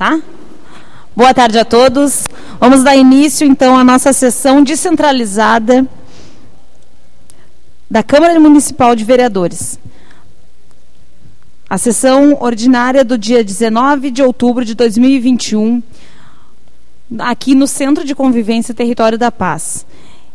Tá? 0.00 0.18
Boa 1.14 1.34
tarde 1.34 1.58
a 1.58 1.64
todos. 1.66 2.24
Vamos 2.58 2.82
dar 2.82 2.96
início 2.96 3.46
então 3.46 3.76
à 3.76 3.84
nossa 3.84 4.14
sessão 4.14 4.64
descentralizada 4.64 5.86
da 7.90 8.02
Câmara 8.02 8.40
Municipal 8.40 8.96
de 8.96 9.04
Vereadores. 9.04 9.78
A 11.68 11.76
sessão 11.76 12.38
ordinária 12.40 13.04
do 13.04 13.18
dia 13.18 13.44
19 13.44 14.10
de 14.10 14.22
outubro 14.22 14.64
de 14.64 14.74
2021, 14.74 15.82
aqui 17.18 17.54
no 17.54 17.66
Centro 17.66 18.02
de 18.02 18.14
Convivência 18.14 18.72
Território 18.72 19.18
da 19.18 19.30
Paz. 19.30 19.84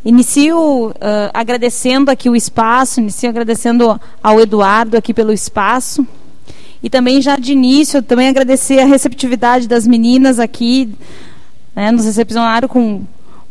Inicio 0.05 0.89
uh, 0.89 0.93
agradecendo 1.33 2.11
aqui 2.11 2.29
o 2.29 2.35
espaço, 2.35 2.99
inicio 2.99 3.31
agradecendo 3.31 3.99
ao 4.21 4.39
Eduardo 4.39 4.95
aqui 4.95 5.11
pelo 5.11 5.33
espaço. 5.33 6.05
E 6.85 6.89
também 6.89 7.19
já 7.19 7.35
de 7.35 7.51
início, 7.51 8.03
também 8.03 8.27
agradecer 8.27 8.77
a 8.77 8.85
receptividade 8.85 9.67
das 9.67 9.87
meninas 9.87 10.39
aqui, 10.39 10.93
né, 11.75 11.89
nos 11.89 12.05
recepcionaram 12.05 12.67
com 12.67 13.01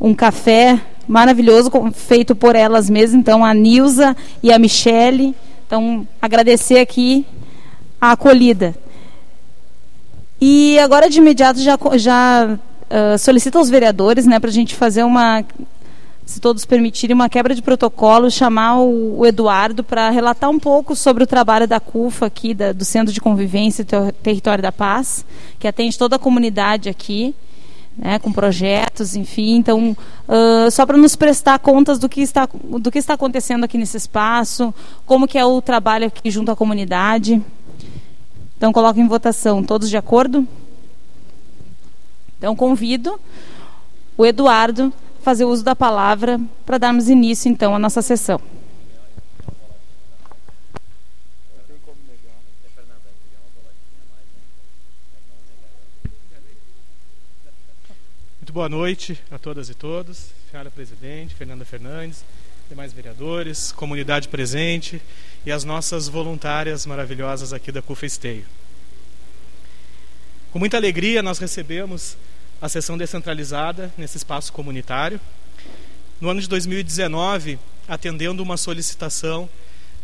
um 0.01 0.15
café 0.15 0.81
maravilhoso 1.09 1.69
feito 1.95 2.37
por 2.37 2.55
elas 2.55 2.89
mesmas, 2.89 3.19
então 3.19 3.45
a 3.45 3.53
Nilza 3.53 4.17
e 4.41 4.53
a 4.53 4.59
Michele. 4.59 5.35
Então, 5.67 6.07
agradecer 6.23 6.79
aqui 6.79 7.27
a 8.01 8.13
acolhida. 8.13 8.73
E 10.41 10.79
agora 10.79 11.11
de 11.11 11.19
imediato 11.19 11.59
já, 11.59 11.77
já 11.97 12.57
uh, 12.57 13.19
solicito 13.19 13.59
aos 13.59 13.69
vereadores 13.69 14.27
né, 14.27 14.39
para 14.39 14.51
a 14.51 14.53
gente 14.53 14.77
fazer 14.77 15.03
uma 15.03 15.45
se 16.25 16.41
todos 16.41 16.65
permitirem, 16.65 17.15
uma 17.15 17.29
quebra 17.29 17.55
de 17.55 17.61
protocolo, 17.61 18.31
chamar 18.31 18.79
o, 18.79 19.19
o 19.19 19.27
Eduardo 19.27 19.85
para 19.85 20.09
relatar 20.09 20.49
um 20.49 20.59
pouco 20.59 20.97
sobre 20.97 21.23
o 21.23 21.27
trabalho 21.27 21.69
da 21.69 21.79
CUFA 21.79 22.27
aqui, 22.27 22.55
da, 22.55 22.73
do 22.73 22.85
Centro 22.85 23.13
de 23.13 23.21
Convivência 23.21 23.83
e 23.83 24.13
Território 24.13 24.63
da 24.63 24.73
Paz, 24.73 25.25
que 25.59 25.69
atende 25.69 25.99
toda 25.99 26.17
a 26.17 26.19
comunidade 26.19 26.89
aqui, 26.89 27.35
né, 27.97 28.19
com 28.19 28.33
projetos, 28.33 29.15
enfim. 29.15 29.57
Então, 29.57 29.95
uh, 30.27 30.71
só 30.71 30.87
para 30.87 30.97
nos 30.97 31.15
prestar 31.15 31.59
contas 31.59 31.99
do 31.99 32.09
que, 32.09 32.23
está, 32.23 32.49
do 32.81 32.91
que 32.91 32.99
está 32.99 33.15
acontecendo 33.15 33.65
aqui 33.65 33.77
nesse 33.77 33.99
espaço, 33.99 34.75
como 35.05 35.29
que 35.29 35.39
é 35.39 35.45
o 35.45 35.61
trabalho 35.61 36.07
aqui 36.07 36.31
junto 36.31 36.51
à 36.51 36.57
comunidade. 36.57 37.41
Então, 38.57 38.73
coloco 38.73 38.99
em 38.99 39.07
votação. 39.07 39.63
Todos 39.63 39.91
de 39.91 39.97
acordo? 39.97 40.49
Então, 42.39 42.57
convido 42.57 43.21
o 44.17 44.25
Eduardo 44.25 44.93
fazer 45.25 45.47
uso 45.47 45.65
da 45.65 45.75
palavra 45.75 46.39
para 46.67 46.77
darmos 46.77 47.09
início, 47.09 47.49
então, 47.49 47.75
à 47.75 47.79
nossa 47.79 48.03
sessão. 48.03 48.39
Muito 58.39 58.53
boa 58.53 58.69
noite 58.69 59.19
a 59.31 59.39
todas 59.39 59.71
e 59.71 59.75
todos, 59.75 60.27
senhora 60.51 60.71
presidente, 60.71 61.35
Fernanda 61.35 61.65
Fernandes, 61.65 62.23
demais 62.69 62.93
vereadores, 62.93 63.73
comunidade 63.73 64.29
presente 64.29 65.01
e 65.47 65.51
as 65.51 65.65
nossas 65.65 66.07
voluntárias 66.07 66.85
maravilhosas 66.85 67.55
aqui 67.55 67.73
da 67.73 67.81
CUFA 67.81 68.05
Esteio. 68.05 68.45
Com 70.53 70.59
muita 70.59 70.77
alegria 70.77 71.23
nós 71.23 71.39
recebemos 71.39 72.17
a 72.61 72.69
sessão 72.69 72.97
descentralizada 72.97 73.93
nesse 73.97 74.17
espaço 74.17 74.53
comunitário. 74.53 75.21
No 76.21 76.29
ano 76.29 76.41
de 76.41 76.49
2019, 76.49 77.59
atendendo 77.89 78.43
uma 78.43 78.57
solicitação 78.57 79.49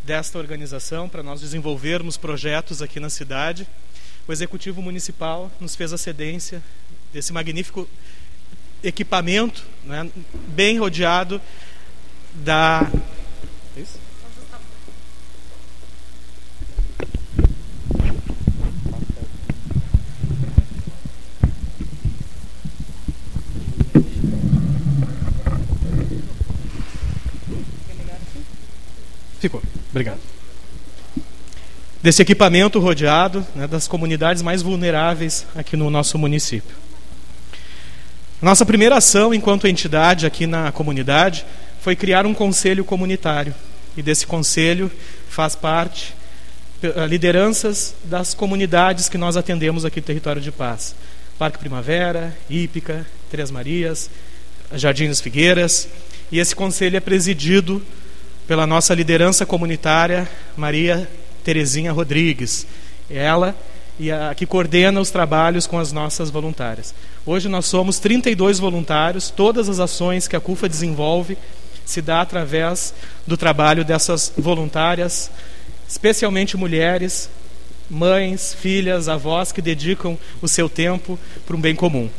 desta 0.03 0.37
organização 0.37 1.07
para 1.07 1.23
nós 1.23 1.41
desenvolvermos 1.41 2.17
projetos 2.17 2.81
aqui 2.81 2.99
na 2.99 3.09
cidade, 3.09 3.67
o 4.27 4.31
Executivo 4.31 4.81
Municipal 4.81 5.51
nos 5.59 5.75
fez 5.75 5.93
a 5.93 5.97
cedência 5.97 6.61
desse 7.13 7.33
magnífico 7.33 7.87
equipamento, 8.83 9.63
né, 9.83 10.09
bem 10.49 10.79
rodeado 10.79 11.41
da. 12.33 12.89
É 13.77 13.81
isso? 13.81 13.99
Ficou. 29.39 29.61
Obrigado. 30.01 30.19
Desse 32.01 32.23
equipamento 32.23 32.79
rodeado 32.79 33.45
né, 33.55 33.67
das 33.67 33.87
comunidades 33.87 34.41
mais 34.41 34.63
vulneráveis 34.63 35.45
aqui 35.55 35.77
no 35.77 35.91
nosso 35.91 36.17
município. 36.17 36.75
Nossa 38.41 38.65
primeira 38.65 38.97
ação 38.97 39.31
enquanto 39.31 39.67
entidade 39.67 40.25
aqui 40.25 40.47
na 40.47 40.71
comunidade 40.71 41.45
foi 41.81 41.95
criar 41.95 42.25
um 42.25 42.33
conselho 42.33 42.83
comunitário. 42.83 43.53
E 43.95 44.01
desse 44.01 44.25
conselho 44.25 44.91
faz 45.29 45.55
parte 45.55 46.15
eh, 46.81 47.05
lideranças 47.05 47.93
das 48.03 48.33
comunidades 48.33 49.07
que 49.07 49.19
nós 49.19 49.37
atendemos 49.37 49.85
aqui 49.85 49.99
no 49.99 50.05
Território 50.07 50.41
de 50.41 50.51
Paz. 50.51 50.95
Parque 51.37 51.59
Primavera, 51.59 52.35
Ípica, 52.49 53.05
Três 53.29 53.51
Marias, 53.51 54.09
Jardim 54.73 55.07
das 55.09 55.21
Figueiras. 55.21 55.87
E 56.31 56.39
esse 56.39 56.55
conselho 56.55 56.97
é 56.97 56.99
presidido 56.99 57.79
pela 58.51 58.67
nossa 58.67 58.93
liderança 58.93 59.45
comunitária, 59.45 60.29
Maria 60.57 61.09
Terezinha 61.41 61.93
Rodrigues. 61.93 62.67
Ela 63.09 63.55
e 63.97 64.11
a, 64.11 64.35
que 64.35 64.45
coordena 64.45 64.99
os 64.99 65.09
trabalhos 65.09 65.65
com 65.65 65.79
as 65.79 65.93
nossas 65.93 66.29
voluntárias. 66.29 66.93
Hoje 67.25 67.47
nós 67.47 67.65
somos 67.65 67.97
32 67.97 68.59
voluntários, 68.59 69.29
todas 69.29 69.69
as 69.69 69.79
ações 69.79 70.27
que 70.27 70.35
a 70.35 70.41
CUFA 70.41 70.67
desenvolve 70.67 71.37
se 71.85 72.01
dá 72.01 72.19
através 72.19 72.93
do 73.25 73.37
trabalho 73.37 73.85
dessas 73.85 74.33
voluntárias, 74.37 75.31
especialmente 75.87 76.57
mulheres, 76.57 77.29
mães, 77.89 78.53
filhas, 78.53 79.07
avós 79.07 79.53
que 79.53 79.61
dedicam 79.61 80.17
o 80.41 80.47
seu 80.49 80.67
tempo 80.67 81.17
para 81.47 81.55
um 81.55 81.61
bem 81.61 81.73
comum. 81.73 82.09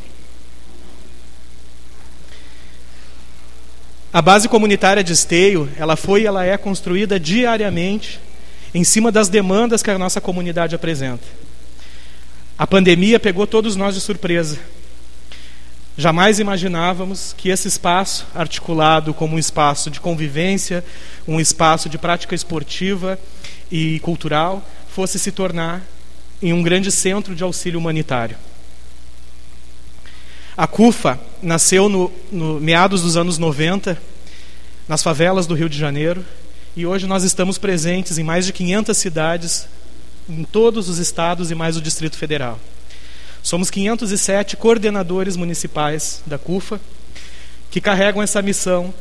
A 4.12 4.20
base 4.20 4.46
comunitária 4.46 5.02
de 5.02 5.14
Esteio, 5.14 5.70
ela 5.78 5.96
foi 5.96 6.22
e 6.22 6.26
ela 6.26 6.44
é 6.44 6.58
construída 6.58 7.18
diariamente 7.18 8.20
em 8.74 8.84
cima 8.84 9.10
das 9.10 9.30
demandas 9.30 9.82
que 9.82 9.90
a 9.90 9.98
nossa 9.98 10.20
comunidade 10.20 10.74
apresenta. 10.74 11.24
A 12.58 12.66
pandemia 12.66 13.18
pegou 13.18 13.46
todos 13.46 13.74
nós 13.74 13.94
de 13.94 14.02
surpresa. 14.02 14.58
Jamais 15.96 16.38
imaginávamos 16.38 17.34
que 17.38 17.48
esse 17.48 17.68
espaço, 17.68 18.26
articulado 18.34 19.14
como 19.14 19.36
um 19.36 19.38
espaço 19.38 19.90
de 19.90 19.98
convivência, 19.98 20.84
um 21.26 21.40
espaço 21.40 21.88
de 21.88 21.96
prática 21.96 22.34
esportiva 22.34 23.18
e 23.70 23.98
cultural, 24.00 24.62
fosse 24.88 25.18
se 25.18 25.32
tornar 25.32 25.80
em 26.42 26.52
um 26.52 26.62
grande 26.62 26.92
centro 26.92 27.34
de 27.34 27.42
auxílio 27.42 27.80
humanitário. 27.80 28.36
A 30.54 30.66
CUFA 30.66 31.18
nasceu 31.42 31.88
no, 31.88 32.12
no 32.30 32.60
meados 32.60 33.00
dos 33.00 33.16
anos 33.16 33.38
90, 33.38 33.96
nas 34.86 35.02
favelas 35.02 35.46
do 35.46 35.54
Rio 35.54 35.68
de 35.68 35.78
Janeiro, 35.78 36.22
e 36.76 36.84
hoje 36.84 37.06
nós 37.06 37.24
estamos 37.24 37.56
presentes 37.56 38.18
em 38.18 38.22
mais 38.22 38.44
de 38.44 38.52
500 38.52 38.96
cidades, 38.96 39.66
em 40.28 40.44
todos 40.44 40.90
os 40.90 40.98
estados 40.98 41.50
e 41.50 41.54
mais 41.54 41.78
o 41.78 41.80
Distrito 41.80 42.18
Federal. 42.18 42.60
Somos 43.42 43.70
507 43.70 44.58
coordenadores 44.58 45.36
municipais 45.36 46.22
da 46.26 46.36
CUFA, 46.36 46.78
que 47.70 47.80
carregam 47.80 48.22
essa 48.22 48.42
missão 48.42 48.92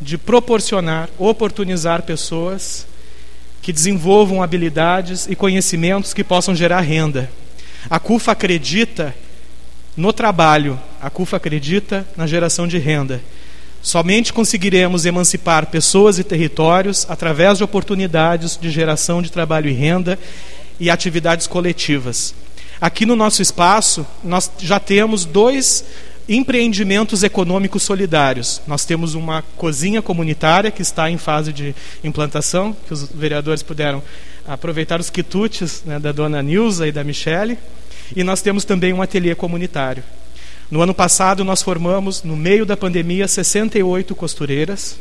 de 0.00 0.16
proporcionar, 0.16 1.08
oportunizar 1.18 2.02
pessoas 2.02 2.86
que 3.60 3.72
desenvolvam 3.72 4.44
habilidades 4.44 5.26
e 5.28 5.34
conhecimentos 5.34 6.14
que 6.14 6.22
possam 6.22 6.54
gerar 6.54 6.80
renda. 6.80 7.28
A 7.90 7.98
CUFA 7.98 8.30
acredita 8.30 9.12
no 9.96 10.12
trabalho, 10.12 10.78
a 11.00 11.10
CUFA 11.10 11.36
acredita 11.36 12.06
na 12.16 12.26
geração 12.26 12.66
de 12.66 12.78
renda. 12.78 13.20
Somente 13.82 14.32
conseguiremos 14.32 15.06
emancipar 15.06 15.66
pessoas 15.66 16.18
e 16.18 16.24
territórios 16.24 17.06
através 17.08 17.58
de 17.58 17.64
oportunidades 17.64 18.58
de 18.60 18.70
geração 18.70 19.22
de 19.22 19.32
trabalho 19.32 19.68
e 19.68 19.72
renda 19.72 20.18
e 20.78 20.90
atividades 20.90 21.46
coletivas. 21.46 22.34
Aqui 22.80 23.04
no 23.04 23.16
nosso 23.16 23.42
espaço, 23.42 24.06
nós 24.22 24.50
já 24.58 24.78
temos 24.78 25.24
dois 25.24 25.84
empreendimentos 26.28 27.22
econômicos 27.22 27.82
solidários. 27.82 28.62
Nós 28.66 28.84
temos 28.84 29.14
uma 29.14 29.42
cozinha 29.56 30.00
comunitária 30.00 30.70
que 30.70 30.80
está 30.80 31.10
em 31.10 31.18
fase 31.18 31.52
de 31.52 31.74
implantação, 32.04 32.74
que 32.86 32.92
os 32.92 33.04
vereadores 33.12 33.62
puderam 33.62 34.02
aproveitar 34.46 35.00
os 35.00 35.10
quitutes 35.10 35.82
né, 35.84 35.98
da 35.98 36.12
dona 36.12 36.42
Nilza 36.42 36.86
e 36.86 36.92
da 36.92 37.02
Michele. 37.02 37.58
E 38.14 38.24
nós 38.24 38.42
temos 38.42 38.64
também 38.64 38.92
um 38.92 39.02
ateliê 39.02 39.34
comunitário. 39.34 40.02
No 40.70 40.80
ano 40.82 40.94
passado, 40.94 41.44
nós 41.44 41.62
formamos, 41.62 42.22
no 42.22 42.36
meio 42.36 42.64
da 42.64 42.76
pandemia, 42.76 43.26
68 43.26 44.14
costureiras. 44.14 44.98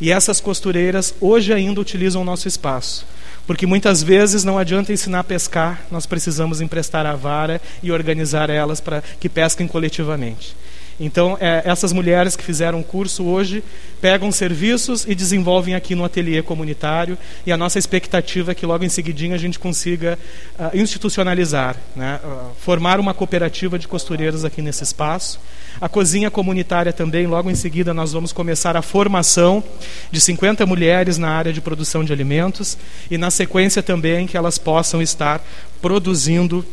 E 0.00 0.10
essas 0.10 0.40
costureiras 0.40 1.14
hoje 1.20 1.52
ainda 1.52 1.80
utilizam 1.80 2.22
o 2.22 2.24
nosso 2.24 2.46
espaço. 2.46 3.06
Porque 3.46 3.66
muitas 3.66 4.02
vezes 4.02 4.44
não 4.44 4.58
adianta 4.58 4.92
ensinar 4.92 5.20
a 5.20 5.24
pescar, 5.24 5.82
nós 5.90 6.06
precisamos 6.06 6.60
emprestar 6.60 7.04
a 7.04 7.16
vara 7.16 7.60
e 7.82 7.90
organizar 7.90 8.48
elas 8.48 8.80
para 8.80 9.02
que 9.18 9.28
pesquem 9.28 9.66
coletivamente. 9.66 10.54
Então, 11.02 11.38
é, 11.40 11.62
essas 11.64 11.94
mulheres 11.94 12.36
que 12.36 12.44
fizeram 12.44 12.80
o 12.80 12.84
curso 12.84 13.24
hoje 13.24 13.64
pegam 14.02 14.30
serviços 14.30 15.06
e 15.08 15.14
desenvolvem 15.14 15.74
aqui 15.74 15.94
no 15.94 16.04
ateliê 16.04 16.42
comunitário. 16.42 17.16
E 17.46 17.50
a 17.50 17.56
nossa 17.56 17.78
expectativa 17.78 18.52
é 18.52 18.54
que 18.54 18.66
logo 18.66 18.84
em 18.84 18.88
seguidinho 18.90 19.34
a 19.34 19.38
gente 19.38 19.58
consiga 19.58 20.18
uh, 20.58 20.76
institucionalizar, 20.76 21.74
né? 21.96 22.20
uh, 22.22 22.54
formar 22.60 23.00
uma 23.00 23.14
cooperativa 23.14 23.78
de 23.78 23.88
costureiros 23.88 24.44
aqui 24.44 24.60
nesse 24.60 24.82
espaço. 24.82 25.40
A 25.80 25.88
cozinha 25.88 26.30
comunitária 26.30 26.92
também, 26.92 27.26
logo 27.26 27.50
em 27.50 27.54
seguida, 27.54 27.94
nós 27.94 28.12
vamos 28.12 28.30
começar 28.30 28.76
a 28.76 28.82
formação 28.82 29.64
de 30.10 30.20
50 30.20 30.66
mulheres 30.66 31.16
na 31.16 31.30
área 31.30 31.52
de 31.52 31.62
produção 31.62 32.04
de 32.04 32.12
alimentos 32.12 32.76
e, 33.10 33.16
na 33.16 33.30
sequência, 33.30 33.82
também 33.82 34.26
que 34.26 34.36
elas 34.36 34.58
possam 34.58 35.00
estar 35.00 35.42
produzindo 35.80 36.64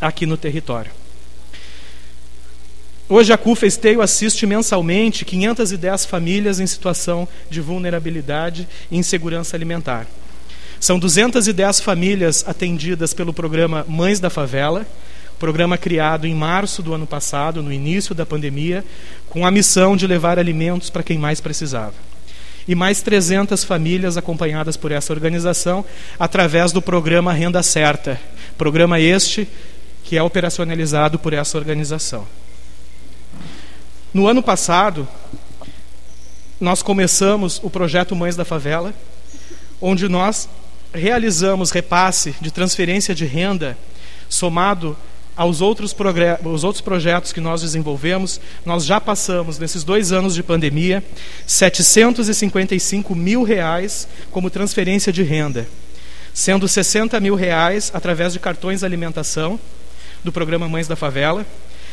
aqui 0.00 0.24
no 0.24 0.38
território. 0.38 0.99
Hoje 3.12 3.32
a 3.32 3.36
CUFA 3.36 3.66
Esteio 3.66 4.02
assiste 4.02 4.46
mensalmente 4.46 5.24
510 5.24 6.04
famílias 6.04 6.60
em 6.60 6.66
situação 6.68 7.26
de 7.50 7.60
vulnerabilidade 7.60 8.68
e 8.88 8.96
insegurança 8.96 9.56
alimentar. 9.56 10.06
São 10.78 10.96
210 10.96 11.80
famílias 11.80 12.44
atendidas 12.46 13.12
pelo 13.12 13.34
programa 13.34 13.84
Mães 13.88 14.20
da 14.20 14.30
Favela, 14.30 14.86
programa 15.40 15.76
criado 15.76 16.24
em 16.24 16.32
março 16.36 16.84
do 16.84 16.94
ano 16.94 17.04
passado, 17.04 17.64
no 17.64 17.72
início 17.72 18.14
da 18.14 18.24
pandemia, 18.24 18.84
com 19.28 19.44
a 19.44 19.50
missão 19.50 19.96
de 19.96 20.06
levar 20.06 20.38
alimentos 20.38 20.88
para 20.88 21.02
quem 21.02 21.18
mais 21.18 21.40
precisava. 21.40 21.94
E 22.68 22.76
mais 22.76 23.02
300 23.02 23.64
famílias 23.64 24.16
acompanhadas 24.16 24.76
por 24.76 24.92
essa 24.92 25.12
organização 25.12 25.84
através 26.16 26.70
do 26.70 26.80
programa 26.80 27.32
Renda 27.32 27.60
Certa, 27.60 28.20
programa 28.56 29.00
este 29.00 29.48
que 30.04 30.16
é 30.16 30.22
operacionalizado 30.22 31.18
por 31.18 31.32
essa 31.32 31.58
organização. 31.58 32.24
No 34.12 34.26
ano 34.26 34.42
passado, 34.42 35.06
nós 36.60 36.82
começamos 36.82 37.60
o 37.62 37.70
projeto 37.70 38.16
Mães 38.16 38.34
da 38.34 38.44
Favela, 38.44 38.92
onde 39.80 40.08
nós 40.08 40.48
realizamos 40.92 41.70
repasse 41.70 42.34
de 42.40 42.50
transferência 42.50 43.14
de 43.14 43.24
renda 43.24 43.78
somado 44.28 44.96
aos 45.36 45.60
outros, 45.60 45.94
os 46.44 46.64
outros 46.64 46.80
projetos 46.80 47.32
que 47.32 47.40
nós 47.40 47.60
desenvolvemos, 47.60 48.40
nós 48.66 48.84
já 48.84 49.00
passamos, 49.00 49.60
nesses 49.60 49.84
dois 49.84 50.10
anos 50.10 50.34
de 50.34 50.42
pandemia, 50.42 51.04
755 51.46 53.14
mil 53.14 53.44
reais 53.44 54.08
como 54.32 54.50
transferência 54.50 55.12
de 55.12 55.22
renda, 55.22 55.68
sendo 56.34 56.66
60 56.66 57.20
mil 57.20 57.36
reais 57.36 57.92
através 57.94 58.32
de 58.32 58.40
cartões 58.40 58.80
de 58.80 58.86
alimentação 58.86 59.58
do 60.24 60.32
programa 60.32 60.68
Mães 60.68 60.88
da 60.88 60.96
Favela, 60.96 61.46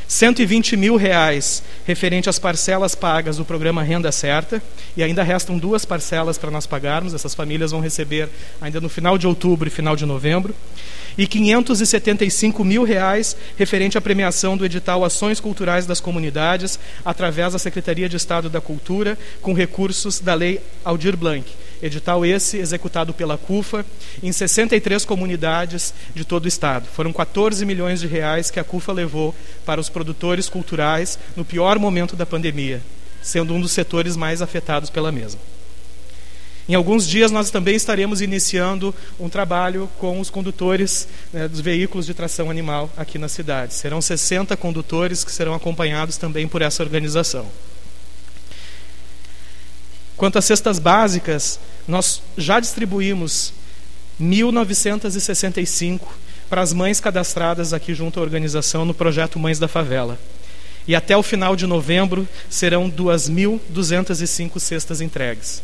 120 0.07 0.77
mil 0.77 0.95
reais 0.95 1.61
referente 1.85 2.29
às 2.29 2.39
parcelas 2.39 2.95
pagas 2.95 3.37
do 3.37 3.45
programa 3.45 3.83
Renda 3.83 4.11
Certa, 4.11 4.61
e 4.95 5.03
ainda 5.03 5.21
restam 5.21 5.57
duas 5.57 5.83
parcelas 5.83 6.37
para 6.37 6.49
nós 6.49 6.65
pagarmos, 6.65 7.13
essas 7.13 7.35
famílias 7.35 7.71
vão 7.71 7.81
receber 7.81 8.29
ainda 8.61 8.79
no 8.79 8.87
final 8.87 9.17
de 9.17 9.27
outubro 9.27 9.67
e 9.67 9.71
final 9.71 9.95
de 9.95 10.05
novembro, 10.05 10.55
e 11.17 11.27
575 11.27 12.63
mil 12.63 12.83
reais 12.83 13.35
referente 13.57 13.97
à 13.97 14.01
premiação 14.01 14.55
do 14.55 14.65
edital 14.65 15.03
Ações 15.03 15.39
Culturais 15.39 15.85
das 15.85 15.99
Comunidades, 15.99 16.79
através 17.03 17.53
da 17.53 17.59
Secretaria 17.59 18.07
de 18.07 18.15
Estado 18.15 18.49
da 18.49 18.61
Cultura, 18.61 19.17
com 19.41 19.53
recursos 19.53 20.19
da 20.19 20.33
Lei 20.33 20.61
Aldir 20.85 21.17
Blanc 21.17 21.45
Edital 21.81 22.25
esse 22.25 22.57
executado 22.57 23.13
pela 23.13 23.37
CUFA 23.37 23.85
em 24.21 24.31
63 24.31 25.05
comunidades 25.05 25.93
de 26.15 26.25
todo 26.25 26.45
o 26.45 26.47
estado. 26.47 26.87
Foram 26.87 27.13
14 27.13 27.65
milhões 27.65 27.99
de 27.99 28.07
reais 28.07 28.49
que 28.49 28.59
a 28.59 28.63
CUFA 28.63 28.91
levou 28.91 29.35
para 29.65 29.79
os 29.79 29.89
produtores 29.89 30.49
culturais 30.49 31.19
no 31.35 31.45
pior 31.45 31.77
momento 31.77 32.15
da 32.15 32.25
pandemia, 32.25 32.81
sendo 33.21 33.53
um 33.53 33.61
dos 33.61 33.71
setores 33.71 34.15
mais 34.15 34.41
afetados 34.41 34.89
pela 34.89 35.11
mesma. 35.11 35.39
Em 36.69 36.75
alguns 36.75 37.07
dias 37.07 37.31
nós 37.31 37.49
também 37.49 37.75
estaremos 37.75 38.19
iniciando 38.21 38.93
um 39.17 39.29
trabalho 39.29 39.89
com 39.99 40.19
os 40.19 40.29
condutores 40.29 41.07
né, 41.31 41.47
dos 41.47 41.61
veículos 41.61 42.05
de 42.05 42.13
tração 42.13 42.51
animal 42.51 42.89
aqui 42.97 43.17
na 43.17 43.29
cidade. 43.29 43.73
Serão 43.73 44.01
60 44.01 44.57
condutores 44.57 45.23
que 45.23 45.31
serão 45.31 45.53
acompanhados 45.53 46.17
também 46.17 46.45
por 46.45 46.61
essa 46.61 46.83
organização. 46.83 47.45
Quanto 50.17 50.39
às 50.39 50.45
cestas 50.45 50.79
básicas, 50.79 51.59
nós 51.87 52.23
já 52.35 52.59
distribuímos 52.59 53.53
1.965 54.19 56.01
para 56.49 56.61
as 56.61 56.73
mães 56.73 56.99
cadastradas 56.99 57.71
aqui 57.71 57.93
junto 57.93 58.19
à 58.19 58.23
organização 58.23 58.83
no 58.83 58.95
projeto 58.95 59.37
Mães 59.37 59.59
da 59.59 59.67
Favela. 59.67 60.17
E 60.87 60.95
até 60.95 61.15
o 61.15 61.21
final 61.21 61.55
de 61.55 61.67
novembro 61.67 62.27
serão 62.49 62.89
2.205 62.89 64.59
cestas 64.59 65.01
entregues. 65.01 65.61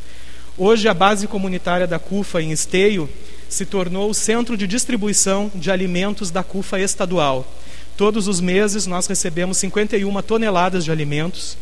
Hoje, 0.56 0.88
a 0.88 0.94
base 0.94 1.28
comunitária 1.28 1.88
da 1.88 1.98
CUFA 1.98 2.40
em 2.40 2.52
Esteio 2.52 3.10
se 3.50 3.66
tornou 3.66 4.10
o 4.10 4.14
centro 4.14 4.56
de 4.56 4.68
distribuição 4.68 5.52
de 5.56 5.72
alimentos 5.72 6.30
da 6.30 6.44
CUFA 6.44 6.80
estadual. 6.80 7.52
Todos 7.98 8.28
os 8.28 8.40
meses 8.40 8.86
nós 8.86 9.08
recebemos 9.08 9.58
51 9.58 10.22
toneladas 10.22 10.84
de 10.84 10.92
alimentos 10.92 11.58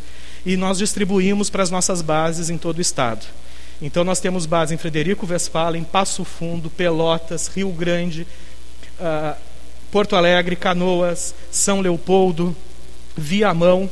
e 0.46 0.58
nós 0.58 0.78
distribuímos 0.78 1.50
para 1.50 1.64
as 1.64 1.70
nossas 1.70 2.02
bases 2.02 2.50
em 2.50 2.58
todo 2.58 2.78
o 2.78 2.82
estado. 2.82 3.26
Então 3.82 4.04
nós 4.04 4.20
temos 4.20 4.46
base 4.46 4.74
em 4.74 4.78
Frederico 4.78 5.26
Westphalen, 5.26 5.84
Passo 5.84 6.24
Fundo, 6.24 6.70
Pelotas, 6.70 7.48
Rio 7.48 7.72
Grande, 7.72 8.28
uh, 9.00 9.36
Porto 9.92 10.16
Alegre, 10.16 10.56
Canoas, 10.56 11.34
São 11.52 11.82
Leopoldo, 11.82 12.56
Viamão. 13.18 13.90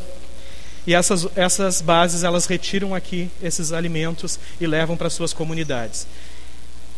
E 0.85 0.93
essas, 0.93 1.27
essas 1.35 1.81
bases 1.81 2.23
elas 2.23 2.45
retiram 2.45 2.95
aqui 2.95 3.29
esses 3.41 3.71
alimentos 3.71 4.39
e 4.61 4.67
levam 4.67 4.95
para 4.95 5.09
suas 5.09 5.33
comunidades. 5.33 6.07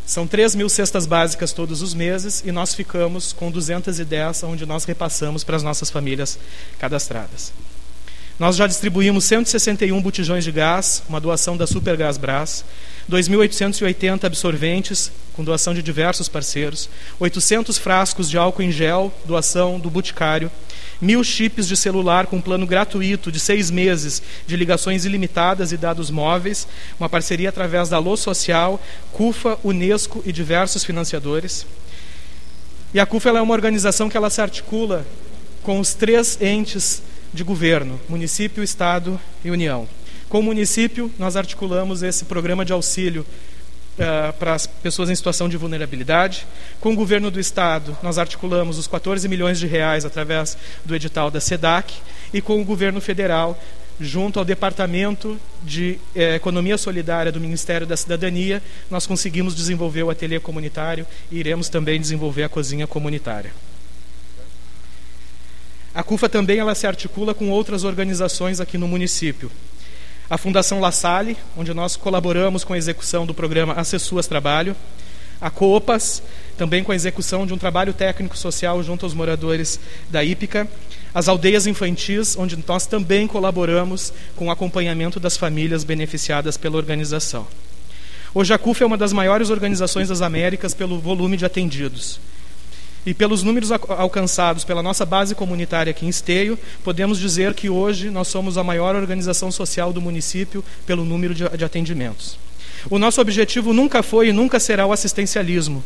São 0.05 0.27
3 0.27 0.55
mil 0.55 0.67
cestas 0.67 1.05
básicas 1.05 1.53
todos 1.53 1.81
os 1.81 1.93
meses 1.93 2.43
e 2.45 2.51
nós 2.51 2.73
ficamos 2.73 3.31
com 3.31 3.49
210, 3.49 4.43
onde 4.43 4.65
nós 4.65 4.83
repassamos 4.83 5.43
para 5.43 5.55
as 5.55 5.63
nossas 5.63 5.89
famílias 5.89 6.37
cadastradas. 6.77 7.53
Nós 8.39 8.55
já 8.55 8.65
distribuímos 8.65 9.25
161 9.25 10.01
botijões 10.01 10.43
de 10.43 10.51
gás, 10.51 11.03
uma 11.07 11.19
doação 11.19 11.55
da 11.55 11.67
Supergás 11.67 12.17
Brás, 12.17 12.65
2.880 13.09 14.23
absorventes, 14.23 15.11
com 15.33 15.43
doação 15.43 15.73
de 15.73 15.81
diversos 15.81 16.27
parceiros, 16.27 16.89
800 17.19 17.77
frascos 17.77 18.29
de 18.29 18.37
álcool 18.37 18.63
em 18.63 18.71
gel, 18.71 19.13
doação 19.25 19.79
do 19.79 19.89
Boticário, 19.89 20.51
mil 20.99 21.23
chips 21.23 21.67
de 21.67 21.75
celular 21.75 22.27
com 22.27 22.39
plano 22.39 22.65
gratuito 22.65 23.31
de 23.31 23.39
seis 23.39 23.71
meses 23.71 24.21
de 24.45 24.55
ligações 24.55 25.03
ilimitadas 25.03 25.71
e 25.71 25.77
dados 25.77 26.09
móveis, 26.09 26.67
uma 26.99 27.09
parceria 27.09 27.49
através 27.49 27.89
da 27.89 27.97
Alô 27.97 28.15
Social, 28.15 28.79
CUFA, 29.11 29.57
Unesco 29.63 30.21
e 30.25 30.31
diversos 30.31 30.83
financiadores. 30.83 31.65
E 32.93 32.99
a 32.99 33.05
CUFA 33.05 33.29
é 33.29 33.41
uma 33.41 33.53
organização 33.53 34.09
que 34.09 34.17
ela 34.17 34.29
se 34.29 34.41
articula 34.41 35.05
com 35.63 35.79
os 35.79 35.93
três 35.93 36.39
entes 36.41 37.01
de 37.33 37.43
governo, 37.43 37.99
município, 38.09 38.63
estado 38.63 39.19
e 39.43 39.51
União. 39.51 39.87
Com 40.29 40.39
o 40.39 40.43
município, 40.43 41.11
nós 41.19 41.35
articulamos 41.35 42.03
esse 42.03 42.25
programa 42.25 42.63
de 42.63 42.73
auxílio 42.73 43.25
uh, 43.97 44.33
para 44.33 44.53
as 44.53 44.65
pessoas 44.65 45.09
em 45.09 45.15
situação 45.15 45.49
de 45.49 45.57
vulnerabilidade. 45.57 46.47
Com 46.79 46.93
o 46.93 46.95
governo 46.95 47.29
do 47.29 47.39
estado, 47.39 47.97
nós 48.01 48.17
articulamos 48.17 48.77
os 48.77 48.87
14 48.87 49.27
milhões 49.27 49.59
de 49.59 49.67
reais 49.67 50.05
através 50.05 50.57
do 50.85 50.95
edital 50.95 51.29
da 51.29 51.39
SEDAC. 51.39 51.95
E 52.33 52.41
com 52.41 52.61
o 52.61 52.65
governo 52.65 53.01
federal, 53.01 53.59
junto 53.99 54.39
ao 54.39 54.45
Departamento 54.45 55.37
de 55.63 55.99
eh, 56.15 56.35
Economia 56.35 56.77
Solidária 56.77 57.31
do 57.31 57.39
Ministério 57.39 57.85
da 57.85 57.95
Cidadania, 57.95 58.63
nós 58.89 59.05
conseguimos 59.05 59.53
desenvolver 59.53 60.03
o 60.03 60.09
ateliê 60.09 60.39
comunitário 60.39 61.05
e 61.29 61.37
iremos 61.37 61.69
também 61.69 61.99
desenvolver 61.99 62.43
a 62.43 62.49
cozinha 62.49 62.87
comunitária. 62.87 63.51
A 65.93 66.03
CUFA 66.03 66.29
também 66.29 66.57
ela 66.57 66.73
se 66.73 66.87
articula 66.87 67.33
com 67.33 67.49
outras 67.49 67.83
organizações 67.83 68.61
aqui 68.61 68.77
no 68.77 68.87
município. 68.87 69.51
A 70.29 70.37
Fundação 70.37 70.79
La 70.79 70.91
Salle, 70.91 71.35
onde 71.57 71.73
nós 71.73 71.97
colaboramos 71.97 72.63
com 72.63 72.71
a 72.71 72.77
execução 72.77 73.25
do 73.25 73.33
programa 73.33 73.73
Acessuas 73.73 74.25
Trabalho. 74.25 74.73
A 75.41 75.49
COPAS, 75.49 76.23
também 76.57 76.81
com 76.81 76.93
a 76.93 76.95
execução 76.95 77.45
de 77.45 77.53
um 77.53 77.57
trabalho 77.57 77.91
técnico 77.91 78.37
social 78.37 78.81
junto 78.81 79.05
aos 79.05 79.13
moradores 79.13 79.81
da 80.09 80.23
Ípica. 80.23 80.65
As 81.13 81.27
aldeias 81.27 81.67
infantis, 81.67 82.37
onde 82.37 82.57
nós 82.65 82.85
também 82.85 83.27
colaboramos 83.27 84.13
com 84.37 84.47
o 84.47 84.51
acompanhamento 84.51 85.19
das 85.19 85.35
famílias 85.35 85.83
beneficiadas 85.83 86.55
pela 86.55 86.77
organização. 86.77 87.45
Hoje 88.33 88.53
a 88.53 88.57
CUF 88.57 88.81
é 88.81 88.85
uma 88.85 88.97
das 88.97 89.11
maiores 89.11 89.49
organizações 89.49 90.07
das 90.07 90.21
Américas 90.21 90.73
pelo 90.73 90.99
volume 90.99 91.35
de 91.35 91.43
atendidos. 91.43 92.17
E 93.05 93.13
pelos 93.13 93.41
números 93.41 93.71
alcançados 93.71 94.63
pela 94.63 94.83
nossa 94.83 95.05
base 95.05 95.33
comunitária 95.33 95.89
aqui 95.89 96.05
em 96.05 96.09
Esteio, 96.09 96.57
podemos 96.83 97.17
dizer 97.17 97.53
que 97.53 97.69
hoje 97.69 98.09
nós 98.11 98.27
somos 98.27 98.57
a 98.57 98.63
maior 98.63 98.95
organização 98.95 99.51
social 99.51 99.91
do 99.91 100.01
município 100.01 100.63
pelo 100.85 101.03
número 101.03 101.33
de, 101.33 101.45
atendimentos. 101.63 102.37
O 102.89 102.99
nosso 102.99 103.19
objetivo 103.19 103.73
nunca 103.73 104.03
foi 104.03 104.29
e 104.29 104.33
nunca 104.33 104.59
será 104.59 104.85
o 104.85 104.93
assistencialismo. 104.93 105.83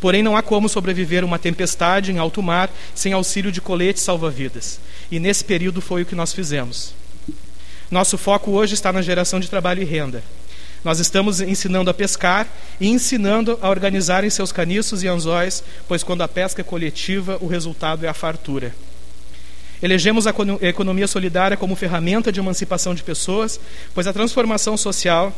Porém, 0.00 0.22
não 0.22 0.36
há 0.36 0.42
como 0.42 0.68
sobreviver 0.68 1.24
uma 1.24 1.38
tempestade 1.38 2.12
em 2.12 2.18
alto 2.18 2.42
mar 2.42 2.70
sem 2.94 3.12
auxílio 3.12 3.50
de 3.50 3.60
coletes 3.60 4.02
salva-vidas. 4.02 4.78
E 5.10 5.18
nesse 5.18 5.44
período 5.44 5.80
foi 5.80 6.02
o 6.02 6.06
que 6.06 6.14
nós 6.14 6.32
fizemos. 6.32 6.94
Nosso 7.90 8.18
foco 8.18 8.50
hoje 8.50 8.74
está 8.74 8.92
na 8.92 9.00
geração 9.00 9.40
de 9.40 9.48
trabalho 9.48 9.82
e 9.82 9.84
renda. 9.84 10.22
Nós 10.84 11.00
estamos 11.00 11.40
ensinando 11.40 11.90
a 11.90 11.94
pescar 11.94 12.46
e 12.80 12.88
ensinando 12.88 13.58
a 13.60 13.68
organizarem 13.68 14.30
seus 14.30 14.52
caniços 14.52 15.02
e 15.02 15.08
anzóis, 15.08 15.62
pois 15.86 16.02
quando 16.02 16.22
a 16.22 16.28
pesca 16.28 16.60
é 16.60 16.64
coletiva, 16.64 17.38
o 17.40 17.46
resultado 17.46 18.06
é 18.06 18.08
a 18.08 18.14
fartura. 18.14 18.74
Elegemos 19.82 20.26
a 20.26 20.34
economia 20.62 21.06
solidária 21.06 21.56
como 21.56 21.76
ferramenta 21.76 22.32
de 22.32 22.40
emancipação 22.40 22.94
de 22.94 23.02
pessoas, 23.02 23.60
pois 23.94 24.06
a 24.06 24.12
transformação 24.12 24.76
social 24.76 25.32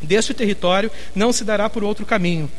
deste 0.00 0.32
território 0.32 0.90
não 1.14 1.32
se 1.32 1.44
dará 1.44 1.68
por 1.68 1.82
outro 1.82 2.06
caminho. 2.06 2.50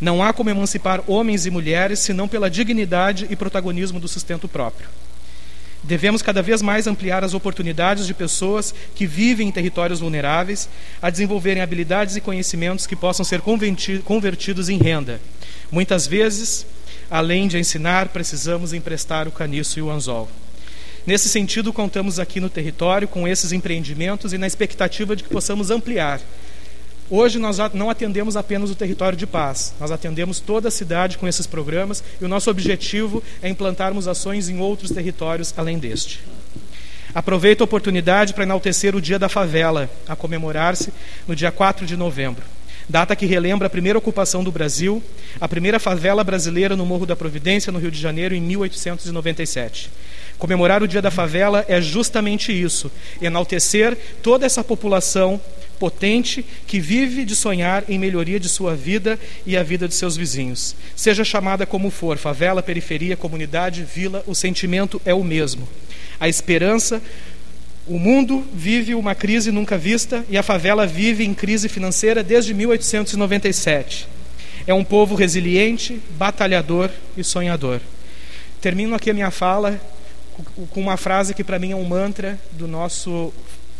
Não 0.00 0.22
há 0.22 0.32
como 0.32 0.50
emancipar 0.50 1.02
homens 1.06 1.46
e 1.46 1.50
mulheres 1.50 2.00
senão 2.00 2.26
pela 2.26 2.50
dignidade 2.50 3.26
e 3.30 3.36
protagonismo 3.36 4.00
do 4.00 4.08
sustento 4.08 4.48
próprio. 4.48 4.88
Devemos 5.84 6.22
cada 6.22 6.40
vez 6.40 6.62
mais 6.62 6.86
ampliar 6.86 7.22
as 7.22 7.34
oportunidades 7.34 8.06
de 8.06 8.14
pessoas 8.14 8.74
que 8.94 9.06
vivem 9.06 9.48
em 9.48 9.52
territórios 9.52 10.00
vulneráveis 10.00 10.66
a 11.00 11.10
desenvolverem 11.10 11.62
habilidades 11.62 12.16
e 12.16 12.22
conhecimentos 12.22 12.86
que 12.86 12.96
possam 12.96 13.22
ser 13.22 13.42
convertidos 14.02 14.70
em 14.70 14.78
renda. 14.78 15.20
Muitas 15.70 16.06
vezes, 16.06 16.66
além 17.10 17.46
de 17.46 17.58
ensinar, 17.58 18.08
precisamos 18.08 18.72
emprestar 18.72 19.28
o 19.28 19.32
caniço 19.32 19.78
e 19.78 19.82
o 19.82 19.90
anzol. 19.90 20.26
Nesse 21.06 21.28
sentido, 21.28 21.70
contamos 21.70 22.18
aqui 22.18 22.40
no 22.40 22.48
território 22.48 23.06
com 23.06 23.28
esses 23.28 23.52
empreendimentos 23.52 24.32
e 24.32 24.38
na 24.38 24.46
expectativa 24.46 25.14
de 25.14 25.22
que 25.22 25.28
possamos 25.28 25.70
ampliar 25.70 26.18
Hoje 27.10 27.38
nós 27.38 27.58
não 27.74 27.90
atendemos 27.90 28.34
apenas 28.34 28.70
o 28.70 28.74
território 28.74 29.16
de 29.16 29.26
paz, 29.26 29.74
nós 29.78 29.90
atendemos 29.90 30.40
toda 30.40 30.68
a 30.68 30.70
cidade 30.70 31.18
com 31.18 31.28
esses 31.28 31.46
programas 31.46 32.02
e 32.18 32.24
o 32.24 32.28
nosso 32.28 32.50
objetivo 32.50 33.22
é 33.42 33.48
implantarmos 33.48 34.08
ações 34.08 34.48
em 34.48 34.58
outros 34.58 34.90
territórios 34.90 35.52
além 35.54 35.78
deste. 35.78 36.22
Aproveito 37.14 37.60
a 37.60 37.64
oportunidade 37.64 38.32
para 38.32 38.44
enaltecer 38.44 38.96
o 38.96 39.02
Dia 39.02 39.18
da 39.18 39.28
Favela, 39.28 39.88
a 40.08 40.16
comemorar-se 40.16 40.92
no 41.28 41.36
dia 41.36 41.52
4 41.52 41.84
de 41.84 41.94
novembro, 41.94 42.42
data 42.88 43.14
que 43.14 43.26
relembra 43.26 43.66
a 43.66 43.70
primeira 43.70 43.98
ocupação 43.98 44.42
do 44.42 44.50
Brasil, 44.50 45.02
a 45.38 45.46
primeira 45.46 45.78
favela 45.78 46.24
brasileira 46.24 46.74
no 46.74 46.86
Morro 46.86 47.04
da 47.04 47.14
Providência, 47.14 47.70
no 47.70 47.78
Rio 47.78 47.90
de 47.90 48.00
Janeiro, 48.00 48.34
em 48.34 48.40
1897. 48.40 49.90
Comemorar 50.38 50.82
o 50.82 50.88
Dia 50.88 51.00
da 51.00 51.10
Favela 51.10 51.64
é 51.68 51.80
justamente 51.80 52.50
isso, 52.50 52.90
enaltecer 53.20 53.96
toda 54.22 54.44
essa 54.46 54.64
população 54.64 55.40
potente 55.78 56.44
que 56.66 56.80
vive 56.80 57.24
de 57.24 57.34
sonhar 57.36 57.84
em 57.88 57.98
melhoria 57.98 58.40
de 58.40 58.48
sua 58.48 58.74
vida 58.74 59.18
e 59.46 59.56
a 59.56 59.62
vida 59.62 59.86
de 59.86 59.94
seus 59.94 60.16
vizinhos. 60.16 60.74
Seja 60.96 61.24
chamada 61.24 61.66
como 61.66 61.90
for, 61.90 62.16
favela, 62.16 62.62
periferia, 62.62 63.16
comunidade, 63.16 63.84
vila, 63.84 64.24
o 64.26 64.34
sentimento 64.34 65.00
é 65.04 65.12
o 65.12 65.24
mesmo. 65.24 65.68
A 66.18 66.28
esperança, 66.28 67.02
o 67.86 67.98
mundo 67.98 68.44
vive 68.52 68.94
uma 68.94 69.14
crise 69.14 69.52
nunca 69.52 69.76
vista 69.76 70.24
e 70.30 70.38
a 70.38 70.42
favela 70.42 70.86
vive 70.86 71.24
em 71.24 71.34
crise 71.34 71.68
financeira 71.68 72.22
desde 72.22 72.54
1897. 72.54 74.08
É 74.66 74.72
um 74.72 74.84
povo 74.84 75.14
resiliente, 75.14 76.00
batalhador 76.16 76.90
e 77.16 77.22
sonhador. 77.22 77.80
Termino 78.60 78.94
aqui 78.94 79.10
a 79.10 79.14
minha 79.14 79.30
fala 79.30 79.78
com 80.70 80.80
uma 80.80 80.96
frase 80.96 81.34
que 81.34 81.44
para 81.44 81.58
mim 81.58 81.72
é 81.72 81.76
um 81.76 81.84
mantra 81.84 82.38
do 82.52 82.66
nosso 82.66 83.32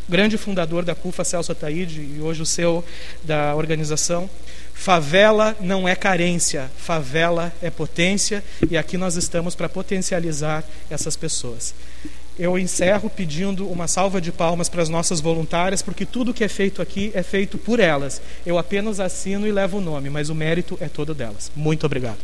grande 0.08 0.36
fundador 0.36 0.84
da 0.84 0.94
CUFA, 0.94 1.24
Celso 1.24 1.52
Ataíde, 1.52 2.00
e 2.00 2.20
hoje 2.20 2.42
o 2.42 2.46
seu 2.46 2.84
da 3.22 3.54
organização. 3.54 4.28
Favela 4.72 5.56
não 5.60 5.88
é 5.88 5.94
carência, 5.94 6.70
favela 6.76 7.52
é 7.62 7.70
potência, 7.70 8.42
e 8.68 8.76
aqui 8.76 8.96
nós 8.98 9.16
estamos 9.16 9.54
para 9.54 9.68
potencializar 9.68 10.64
essas 10.90 11.16
pessoas. 11.16 11.74
Eu 12.36 12.58
encerro 12.58 13.08
pedindo 13.08 13.68
uma 13.68 13.86
salva 13.86 14.20
de 14.20 14.32
palmas 14.32 14.68
para 14.68 14.82
as 14.82 14.88
nossas 14.88 15.20
voluntárias, 15.20 15.80
porque 15.80 16.04
tudo 16.04 16.34
que 16.34 16.42
é 16.42 16.48
feito 16.48 16.82
aqui 16.82 17.12
é 17.14 17.22
feito 17.22 17.56
por 17.56 17.78
elas. 17.78 18.20
Eu 18.44 18.58
apenas 18.58 18.98
assino 18.98 19.46
e 19.46 19.52
levo 19.52 19.78
o 19.78 19.80
nome, 19.80 20.10
mas 20.10 20.30
o 20.30 20.34
mérito 20.34 20.76
é 20.80 20.88
todo 20.88 21.14
delas. 21.14 21.52
Muito 21.54 21.86
obrigado. 21.86 22.18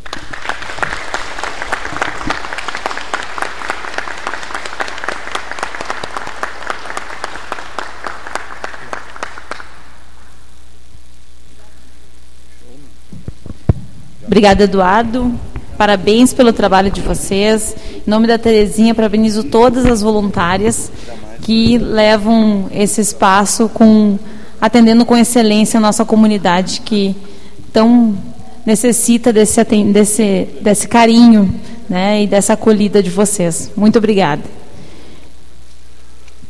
Obrigada, 14.31 14.63
Eduardo. 14.63 15.37
Parabéns 15.77 16.33
pelo 16.33 16.53
trabalho 16.53 16.89
de 16.89 17.01
vocês. 17.01 17.75
Em 17.97 18.09
nome 18.09 18.27
da 18.27 18.37
Terezinha, 18.37 18.95
parabenizo 18.95 19.43
todas 19.43 19.85
as 19.85 20.01
voluntárias 20.01 20.89
que 21.41 21.77
levam 21.77 22.69
esse 22.71 23.01
espaço 23.01 23.67
com 23.67 24.17
atendendo 24.61 25.03
com 25.03 25.17
excelência 25.17 25.79
a 25.79 25.81
nossa 25.81 26.05
comunidade 26.05 26.79
que 26.79 27.13
tão 27.73 28.15
necessita 28.65 29.33
desse, 29.33 29.61
desse, 29.91 30.47
desse 30.61 30.87
carinho 30.87 31.53
né, 31.89 32.23
e 32.23 32.27
dessa 32.27 32.53
acolhida 32.53 33.03
de 33.03 33.09
vocês. 33.09 33.69
Muito 33.75 33.97
obrigada. 33.97 34.43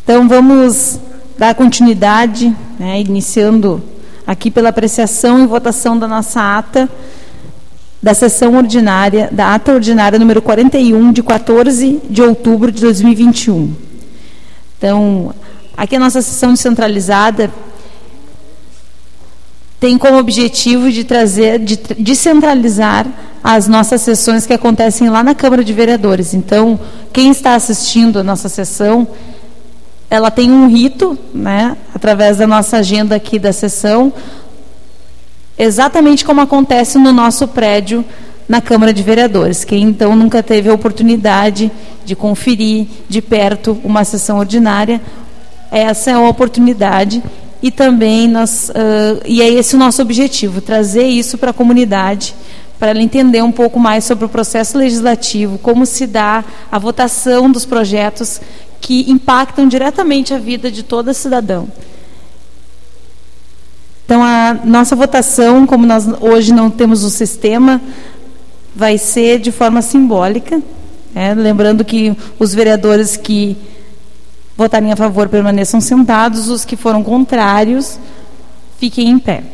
Então, 0.04 0.28
vamos 0.28 1.00
dar 1.36 1.56
continuidade, 1.56 2.56
né, 2.78 3.02
iniciando 3.02 3.82
aqui 4.28 4.52
pela 4.52 4.70
apreciação 4.70 5.44
e 5.44 5.48
votação 5.48 5.98
da 5.98 6.08
nossa 6.08 6.60
ata 6.60 6.88
da 8.02 8.14
sessão 8.14 8.56
ordinária, 8.56 9.30
da 9.32 9.54
ata 9.54 9.74
ordinária 9.74 10.18
número 10.18 10.42
41, 10.42 11.12
de 11.12 11.22
14 11.22 12.02
de 12.10 12.22
outubro 12.22 12.72
de 12.72 12.82
2021. 12.82 13.74
Então, 14.78 15.34
aqui 15.78 15.96
a 15.96 16.00
nossa 16.00 16.22
sessão 16.22 16.54
descentralizada 16.54 17.52
tem 19.80 19.98
como 19.98 20.18
objetivo 20.18 20.92
de 20.92 21.04
trazer, 21.04 21.60
de 21.60 21.78
descentralizar 21.98 23.08
as 23.44 23.68
nossas 23.68 24.02
sessões 24.02 24.46
que 24.46 24.54
acontecem 24.54 25.10
lá 25.10 25.24
na 25.24 25.34
Câmara 25.34 25.64
de 25.64 25.74
Vereadores. 25.74 26.34
Então, 26.34 26.80
quem 27.12 27.32
está 27.32 27.56
assistindo 27.56 28.20
a 28.20 28.24
nossa 28.24 28.48
sessão, 28.48 29.08
ela 30.10 30.30
tem 30.30 30.52
um 30.52 30.68
rito, 30.68 31.18
né, 31.34 31.76
através 31.96 32.38
da 32.38 32.46
nossa 32.46 32.78
agenda 32.78 33.16
aqui 33.16 33.40
da 33.40 33.52
sessão, 33.52 34.14
exatamente 35.64 36.26
como 36.26 36.42
acontece 36.42 36.98
no 36.98 37.12
nosso 37.12 37.48
prédio 37.48 38.04
na 38.48 38.60
Câmara 38.60 38.94
de 38.94 39.04
Vereadores. 39.04 39.64
Quem 39.64 39.84
então 39.84 40.16
nunca 40.16 40.42
teve 40.42 40.70
a 40.70 40.74
oportunidade 40.74 41.72
de 42.04 42.16
conferir 42.16 42.88
de 43.08 43.22
perto 43.22 43.80
uma 43.84 44.04
sessão 44.04 44.40
ordinária, 44.40 45.00
essa 45.72 46.12
é 46.12 46.14
a 46.14 46.20
oportunidade 46.20 47.24
e 47.62 47.70
também 47.72 48.28
nós 48.28 48.70
uh, 48.70 49.22
e 49.26 49.42
é 49.42 49.50
esse 49.50 49.76
o 49.76 49.80
nosso 49.80 50.02
objetivo 50.02 50.60
trazer 50.60 51.06
isso 51.06 51.38
para 51.38 51.52
a 51.52 51.54
comunidade 51.54 52.36
para 52.80 52.90
ela 52.90 53.02
entender 53.02 53.44
um 53.44 53.52
pouco 53.52 53.80
mais 53.80 54.04
sobre 54.04 54.26
o 54.26 54.30
processo 54.30 54.76
legislativo, 54.76 55.60
como 55.60 55.86
se 55.86 56.08
dá 56.08 56.44
a 56.72 56.80
votação 56.80 57.52
dos 57.52 57.64
projetos 57.64 58.42
que 58.82 59.10
impactam 59.12 59.68
diretamente 59.68 60.34
a 60.34 60.40
vida 60.40 60.72
de 60.72 60.82
todo 60.82 61.14
cidadão. 61.14 61.68
Então, 64.12 64.22
a 64.22 64.54
nossa 64.66 64.94
votação, 64.94 65.66
como 65.66 65.86
nós 65.86 66.06
hoje 66.20 66.54
não 66.54 66.70
temos 66.70 67.02
o 67.06 67.10
sistema, 67.10 67.80
vai 68.76 68.98
ser 68.98 69.40
de 69.40 69.54
forma 69.54 69.82
simbólica. 69.82 70.62
Né? 71.16 71.34
Lembrando 71.34 71.86
que 71.86 72.14
os 72.38 72.54
vereadores 72.54 73.16
que 73.16 73.56
votarem 74.58 74.92
a 74.92 74.98
favor 74.98 75.30
permaneçam 75.30 75.80
sentados, 75.80 76.50
os 76.50 76.66
que 76.66 76.76
foram 76.76 77.02
contrários 77.02 77.98
fiquem 78.78 79.08
em 79.08 79.18
pé. 79.18 79.46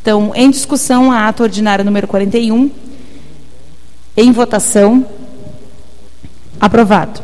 Então, 0.00 0.32
em 0.34 0.50
discussão, 0.50 1.12
a 1.12 1.28
ato 1.28 1.42
ordinário 1.42 1.84
número 1.84 2.08
41. 2.08 2.70
Em 4.16 4.32
votação. 4.32 5.04
Aprovado. 6.58 7.20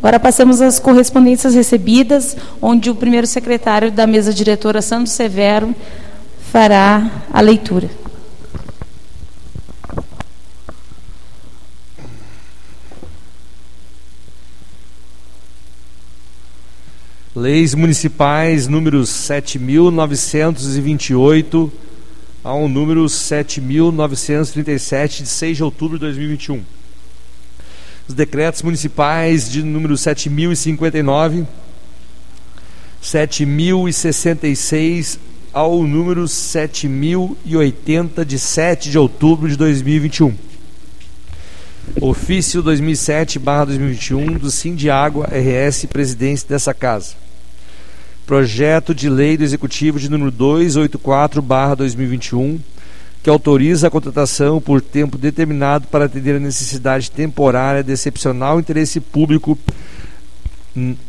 Agora 0.00 0.18
passamos 0.18 0.60
às 0.62 0.78
correspondências 0.78 1.54
recebidas, 1.54 2.34
onde 2.62 2.88
o 2.88 2.94
primeiro 2.94 3.26
secretário 3.26 3.92
da 3.92 4.06
mesa 4.06 4.32
diretora, 4.32 4.80
Santos 4.80 5.12
Severo, 5.12 5.76
fará 6.50 7.26
a 7.30 7.42
leitura. 7.42 7.90
Leis 17.36 17.74
municipais 17.74 18.66
números 18.66 19.10
7.928 19.10 21.70
ao 22.42 22.66
número 22.66 23.04
7.937, 23.04 25.24
de 25.24 25.28
6 25.28 25.58
de 25.58 25.62
outubro 25.62 25.98
de 25.98 26.06
2021 26.06 26.79
os 28.10 28.14
decretos 28.14 28.62
municipais 28.62 29.48
de 29.48 29.62
número 29.62 29.96
7059, 29.96 31.46
7066 33.00 35.20
ao 35.52 35.84
número 35.84 36.26
7080 36.26 38.24
de 38.24 38.36
7 38.36 38.90
de 38.90 38.98
outubro 38.98 39.48
de 39.48 39.56
2021. 39.56 40.34
Ofício 42.00 42.64
2007/2021 42.64 44.38
do 44.38 44.50
Sim 44.50 44.74
de 44.74 44.90
Água 44.90 45.28
RS, 45.28 45.86
presidente 45.86 46.44
dessa 46.48 46.74
casa. 46.74 47.14
Projeto 48.26 48.92
de 48.92 49.08
lei 49.08 49.36
do 49.36 49.44
Executivo 49.44 50.00
de 50.00 50.10
número 50.10 50.32
284/2021, 50.32 52.58
que 53.22 53.30
autoriza 53.30 53.86
a 53.86 53.90
contratação 53.90 54.60
por 54.60 54.80
tempo 54.80 55.18
determinado 55.18 55.86
para 55.88 56.06
atender 56.06 56.36
a 56.36 56.40
necessidade 56.40 57.10
temporária 57.10 57.82
de 57.82 57.92
excepcional 57.92 58.58
interesse 58.58 59.00
público 59.00 59.58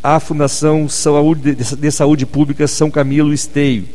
à 0.03 0.19
Fundação 0.19 0.89
Saúde, 0.89 1.55
de 1.55 1.91
Saúde 1.91 2.25
Pública 2.25 2.67
São 2.67 2.91
Camilo 2.91 3.33
Esteio 3.33 3.85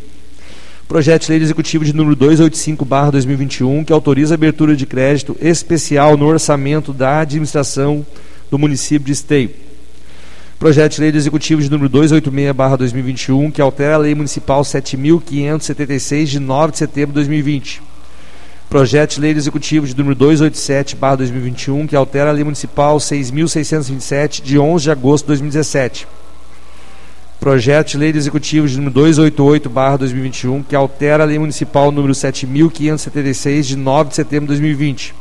Projeto 0.89 1.27
de 1.27 1.33
Lei 1.33 1.43
Executivo 1.43 1.85
de 1.85 1.93
número 1.93 2.17
285/2021, 2.17 3.85
que 3.85 3.93
autoriza 3.93 4.35
a 4.35 4.37
abertura 4.37 4.77
de 4.77 4.87
crédito 4.87 5.37
especial 5.41 6.17
no 6.17 6.27
orçamento 6.27 6.93
da 6.93 7.19
administração 7.21 8.07
do 8.49 8.57
município 8.57 9.05
de 9.05 9.11
Esteio. 9.13 9.51
Projeto 10.61 10.95
de 10.95 11.01
Lei 11.01 11.11
Executivo 11.11 11.61
de 11.61 11.69
número 11.69 11.91
286/2021, 11.91 13.51
que 13.51 13.61
altera 13.61 13.97
a 13.97 13.99
Lei 13.99 14.15
Municipal 14.15 14.63
7576 14.63 16.31
de 16.31 16.39
9 16.39 16.71
de 16.71 16.79
setembro 16.79 17.09
de 17.09 17.15
2020. 17.15 17.83
Projeto 18.69 19.15
de 19.15 19.21
Lei 19.21 19.31
Executivo 19.33 19.87
de 19.87 19.97
número 19.97 20.17
287/2021, 20.17 21.87
que 21.87 21.97
altera 21.97 22.31
a 22.31 22.33
Lei 22.33 22.45
Municipal 22.45 22.99
6627 22.99 24.43
de 24.43 24.59
11 24.59 24.85
de 24.85 24.91
agosto 24.91 25.25
de 25.25 25.29
2017 25.29 26.07
Projeto 27.39 27.93
de 27.93 27.99
Lei 27.99 28.11
Executivo 28.11 28.67
de 28.67 28.77
número 28.77 28.95
288/2021, 28.95 30.65
que 30.69 30.75
altera 30.75 31.23
a 31.23 31.27
Lei 31.27 31.39
Municipal 31.39 31.93
número 31.93 32.15
7576 32.15 33.67
de 33.69 33.77
9 33.77 34.09
de 34.09 34.17
setembro 34.17 34.47
de 34.47 34.55
2020. 34.55 35.15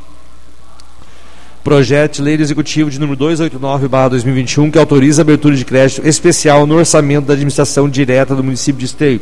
Projeto 1.62 2.16
de 2.16 2.22
Lei 2.22 2.34
Executivo 2.34 2.90
de 2.90 2.98
número 2.98 3.18
289/2021, 3.18 4.72
que 4.72 4.78
autoriza 4.78 5.20
a 5.20 5.24
abertura 5.24 5.54
de 5.54 5.64
crédito 5.64 6.06
especial 6.06 6.66
no 6.66 6.76
orçamento 6.76 7.26
da 7.26 7.34
administração 7.34 7.88
direta 7.88 8.34
do 8.34 8.42
município 8.42 8.80
de 8.80 8.86
Esteio. 8.86 9.20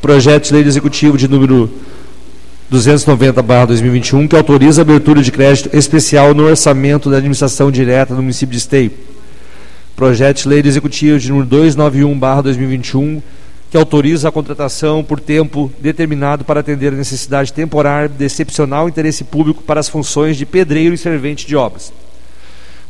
Projeto 0.00 0.48
de 0.48 0.54
Lei 0.54 0.64
Executivo 0.64 1.16
de 1.16 1.28
número 1.28 1.70
290/2021, 2.72 4.28
que 4.28 4.36
autoriza 4.36 4.80
a 4.80 4.84
abertura 4.84 5.22
de 5.22 5.30
crédito 5.30 5.68
especial 5.76 6.34
no 6.34 6.44
orçamento 6.44 7.10
da 7.10 7.18
administração 7.18 7.70
direta 7.70 8.14
do 8.14 8.22
município 8.22 8.52
de 8.52 8.58
Esteio 8.58 8.92
Projeto 9.94 10.42
de 10.42 10.48
Lei 10.48 10.60
Executivo 10.64 11.18
de 11.18 11.30
número 11.30 11.48
291/2021, 11.48 13.22
que 13.70 13.76
autoriza 13.76 14.28
a 14.28 14.32
contratação 14.32 15.04
por 15.04 15.20
tempo 15.20 15.70
determinado 15.78 16.44
para 16.44 16.60
atender 16.60 16.92
a 16.92 16.96
necessidade 16.96 17.52
temporária 17.52 18.08
de 18.08 18.24
excepcional 18.24 18.88
interesse 18.88 19.22
público 19.22 19.62
para 19.62 19.80
as 19.80 19.88
funções 19.88 20.36
de 20.36 20.46
pedreiro 20.46 20.94
e 20.94 20.98
servente 20.98 21.46
de 21.46 21.54
obras. 21.54 21.92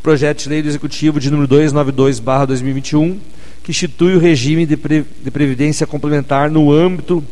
Projeto 0.02 0.44
de 0.44 0.48
Lei 0.48 0.60
Executivo 0.60 1.20
de 1.20 1.30
número 1.30 1.48
292/2021, 1.48 3.18
que 3.62 3.72
institui 3.72 4.14
o 4.14 4.18
regime 4.18 4.64
de, 4.64 4.76
pre 4.76 5.04
de 5.22 5.30
previdência 5.30 5.86
complementar 5.86 6.50
no 6.50 6.72
âmbito 6.72 7.22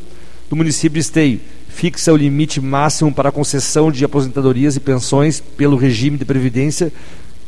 do 0.50 0.56
município 0.56 0.94
de 0.94 1.00
Esteio, 1.00 1.40
fixa 1.70 2.12
o 2.12 2.16
limite 2.16 2.60
máximo 2.60 3.12
para 3.12 3.30
a 3.30 3.32
concessão 3.32 3.90
de 3.90 4.04
aposentadorias 4.04 4.76
e 4.76 4.80
pensões 4.80 5.40
pelo 5.40 5.76
regime 5.76 6.18
de 6.18 6.24
previdência 6.24 6.92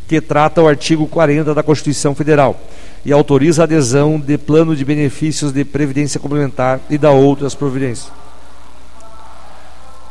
que 0.08 0.20
trata 0.20 0.62
o 0.62 0.68
artigo 0.68 1.06
40 1.06 1.54
da 1.54 1.62
Constituição 1.62 2.14
Federal 2.14 2.58
e 3.04 3.12
autoriza 3.12 3.62
a 3.62 3.64
adesão 3.64 4.18
de 4.18 4.38
plano 4.38 4.76
de 4.76 4.84
benefícios 4.84 5.52
de 5.52 5.64
previdência 5.64 6.20
complementar 6.20 6.80
e 6.88 6.96
da 6.96 7.10
outras 7.10 7.54
providências. 7.54 8.10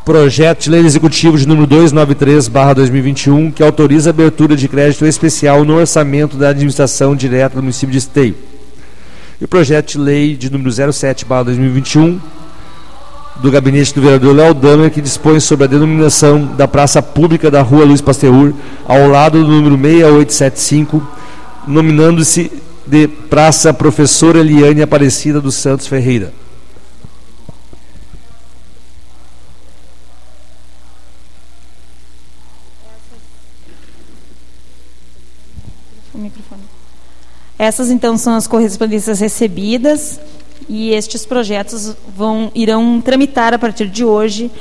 Projeto 0.03 0.63
de 0.63 0.69
Lei 0.71 0.81
Executivo 0.81 1.37
de 1.37 1.47
número 1.47 1.67
293/2021, 1.67 3.51
que 3.51 3.61
autoriza 3.61 4.09
a 4.09 4.11
abertura 4.11 4.55
de 4.55 4.67
crédito 4.67 5.05
especial 5.05 5.63
no 5.63 5.75
orçamento 5.75 6.35
da 6.35 6.49
administração 6.49 7.15
direta 7.15 7.55
do 7.55 7.61
município 7.61 7.91
de 7.91 8.00
Esteio. 8.00 8.35
E 9.39 9.45
o 9.45 9.47
projeto 9.47 9.91
de 9.91 9.97
lei 10.00 10.35
de 10.35 10.51
número 10.51 10.71
07/2021, 10.71 12.19
do 13.37 13.50
gabinete 13.50 13.94
do 13.94 14.01
vereador 14.01 14.35
Léo 14.35 14.53
Damer, 14.53 14.91
que 14.91 15.01
dispõe 15.01 15.39
sobre 15.39 15.65
a 15.65 15.67
denominação 15.67 16.46
da 16.46 16.67
praça 16.67 17.01
pública 17.01 17.50
da 17.50 17.61
Rua 17.61 17.85
Luiz 17.85 18.01
Pasteur, 18.01 18.53
ao 18.85 19.07
lado 19.07 19.44
do 19.44 19.51
número 19.51 19.77
6875, 19.77 21.07
nominando-se 21.67 22.51
de 22.85 23.07
Praça 23.07 23.74
Professora 23.74 24.39
Eliane 24.39 24.81
Aparecida 24.81 25.39
dos 25.39 25.55
Santos 25.55 25.87
Ferreira. 25.87 26.33
Essas 37.57 37.91
então 37.91 38.17
são 38.17 38.33
as 38.33 38.48
correspondências 38.48 39.20
recebidas 39.20 40.20
e 40.67 40.91
estes 40.91 41.25
projetos 41.25 41.95
vão 42.15 42.51
irão 42.53 43.01
tramitar 43.01 43.53
a 43.53 43.59
partir 43.59 43.87
de 43.87 44.03
hoje 44.03 44.51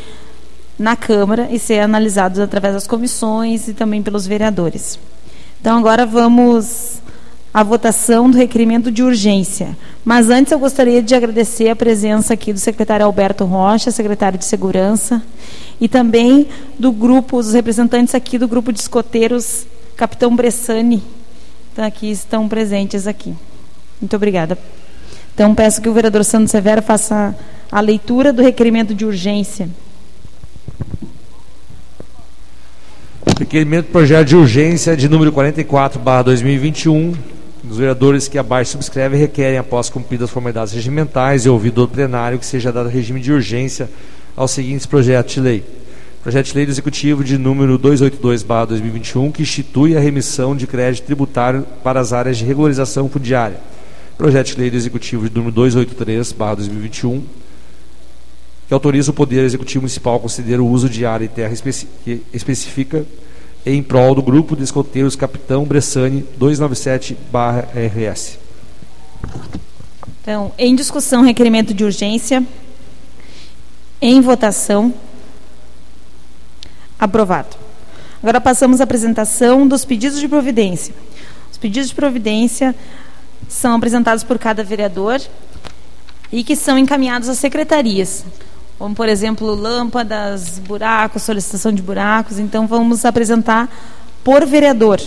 na 0.79 0.97
Câmara 0.97 1.49
e 1.51 1.59
ser 1.59 1.81
analisados 1.81 2.39
através 2.39 2.75
das 2.75 2.87
comissões 2.87 3.69
e 3.69 3.75
também 3.75 4.03
pelos 4.03 4.27
vereadores. 4.27 4.99
Então 5.61 5.79
agora 5.79 6.07
vamos 6.07 7.01
à 7.53 7.63
votação 7.63 8.31
do 8.31 8.39
requerimento 8.39 8.91
de 8.91 9.03
urgência. 9.03 9.77
Mas 10.05 10.31
antes 10.31 10.53
eu 10.53 10.59
gostaria 10.59 11.03
de 11.03 11.15
agradecer 11.15 11.69
a 11.69 11.77
presença 11.77 12.33
aqui 12.33 12.53
do 12.53 12.59
secretário 12.59 13.05
Alberto 13.05 13.45
Rocha, 13.45 13.91
secretário 13.91 14.39
de 14.39 14.45
Segurança, 14.45 15.23
e 15.81 15.89
também 15.89 16.49
do 16.79 16.93
grupo, 16.93 17.37
os 17.37 17.53
representantes 17.53 18.15
aqui 18.15 18.39
do 18.39 18.49
grupo 18.49 18.73
de 18.73 18.81
escoteiros 18.81 19.67
Capitão 19.97 20.35
Bressani, 20.35 21.03
então 21.73 21.85
aqui 21.85 22.11
estão 22.11 22.49
presentes 22.49 23.07
aqui. 23.07 23.35
Muito 24.01 24.17
obrigada. 24.17 24.57
Então, 25.41 25.55
peço 25.55 25.81
que 25.81 25.89
o 25.89 25.95
vereador 25.95 26.23
Santos 26.23 26.51
Severo 26.51 26.83
faça 26.83 27.35
a 27.73 27.81
leitura 27.81 28.31
do 28.31 28.43
requerimento 28.43 28.95
de 28.95 29.07
urgência. 29.07 29.71
Requerimento 33.39 33.87
projeto 33.87 34.29
de 34.29 34.37
urgência 34.37 34.95
de 34.95 35.09
número 35.09 35.33
44, 35.33 35.99
barra 35.99 36.25
2021. 36.25 37.15
Os 37.71 37.79
vereadores 37.79 38.29
que 38.29 38.37
abaixo 38.37 38.73
subscrevem 38.73 39.19
requerem, 39.19 39.57
após 39.57 39.89
cumpridas 39.89 40.29
as 40.29 40.31
formalidades 40.31 40.75
regimentais 40.75 41.47
e 41.47 41.49
ouvido 41.49 41.85
o 41.85 41.89
plenário, 41.89 42.39
que 42.39 42.45
seja 42.45 42.71
dado 42.71 42.91
regime 42.91 43.19
de 43.19 43.33
urgência 43.33 43.89
aos 44.37 44.51
seguintes 44.51 44.85
projetos 44.85 45.33
de 45.33 45.41
lei. 45.41 45.65
Projeto 46.23 46.49
de 46.49 46.55
lei 46.55 46.67
do 46.67 46.73
Executivo 46.73 47.25
de 47.25 47.39
número 47.39 47.79
282, 47.79 48.43
barra 48.43 48.67
2021, 48.67 49.33
que 49.33 49.41
institui 49.41 49.97
a 49.97 50.01
remissão 50.01 50.55
de 50.55 50.67
crédito 50.67 51.07
tributário 51.07 51.65
para 51.83 51.99
as 51.99 52.13
áreas 52.13 52.37
de 52.37 52.45
regularização 52.45 53.09
fundiária 53.09 53.57
Projeto 54.21 54.49
de 54.49 54.61
Lei 54.61 54.71
do 54.71 54.77
Executivo 54.77 55.31
de 55.31 55.35
número 55.35 55.57
283/2021, 55.57 57.23
que 58.69 58.75
autoriza 58.75 59.13
o 59.13 59.15
Poder 59.15 59.43
Executivo 59.43 59.81
Municipal 59.81 60.17
a 60.17 60.21
conceder 60.21 60.61
o 60.61 60.67
uso 60.67 60.91
de 60.91 61.07
área 61.07 61.25
e 61.25 61.29
terra 61.29 61.55
especi 61.55 61.89
específica 62.31 63.07
em 63.65 63.83
prol 63.83 64.15
do 64.15 64.23
grupo 64.23 64.55
de 64.55 64.63
escoteiros 64.63 65.17
Capitão 65.17 65.65
Bressani 65.65 66.23
297/RS. 66.39 68.39
Então, 70.21 70.53
em 70.59 70.75
discussão, 70.75 71.23
requerimento 71.23 71.73
de 71.73 71.83
urgência. 71.83 72.45
Em 74.03 74.21
votação. 74.21 74.93
Aprovado. 76.99 77.57
Agora 78.23 78.39
passamos 78.39 78.83
à 78.83 78.85
apresentação 78.85 79.67
dos 79.67 79.87
pedidos 79.87 80.21
de 80.21 80.29
providência. 80.29 80.95
Os 81.51 81.57
pedidos 81.57 81.89
de 81.89 81.95
providência 81.95 82.75
são 83.51 83.75
apresentados 83.75 84.23
por 84.23 84.39
cada 84.39 84.63
vereador 84.63 85.21
e 86.33 86.45
que 86.45 86.55
são 86.55 86.79
encaminhados 86.79 87.29
às 87.29 87.39
secretarias. 87.39 88.25
Como, 88.79 88.95
por 88.95 89.09
exemplo, 89.09 89.55
lâmpadas, 89.55 90.61
buracos, 90.61 91.23
solicitação 91.23 91.73
de 91.73 91.83
buracos. 91.83 92.39
Então, 92.39 92.67
vamos 92.67 93.05
apresentar 93.05 93.69
por 94.23 94.47
vereador. 94.47 95.01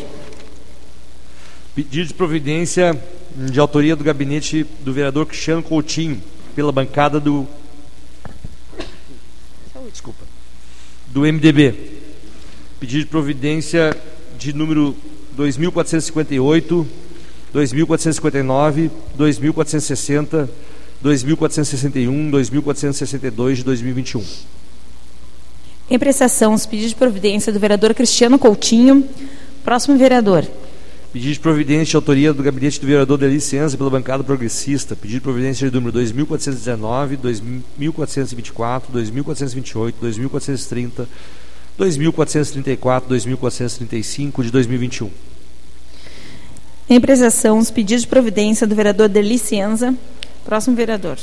Pedido 1.73 2.07
de 2.07 2.13
providência 2.13 3.01
de 3.35 3.59
autoria 3.59 3.95
do 3.95 4.03
gabinete 4.03 4.63
do 4.81 4.93
vereador 4.93 5.25
Cristiano 5.25 5.63
Coutinho, 5.63 6.21
pela 6.53 6.71
bancada 6.71 7.19
do. 7.19 7.47
Desculpa. 9.91 10.23
Do 11.07 11.21
MDB. 11.21 11.73
Pedido 12.79 13.05
de 13.05 13.09
providência 13.09 13.95
de 14.37 14.53
número 14.53 14.95
2458 15.31 16.85
2.459, 17.53 18.89
2.460, 19.17 20.49
2.461, 21.03 22.31
2.462 22.31 23.55
de 23.55 23.63
2021. 23.63 24.23
Em 25.89 25.99
prestação, 25.99 26.53
os 26.53 26.65
pedidos 26.65 26.91
de 26.91 26.95
providência 26.95 27.53
do 27.53 27.59
vereador 27.59 27.93
Cristiano 27.93 28.39
Coutinho. 28.39 29.07
Próximo 29.63 29.97
vereador. 29.97 30.47
Pedido 31.11 31.33
de 31.33 31.39
providência 31.39 31.85
de 31.91 31.95
autoria 31.95 32.33
do 32.33 32.41
gabinete 32.41 32.81
do 32.81 32.87
vereador 32.87 33.19
de 33.19 33.27
licença 33.27 33.77
pela 33.77 33.89
bancada 33.89 34.23
progressista. 34.23 34.95
Pedido 34.95 35.17
de 35.17 35.21
providência 35.21 35.69
de 35.69 35.75
número 35.75 35.91
2419, 35.91 37.17
2424, 37.17 38.91
2428, 38.91 39.95
2430, 40.01 41.07
2434, 41.77 43.09
2435 43.09 44.43
de 44.43 44.51
2021. 44.51 45.32
Em 46.89 46.97
apreciação, 46.97 47.57
os 47.57 47.71
pedidos 47.71 48.01
de 48.01 48.07
providência 48.07 48.67
do 48.67 48.75
vereador 48.75 49.07
de 49.07 49.21
licença. 49.21 49.95
Próximo 50.43 50.75
vereador. 50.75 51.17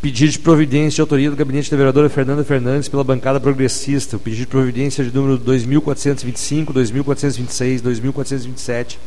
Pedido 0.00 0.30
de 0.30 0.38
providência 0.38 0.96
de 0.96 1.00
autoria 1.00 1.28
do 1.28 1.36
gabinete 1.36 1.70
da 1.70 1.76
vereadora 1.76 2.08
Fernanda 2.08 2.44
Fernandes 2.44 2.88
pela 2.88 3.02
bancada 3.02 3.40
progressista. 3.40 4.16
O 4.16 4.20
pedido 4.20 4.40
de 4.40 4.46
providência 4.46 5.02
de 5.02 5.12
número 5.12 5.36
2425, 5.38 6.72
2426, 6.72 7.80
2427, 7.82 8.98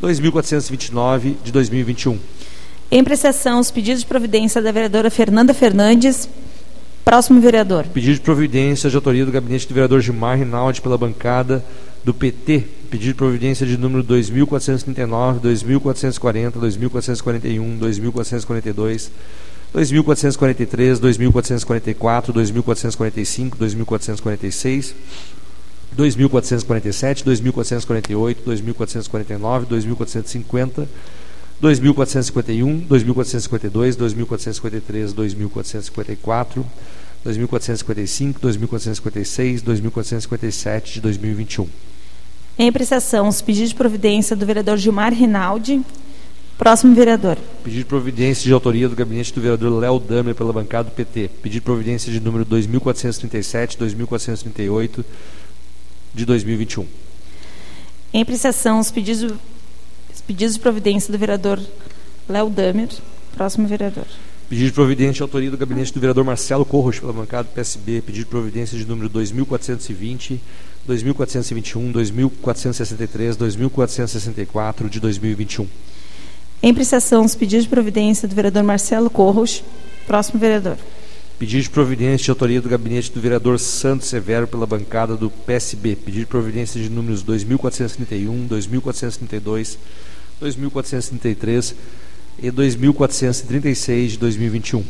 2429 0.00 1.36
de 1.44 1.52
2021. 1.52 2.18
Em 2.90 3.00
apreciação, 3.00 3.60
os 3.60 3.70
pedidos 3.70 4.00
de 4.00 4.06
providência 4.06 4.62
da 4.62 4.72
vereadora 4.72 5.10
Fernanda 5.10 5.52
Fernandes. 5.52 6.28
Próximo 7.04 7.40
vereador. 7.40 7.84
Pedido 7.86 8.14
de 8.14 8.20
providência 8.20 8.88
de 8.88 8.96
autoria 8.96 9.26
do 9.26 9.32
gabinete 9.32 9.68
do 9.68 9.74
vereador 9.74 10.00
Gilmar 10.00 10.38
Rinaldi 10.38 10.80
pela 10.80 10.96
bancada 10.96 11.62
do 12.04 12.14
PT. 12.14 12.64
Pedido 12.90 13.12
de 13.12 13.14
providência 13.14 13.64
de 13.64 13.76
número 13.76 14.02
2439, 14.02 15.40
2440, 15.40 16.58
2441, 16.58 17.78
2442. 17.78 19.10
2443, 19.72 20.98
2444, 20.98 22.32
2445, 22.32 23.56
2446, 23.56 24.94
2447, 25.92 27.24
2448, 27.24 28.42
2449, 28.44 29.66
2450, 29.66 30.88
2451, 31.60 32.78
2452, 32.88 33.96
2453, 33.96 35.12
2454, 35.12 36.66
2455, 37.22 38.40
2456, 38.40 39.62
2457 39.62 40.94
de 40.94 41.00
2021. 41.00 41.89
Em 42.58 42.68
apreciação, 42.68 43.28
os 43.28 43.40
pedidos 43.40 43.70
de 43.70 43.74
providência 43.74 44.36
do 44.36 44.44
vereador 44.44 44.76
Gilmar 44.76 45.12
Rinaldi, 45.14 45.82
Próximo 46.60 46.94
vereador. 46.94 47.38
Pedido 47.64 47.78
de 47.78 47.84
providência 47.86 48.44
de 48.44 48.52
autoria 48.52 48.86
do 48.86 48.94
gabinete 48.94 49.32
do 49.32 49.40
vereador 49.40 49.80
Léo 49.80 49.98
Damer 49.98 50.34
pela 50.34 50.52
bancada 50.52 50.90
do 50.90 50.94
PT. 50.94 51.30
Pedido 51.40 51.54
de 51.54 51.60
providência 51.62 52.12
de 52.12 52.20
número 52.20 52.44
2437, 52.44 53.78
2438 53.78 55.02
de 56.12 56.26
2021. 56.26 56.86
Em 58.12 58.20
apreciação, 58.20 58.78
os 58.78 58.90
pedidos, 58.90 59.32
os 60.12 60.20
pedidos 60.20 60.56
de 60.56 60.60
providência 60.60 61.10
do 61.10 61.18
vereador 61.18 61.58
Léo 62.28 62.50
Damer. 62.50 62.90
Próximo 63.34 63.66
vereador. 63.66 64.04
Pedido 64.50 64.66
de 64.66 64.72
providência 64.72 65.12
de 65.12 65.22
autoria 65.22 65.48
do 65.48 65.56
gabinete 65.56 65.94
do 65.94 66.00
vereador 66.00 66.24
Marcelo 66.24 66.64
Corros 66.64 66.98
pela 66.98 67.12
bancada 67.12 67.44
do 67.44 67.54
PSB. 67.54 68.02
Pedido 68.02 68.24
de 68.24 68.30
providência 68.30 68.76
de 68.76 68.84
número 68.84 69.08
2420, 69.08 70.40
2421, 70.84 71.92
2463, 71.92 73.36
2464 73.36 74.90
de 74.90 74.98
2021. 74.98 75.68
Em 76.64 76.70
apreciação, 76.72 77.24
os 77.24 77.36
pedidos 77.36 77.62
de 77.62 77.70
providência 77.70 78.26
do 78.26 78.34
vereador 78.34 78.64
Marcelo 78.64 79.08
Corros. 79.08 79.62
Próximo 80.04 80.40
vereador. 80.40 80.76
Pedido 81.38 81.62
de 81.62 81.70
providência 81.70 82.24
de 82.24 82.30
autoria 82.32 82.60
do 82.60 82.68
gabinete 82.68 83.12
do 83.12 83.20
vereador 83.20 83.56
Santos 83.56 84.08
Severo 84.08 84.48
pela 84.48 84.66
bancada 84.66 85.16
do 85.16 85.30
PSB. 85.30 85.94
Pedido 85.94 86.22
de 86.22 86.26
providência 86.26 86.82
de 86.82 86.90
números 86.90 87.22
2431, 87.22 88.48
2432, 88.48 89.78
2433 90.40 91.76
e 92.42 92.50
2436 92.50 94.12
de 94.12 94.18
2021. 94.18 94.84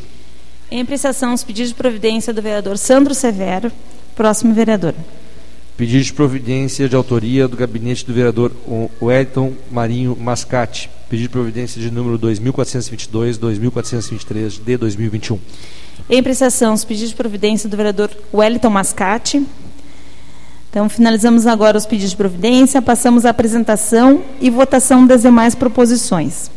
Em 0.71 0.81
apreciação, 0.81 1.35
os 1.35 1.43
pedidos 1.43 1.71
de 1.71 1.75
providência 1.75 2.33
do 2.33 2.41
vereador 2.41 2.79
Sandro 2.79 3.15
Severo. 3.15 3.73
Próximo 4.15 4.55
vereador. 4.55 4.95
Pedido 5.77 6.05
de 6.05 6.13
providência 6.13 6.89
de 6.89 6.95
autoria 6.95 7.49
do 7.49 7.57
gabinete 7.57 8.05
do 8.07 8.13
vereador 8.13 8.53
Wellington 9.01 9.53
Marinho 9.71 10.17
Mascate. 10.17 10.91
Pedido 11.09 11.27
de 11.27 11.29
providência 11.31 11.81
de 11.81 11.91
número 11.91 12.19
2422, 12.19 13.39
2423 13.39 14.61
de 14.65 14.77
2021. 14.77 15.39
Em 16.09 16.21
apreciação, 16.21 16.75
os 16.75 16.85
pedidos 16.85 17.11
de 17.11 17.17
providência 17.17 17.69
do 17.69 17.77
vereador 17.77 18.11
Wellington 18.33 18.71
Mascate. 18.71 19.45
Então, 20.71 20.89
finalizamos 20.89 21.49
agora 21.49 21.77
os 21.77 21.87
pedidos 21.87 22.11
de 22.11 22.17
providência, 22.17 22.81
passamos 22.81 23.25
à 23.25 23.31
apresentação 23.31 24.23
e 24.41 24.51
votação 24.51 25.05
das 25.05 25.23
demais 25.23 25.57
proposições. 25.57 26.49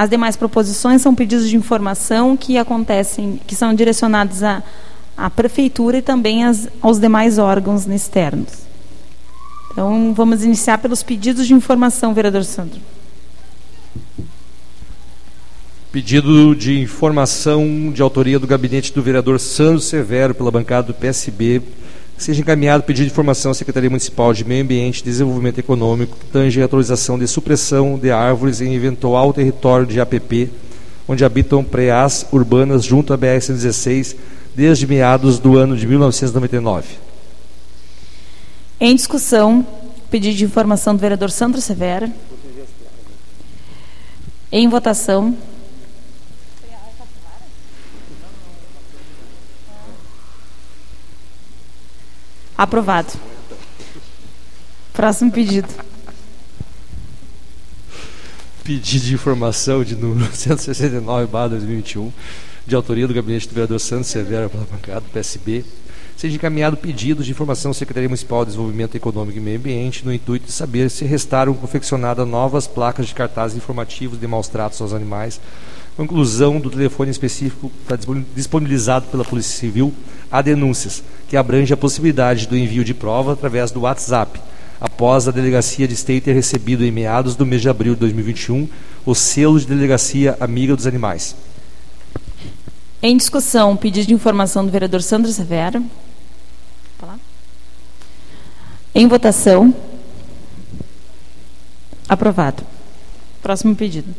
As 0.00 0.08
demais 0.08 0.34
proposições 0.34 1.02
são 1.02 1.14
pedidos 1.14 1.46
de 1.46 1.56
informação 1.56 2.34
que 2.34 2.56
acontecem, 2.56 3.38
que 3.46 3.54
são 3.54 3.74
direcionados 3.74 4.42
a 4.42 4.62
à 5.14 5.28
prefeitura 5.28 5.98
e 5.98 6.02
também 6.02 6.40
aos 6.80 6.98
demais 6.98 7.36
órgãos 7.36 7.86
externos. 7.86 8.48
Então, 9.70 10.14
vamos 10.14 10.42
iniciar 10.42 10.78
pelos 10.78 11.02
pedidos 11.02 11.46
de 11.46 11.52
informação, 11.52 12.14
vereador 12.14 12.42
Sandro. 12.44 12.80
Pedido 15.92 16.56
de 16.56 16.80
informação 16.80 17.92
de 17.92 18.00
autoria 18.00 18.38
do 18.38 18.46
gabinete 18.46 18.94
do 18.94 19.02
vereador 19.02 19.38
Sandro 19.38 19.82
Severo, 19.82 20.34
pela 20.34 20.50
bancada 20.50 20.86
do 20.86 20.94
PSB, 20.94 21.60
seja 22.20 22.42
encaminhado 22.42 22.82
pedido 22.82 23.06
de 23.06 23.12
informação 23.12 23.50
à 23.50 23.54
Secretaria 23.54 23.88
Municipal 23.88 24.34
de 24.34 24.44
Meio 24.44 24.62
Ambiente 24.62 25.00
e 25.00 25.04
Desenvolvimento 25.04 25.58
Econômico, 25.58 26.18
que 26.18 26.26
tange 26.26 26.62
a 26.62 26.68
de 27.18 27.26
supressão 27.26 27.98
de 27.98 28.10
árvores 28.10 28.60
em 28.60 28.74
eventual 28.74 29.32
território 29.32 29.86
de 29.86 29.98
APP, 29.98 30.50
onde 31.08 31.24
habitam 31.24 31.64
preás 31.64 32.26
urbanas 32.30 32.84
junto 32.84 33.14
à 33.14 33.18
BR-116, 33.18 34.16
desde 34.54 34.86
meados 34.86 35.38
do 35.38 35.56
ano 35.56 35.74
de 35.74 35.86
1999. 35.86 36.88
Em 38.78 38.94
discussão, 38.94 39.66
pedido 40.10 40.36
de 40.36 40.44
informação 40.44 40.94
do 40.94 41.00
vereador 41.00 41.30
Sandro 41.30 41.60
Severa. 41.60 42.10
Em 44.52 44.68
votação. 44.68 45.34
Aprovado. 52.60 53.14
Próximo 54.92 55.32
pedido. 55.32 55.66
Pedido 58.62 59.06
de 59.06 59.14
informação 59.14 59.82
de 59.82 59.96
número 59.96 60.28
169/2021 60.36 62.12
de 62.66 62.74
autoria 62.76 63.08
do 63.08 63.14
gabinete 63.14 63.48
do 63.48 63.54
vereador 63.54 63.80
Santos 63.80 64.08
Severo 64.08 64.50
pela 64.50 64.66
bancada 64.66 65.00
do 65.00 65.08
PSB, 65.08 65.64
seja 66.18 66.36
encaminhado 66.36 66.76
pedido 66.76 67.24
de 67.24 67.30
informação 67.30 67.70
à 67.70 67.74
Secretaria 67.74 68.10
Municipal 68.10 68.44
de 68.44 68.50
Desenvolvimento 68.50 68.94
Econômico 68.94 69.38
e 69.38 69.40
Meio 69.40 69.58
Ambiente 69.58 70.04
no 70.04 70.12
intuito 70.12 70.44
de 70.44 70.52
saber 70.52 70.90
se 70.90 71.06
restaram 71.06 71.54
confeccionadas 71.54 72.28
novas 72.28 72.66
placas 72.66 73.06
de 73.06 73.14
cartazes 73.14 73.56
informativos 73.56 74.20
de 74.20 74.26
maus 74.26 74.48
tratos 74.48 74.82
aos 74.82 74.92
animais, 74.92 75.40
com 75.96 76.04
inclusão 76.04 76.60
do 76.60 76.68
telefone 76.68 77.10
específico 77.10 77.72
disponibilizado 78.36 79.06
pela 79.06 79.24
Polícia 79.24 79.58
Civil 79.58 79.94
a 80.30 80.42
denúncias, 80.42 81.02
que 81.30 81.36
abrange 81.36 81.72
a 81.72 81.76
possibilidade 81.76 82.48
do 82.48 82.58
envio 82.58 82.82
de 82.82 82.92
prova 82.92 83.34
através 83.34 83.70
do 83.70 83.82
WhatsApp, 83.82 84.40
após 84.80 85.28
a 85.28 85.30
delegacia 85.30 85.86
de 85.86 85.94
State 85.94 86.22
ter 86.22 86.32
recebido 86.32 86.84
em 86.84 86.90
meados 86.90 87.36
do 87.36 87.46
mês 87.46 87.62
de 87.62 87.68
abril 87.68 87.94
de 87.94 88.00
2021 88.00 88.68
o 89.06 89.14
selo 89.14 89.60
de 89.60 89.64
delegacia 89.64 90.36
amiga 90.40 90.74
dos 90.74 90.88
animais. 90.88 91.36
Em 93.00 93.16
discussão, 93.16 93.76
pedido 93.76 94.08
de 94.08 94.12
informação 94.12 94.66
do 94.66 94.72
vereador 94.72 95.02
Sandro 95.02 95.30
Severo. 95.30 95.84
Em 98.92 99.06
votação. 99.06 99.72
Aprovado. 102.08 102.64
Próximo 103.40 103.76
pedido. 103.76 104.12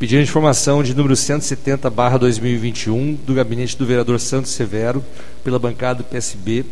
Pedido 0.00 0.24
de 0.24 0.30
informação 0.30 0.82
de 0.82 0.94
número 0.94 1.14
170, 1.14 1.90
barra 1.90 2.16
2021, 2.16 3.18
do 3.26 3.34
gabinete 3.34 3.76
do 3.76 3.84
vereador 3.84 4.18
Santos 4.18 4.50
Severo, 4.52 5.04
pela 5.44 5.58
bancada 5.58 5.98
do 5.98 6.04
PSB. 6.04 6.64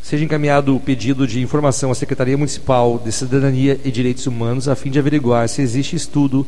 Seja 0.00 0.24
encaminhado 0.24 0.76
o 0.76 0.78
pedido 0.78 1.26
de 1.26 1.40
informação 1.40 1.90
à 1.90 1.96
Secretaria 1.96 2.38
Municipal 2.38 2.96
de 3.04 3.10
Cidadania 3.10 3.80
e 3.84 3.90
Direitos 3.90 4.28
Humanos, 4.28 4.68
a 4.68 4.76
fim 4.76 4.88
de 4.88 5.00
averiguar 5.00 5.48
se 5.48 5.62
existe 5.62 5.96
estudo 5.96 6.46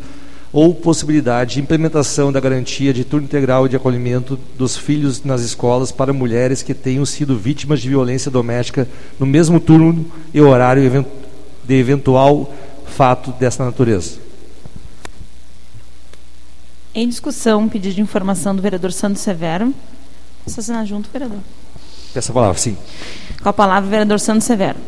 ou 0.52 0.76
possibilidade 0.76 1.54
de 1.54 1.60
implementação 1.60 2.30
da 2.30 2.38
garantia 2.38 2.94
de 2.94 3.04
turno 3.04 3.26
integral 3.26 3.66
de 3.66 3.74
acolhimento 3.74 4.38
dos 4.56 4.76
filhos 4.76 5.24
nas 5.24 5.40
escolas 5.40 5.90
para 5.90 6.12
mulheres 6.12 6.62
que 6.62 6.72
tenham 6.72 7.04
sido 7.04 7.36
vítimas 7.36 7.80
de 7.80 7.88
violência 7.88 8.30
doméstica 8.30 8.86
no 9.18 9.26
mesmo 9.26 9.58
turno 9.58 10.06
e 10.32 10.40
horário 10.40 11.04
de 11.64 11.74
eventual 11.74 12.54
fato 12.90 13.32
dessa 13.32 13.64
natureza. 13.64 14.18
Em 16.94 17.08
discussão, 17.08 17.68
pedido 17.68 17.94
de 17.94 18.00
informação 18.00 18.54
do 18.54 18.60
vereador 18.60 18.92
Santos 18.92 19.22
Severo. 19.22 19.72
Posso 20.44 20.60
assinar 20.60 20.84
junto, 20.84 21.08
vereador? 21.10 21.38
Peço 22.12 22.32
a 22.32 22.34
palavra, 22.34 22.58
sim. 22.58 22.76
Com 23.42 23.48
a 23.48 23.52
palavra, 23.52 23.88
vereador 23.88 24.18
Santos 24.18 24.44
Severo. 24.44 24.78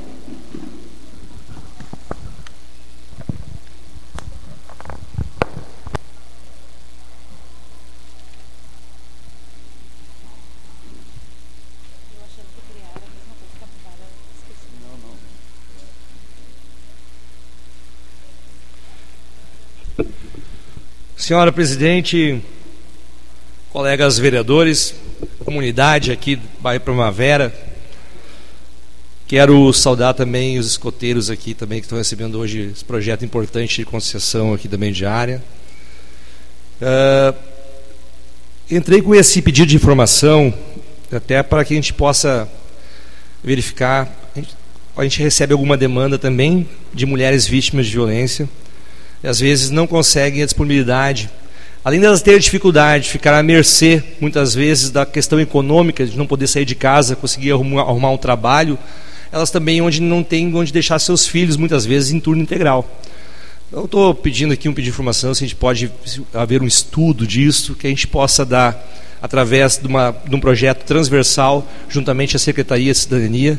Senhora 21.33 21.51
presidente, 21.51 22.43
colegas 23.71 24.19
vereadores, 24.19 24.95
comunidade 25.43 26.13
aqui 26.13 26.37
do 26.37 26.47
bairro 26.61 26.83
Primavera, 26.83 27.51
quero 29.27 29.73
saudar 29.73 30.13
também 30.13 30.59
os 30.59 30.67
escoteiros 30.67 31.31
aqui 31.31 31.55
também 31.55 31.81
que 31.81 31.87
estão 31.87 31.97
recebendo 31.97 32.39
hoje 32.39 32.73
esse 32.75 32.85
projeto 32.85 33.25
importante 33.25 33.77
de 33.77 33.87
concessão 33.87 34.53
aqui 34.53 34.69
também 34.69 34.93
de 34.93 35.07
área. 35.07 35.43
Uh, 36.83 37.35
entrei 38.71 39.01
com 39.01 39.15
esse 39.15 39.41
pedido 39.41 39.69
de 39.69 39.77
informação 39.77 40.53
até 41.11 41.43
para 41.43 41.65
que 41.65 41.73
a 41.73 41.77
gente 41.77 41.95
possa 41.95 42.47
verificar. 43.43 44.07
A 44.37 44.39
gente, 44.39 44.57
a 44.99 45.03
gente 45.05 45.23
recebe 45.23 45.55
alguma 45.55 45.79
demanda 45.79 46.19
também 46.19 46.69
de 46.93 47.07
mulheres 47.07 47.47
vítimas 47.47 47.87
de 47.87 47.93
violência 47.93 48.47
e 49.23 49.29
às 49.29 49.41
vezes 49.41 49.71
não 49.71 49.87
conseguem 49.87 50.43
a 50.43 50.45
disponibilidade. 50.45 51.31
Além 51.85 52.01
delas 52.01 52.23
terem 52.23 52.39
dificuldade, 52.39 53.09
ficar 53.09 53.37
à 53.37 53.43
mercê, 53.43 54.03
muitas 54.21 54.55
vezes, 54.55 54.91
da 54.91 55.05
questão 55.05 55.41
econômica, 55.41 56.07
de 56.07 56.17
não 56.17 56.27
poder 56.27 56.47
sair 56.47 56.65
de 56.65 56.75
casa, 56.75 57.17
conseguir 57.17 57.53
arrumar, 57.53 57.83
arrumar 57.83 58.11
um 58.11 58.17
trabalho, 58.17 58.79
elas 59.33 59.51
também 59.51 59.81
onde 59.81 60.01
não 60.01 60.23
têm 60.23 60.55
onde 60.55 60.73
deixar 60.73 60.99
seus 60.99 61.27
filhos, 61.27 61.57
muitas 61.57 61.85
vezes, 61.85 62.13
em 62.13 62.21
turno 62.21 62.43
integral. 62.43 62.89
Então, 63.69 63.87
estou 63.87 64.15
pedindo 64.15 64.53
aqui 64.53 64.69
um 64.69 64.73
pedido 64.75 64.91
de 64.91 64.95
informação, 64.95 65.35
se 65.35 65.43
a 65.43 65.47
gente 65.47 65.57
pode 65.57 65.91
haver 66.35 66.63
um 66.63 66.67
estudo 66.67 67.27
disso, 67.27 67.75
que 67.75 67.87
a 67.87 67.91
gente 67.91 68.07
possa 68.07 68.45
dar, 68.45 68.87
através 69.21 69.79
de, 69.79 69.89
uma, 69.89 70.15
de 70.29 70.37
um 70.37 70.41
projeto 70.41 70.85
transversal, 70.85 71.67
juntamente 71.89 72.37
à 72.37 72.39
Secretaria 72.39 72.93
de 72.93 72.99
Cidadania, 72.99 73.59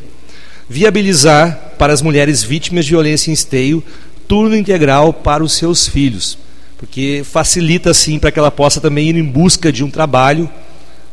viabilizar 0.69 1.73
para 1.78 1.91
as 1.91 2.02
mulheres 2.02 2.43
vítimas 2.43 2.86
de 2.86 2.91
violência 2.91 3.32
em 3.32 3.34
esteio 3.34 3.84
turno 4.28 4.56
integral 4.56 5.14
para 5.14 5.44
os 5.44 5.54
seus 5.54 5.88
filhos, 5.88 6.38
porque 6.78 7.24
facilita 7.24 7.92
assim 7.92 8.20
para 8.20 8.32
que 8.32 8.40
ela 8.40 8.52
possa 8.52 8.82
também 8.82 9.10
ir 9.10 9.16
em 9.16 9.24
busca 9.24 9.72
de 9.72 9.84
um 9.84 9.90
trabalho 9.90 10.50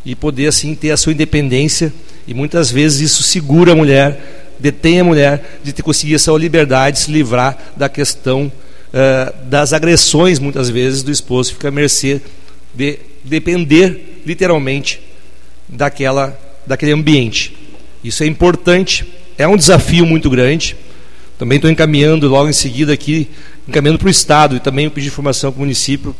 e 0.04 0.14
poder 0.14 0.46
assim 0.46 0.74
ter 0.74 0.90
a 0.90 0.96
sua 0.96 1.12
independência 1.12 1.92
e 2.26 2.34
muitas 2.34 2.70
vezes 2.70 3.10
isso 3.10 3.22
segura 3.22 3.72
a 3.72 3.76
mulher, 3.76 4.54
detém 4.58 5.00
a 5.00 5.04
mulher 5.04 5.60
de 5.62 5.72
ter 5.72 5.82
conseguir 5.82 6.14
essa 6.14 6.32
liberdade, 6.32 6.98
se 6.98 7.10
livrar 7.10 7.56
da 7.76 7.88
questão 7.88 8.50
uh, 8.88 9.46
das 9.46 9.72
agressões 9.72 10.38
muitas 10.38 10.68
vezes 10.70 11.02
do 11.02 11.10
esposo, 11.10 11.52
fica 11.52 11.68
à 11.68 11.70
mercê 11.70 12.20
de 12.74 12.98
depender 13.24 14.22
literalmente 14.24 15.00
daquela 15.68 16.38
daquele 16.66 16.92
ambiente. 16.92 17.56
Isso 18.02 18.22
é 18.22 18.26
importante, 18.26 19.06
é 19.36 19.46
um 19.46 19.56
desafio 19.56 20.06
muito 20.06 20.30
grande 20.30 20.76
também 21.40 21.56
estou 21.56 21.70
encaminhando 21.70 22.28
logo 22.28 22.50
em 22.50 22.52
seguida 22.52 22.92
aqui, 22.92 23.26
encaminhando 23.66 23.98
para 23.98 24.08
o 24.08 24.10
Estado 24.10 24.56
e 24.56 24.60
também 24.60 24.90
pedir 24.90 25.06
informação 25.06 25.50
para 25.50 25.56
o 25.56 25.62
município. 25.62 26.14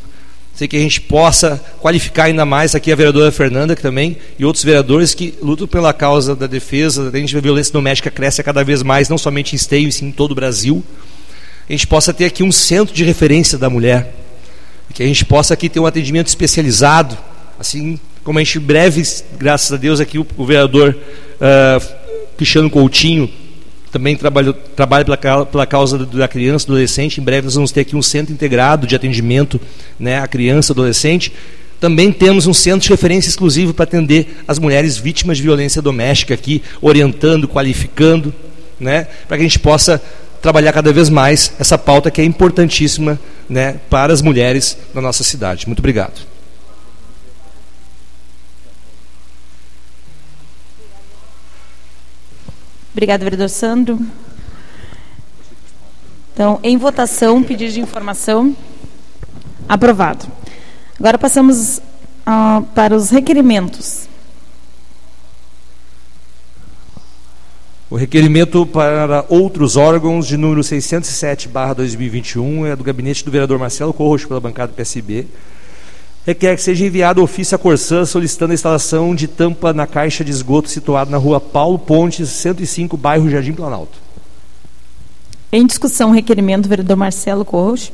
Sei 0.54 0.66
que 0.66 0.74
a 0.78 0.80
gente 0.80 0.98
possa 0.98 1.62
qualificar 1.78 2.24
ainda 2.24 2.46
mais 2.46 2.74
aqui 2.74 2.90
a 2.90 2.96
vereadora 2.96 3.30
Fernanda, 3.30 3.76
que 3.76 3.82
também, 3.82 4.16
e 4.38 4.46
outros 4.46 4.64
vereadores 4.64 5.12
que 5.12 5.34
lutam 5.42 5.66
pela 5.66 5.92
causa 5.92 6.34
da 6.34 6.46
defesa. 6.46 7.10
A 7.12 7.18
gente 7.18 7.36
a 7.36 7.40
violência 7.40 7.70
doméstica 7.70 8.10
cresce 8.10 8.42
cada 8.42 8.64
vez 8.64 8.82
mais, 8.82 9.10
não 9.10 9.18
somente 9.18 9.52
em 9.52 9.56
Esteio, 9.56 9.92
sim 9.92 10.06
em 10.06 10.10
todo 10.10 10.32
o 10.32 10.34
Brasil. 10.34 10.82
A 11.68 11.72
gente 11.72 11.86
possa 11.86 12.14
ter 12.14 12.24
aqui 12.24 12.42
um 12.42 12.50
centro 12.50 12.94
de 12.94 13.04
referência 13.04 13.58
da 13.58 13.68
mulher. 13.68 14.14
Que 14.94 15.02
a 15.02 15.06
gente 15.06 15.26
possa 15.26 15.52
aqui 15.52 15.68
ter 15.68 15.80
um 15.80 15.86
atendimento 15.86 16.28
especializado, 16.28 17.18
assim 17.58 18.00
como 18.24 18.38
a 18.38 18.42
gente 18.42 18.58
breve, 18.58 19.02
graças 19.38 19.70
a 19.70 19.76
Deus, 19.76 20.00
aqui 20.00 20.18
o, 20.18 20.26
o 20.38 20.46
vereador 20.46 20.96
uh, 20.96 21.86
Cristiano 22.38 22.70
Coutinho 22.70 23.30
também 23.90 24.16
trabalho, 24.16 24.52
trabalho 24.52 25.04
pela, 25.04 25.46
pela 25.46 25.66
causa 25.66 25.98
da 25.98 26.28
criança, 26.28 26.66
do 26.66 26.72
adolescente. 26.72 27.20
Em 27.20 27.24
breve 27.24 27.44
nós 27.44 27.54
vamos 27.54 27.72
ter 27.72 27.80
aqui 27.80 27.96
um 27.96 28.02
centro 28.02 28.32
integrado 28.32 28.86
de 28.86 28.94
atendimento 28.94 29.60
né, 29.98 30.18
à 30.18 30.26
criança, 30.28 30.72
adolescente. 30.72 31.32
Também 31.80 32.12
temos 32.12 32.46
um 32.46 32.52
centro 32.52 32.80
de 32.80 32.90
referência 32.90 33.28
exclusivo 33.28 33.72
para 33.72 33.84
atender 33.84 34.42
as 34.46 34.58
mulheres 34.58 34.96
vítimas 34.96 35.38
de 35.38 35.42
violência 35.42 35.80
doméstica 35.80 36.34
aqui, 36.34 36.62
orientando, 36.80 37.48
qualificando, 37.48 38.32
né, 38.78 39.06
para 39.26 39.36
que 39.36 39.42
a 39.42 39.46
gente 39.46 39.58
possa 39.58 40.00
trabalhar 40.42 40.72
cada 40.72 40.92
vez 40.92 41.08
mais 41.08 41.52
essa 41.58 41.76
pauta 41.76 42.10
que 42.10 42.20
é 42.20 42.24
importantíssima 42.24 43.18
né, 43.48 43.76
para 43.90 44.12
as 44.12 44.22
mulheres 44.22 44.76
da 44.94 45.00
nossa 45.00 45.24
cidade. 45.24 45.66
Muito 45.66 45.80
obrigado. 45.80 46.29
Obrigada, 52.92 53.22
vereador 53.22 53.48
Sandro. 53.48 54.00
Então, 56.32 56.58
em 56.62 56.76
votação, 56.76 57.42
pedido 57.42 57.72
de 57.72 57.80
informação. 57.80 58.54
Aprovado. 59.68 60.26
Agora 60.98 61.18
passamos 61.18 61.80
uh, 62.26 62.62
para 62.74 62.96
os 62.96 63.10
requerimentos. 63.10 64.08
O 67.88 67.96
requerimento 67.96 68.66
para 68.66 69.24
outros 69.28 69.76
órgãos 69.76 70.26
de 70.26 70.36
número 70.36 70.60
607/2021 70.60 72.66
é 72.66 72.76
do 72.76 72.84
gabinete 72.84 73.24
do 73.24 73.30
vereador 73.30 73.58
Marcelo 73.58 73.92
Corrocho 73.92 74.28
pela 74.28 74.40
bancada 74.40 74.72
do 74.72 74.76
PSB 74.76 75.26
requer 76.26 76.56
que 76.56 76.62
seja 76.62 76.84
enviado 76.84 77.22
ofício 77.22 77.54
à 77.54 77.58
Corsã 77.58 78.04
solicitando 78.04 78.52
a 78.52 78.54
instalação 78.54 79.14
de 79.14 79.26
tampa 79.26 79.72
na 79.72 79.86
caixa 79.86 80.24
de 80.24 80.30
esgoto 80.30 80.68
situada 80.68 81.10
na 81.10 81.16
rua 81.16 81.40
Paulo 81.40 81.78
Pontes, 81.78 82.28
105, 82.28 82.96
bairro 82.96 83.30
Jardim 83.30 83.52
Planalto. 83.52 83.98
Em 85.52 85.66
discussão, 85.66 86.10
requerimento 86.10 86.62
do 86.64 86.68
vereador 86.68 86.96
Marcelo 86.96 87.44
Corros. 87.44 87.92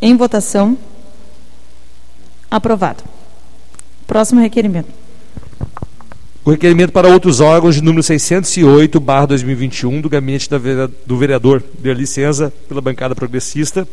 Em 0.00 0.16
votação. 0.16 0.78
Aprovado. 2.50 3.04
Próximo 4.06 4.40
requerimento. 4.40 4.88
O 6.44 6.50
requerimento 6.50 6.90
para 6.90 7.08
outros 7.08 7.38
órgãos 7.40 7.76
de 7.76 7.82
número 7.82 8.02
608, 8.02 8.98
barra 8.98 9.26
2021, 9.26 10.00
do 10.00 10.08
gabinete 10.08 10.48
do 11.06 11.16
vereador 11.16 11.62
de 11.78 11.94
licença 11.94 12.52
pela 12.68 12.80
bancada 12.80 13.14
progressista, 13.14 13.86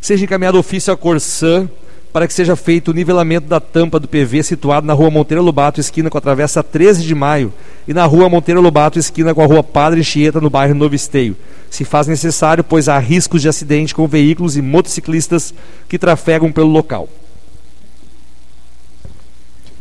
seja 0.00 0.24
encaminhado 0.24 0.58
ofício 0.58 0.90
à 0.90 0.96
Corsã 0.96 1.68
para 2.12 2.26
que 2.26 2.34
seja 2.34 2.54
feito 2.54 2.90
o 2.90 2.94
nivelamento 2.94 3.46
da 3.46 3.58
tampa 3.58 3.98
do 3.98 4.06
PV 4.06 4.42
situado 4.42 4.86
na 4.86 4.92
rua 4.92 5.10
Monteiro 5.10 5.42
Lobato, 5.42 5.80
esquina 5.80 6.10
com 6.10 6.18
a 6.18 6.20
travessa 6.20 6.62
13 6.62 7.02
de 7.04 7.14
maio, 7.14 7.52
e 7.88 7.94
na 7.94 8.04
rua 8.04 8.28
Monteiro 8.28 8.60
Lobato, 8.60 8.98
esquina 8.98 9.34
com 9.34 9.40
a 9.40 9.46
rua 9.46 9.62
Padre 9.62 10.00
Anchieta, 10.00 10.40
no 10.40 10.50
bairro 10.50 10.74
Novo 10.74 10.94
Esteio. 10.94 11.34
Se 11.70 11.84
faz 11.84 12.06
necessário, 12.06 12.62
pois 12.62 12.86
há 12.86 12.98
riscos 12.98 13.40
de 13.40 13.48
acidente 13.48 13.94
com 13.94 14.06
veículos 14.06 14.58
e 14.58 14.62
motociclistas 14.62 15.54
que 15.88 15.98
trafegam 15.98 16.52
pelo 16.52 16.68
local. 16.68 17.08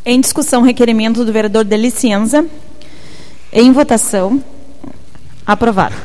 Em 0.06 0.20
discussão, 0.20 0.62
requerimento 0.62 1.26
do 1.26 1.34
vereador 1.34 1.65
de 1.65 1.76
licença. 1.76 2.46
Em 3.52 3.72
votação. 3.74 4.41
Aprovado. 5.46 5.96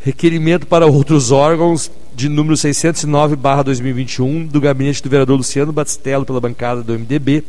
Requerimento 0.00 0.66
para 0.66 0.86
outros 0.86 1.30
órgãos 1.30 1.90
de 2.16 2.30
número 2.30 2.56
609/2021 2.56 4.48
do 4.48 4.58
gabinete 4.58 5.02
do 5.02 5.10
vereador 5.10 5.36
Luciano 5.36 5.70
Batistello 5.70 6.24
pela 6.24 6.40
bancada 6.40 6.82
do 6.82 6.94
MDB, 6.94 7.44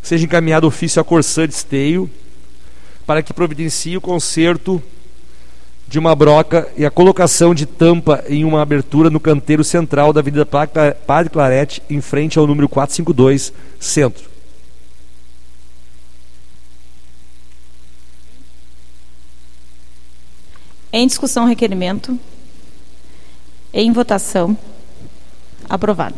seja 0.00 0.24
encaminhado 0.24 0.68
ofício 0.68 1.02
à 1.02 1.04
Corsã 1.04 1.48
de 1.48 1.54
Esteio 1.54 2.08
para 3.04 3.24
que 3.24 3.34
providencie 3.34 3.96
o 3.96 4.00
conserto 4.00 4.80
de 5.88 5.98
uma 5.98 6.14
broca 6.14 6.68
e 6.76 6.86
a 6.86 6.90
colocação 6.92 7.52
de 7.52 7.66
tampa 7.66 8.22
em 8.28 8.44
uma 8.44 8.62
abertura 8.62 9.10
no 9.10 9.18
canteiro 9.18 9.64
central 9.64 10.12
da 10.12 10.20
Avenida 10.20 10.46
Padre 10.46 11.30
Clarete, 11.30 11.82
em 11.90 12.00
frente 12.00 12.38
ao 12.38 12.46
número 12.46 12.68
452, 12.68 13.52
centro. 13.80 14.30
Em 20.92 21.04
discussão, 21.04 21.46
requerimento. 21.46 22.16
Em 23.72 23.90
votação. 23.92 24.56
Aprovado. 25.68 26.16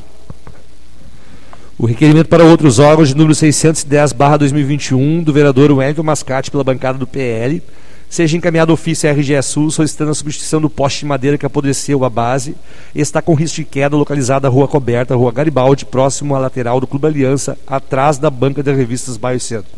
O 1.79 1.87
requerimento 1.87 2.29
para 2.29 2.45
outros 2.45 2.79
órgãos 2.79 3.09
de 3.09 3.17
número 3.17 3.35
610/2021 3.35 5.23
do 5.23 5.33
vereador 5.33 5.71
Wellington 5.71 6.03
Mascate 6.03 6.51
pela 6.51 6.65
bancada 6.65 6.99
do 6.99 7.07
PL 7.07 7.63
seja 8.09 8.37
encaminhado 8.37 8.73
ofício 8.73 9.09
à 9.09 9.13
RGE 9.13 9.43
Sul 9.43 9.71
solicitando 9.71 10.13
a 10.13 10.15
substituição 10.15 10.61
do 10.61 10.71
poste 10.71 11.01
de 11.01 11.07
madeira 11.07 11.37
que 11.37 11.45
apodreceu 11.45 12.05
a 12.05 12.11
base 12.11 12.55
e 12.95 13.01
está 13.01 13.21
com 13.21 13.35
risco 13.35 13.57
de 13.57 13.65
queda 13.65 13.97
localizada 13.97 14.49
na 14.49 14.55
Rua 14.55 14.69
Coberta, 14.69 15.17
Rua 15.17 15.33
Garibaldi, 15.33 15.85
próximo 15.85 16.35
à 16.35 16.39
lateral 16.39 16.81
do 16.81 16.87
Clube 16.87 17.07
Aliança, 17.07 17.59
atrás 17.67 18.19
da 18.19 18.31
banca 18.31 18.63
de 18.63 18.73
revistas 18.73 19.17
Bairro 19.17 19.41
Centro. 19.41 19.73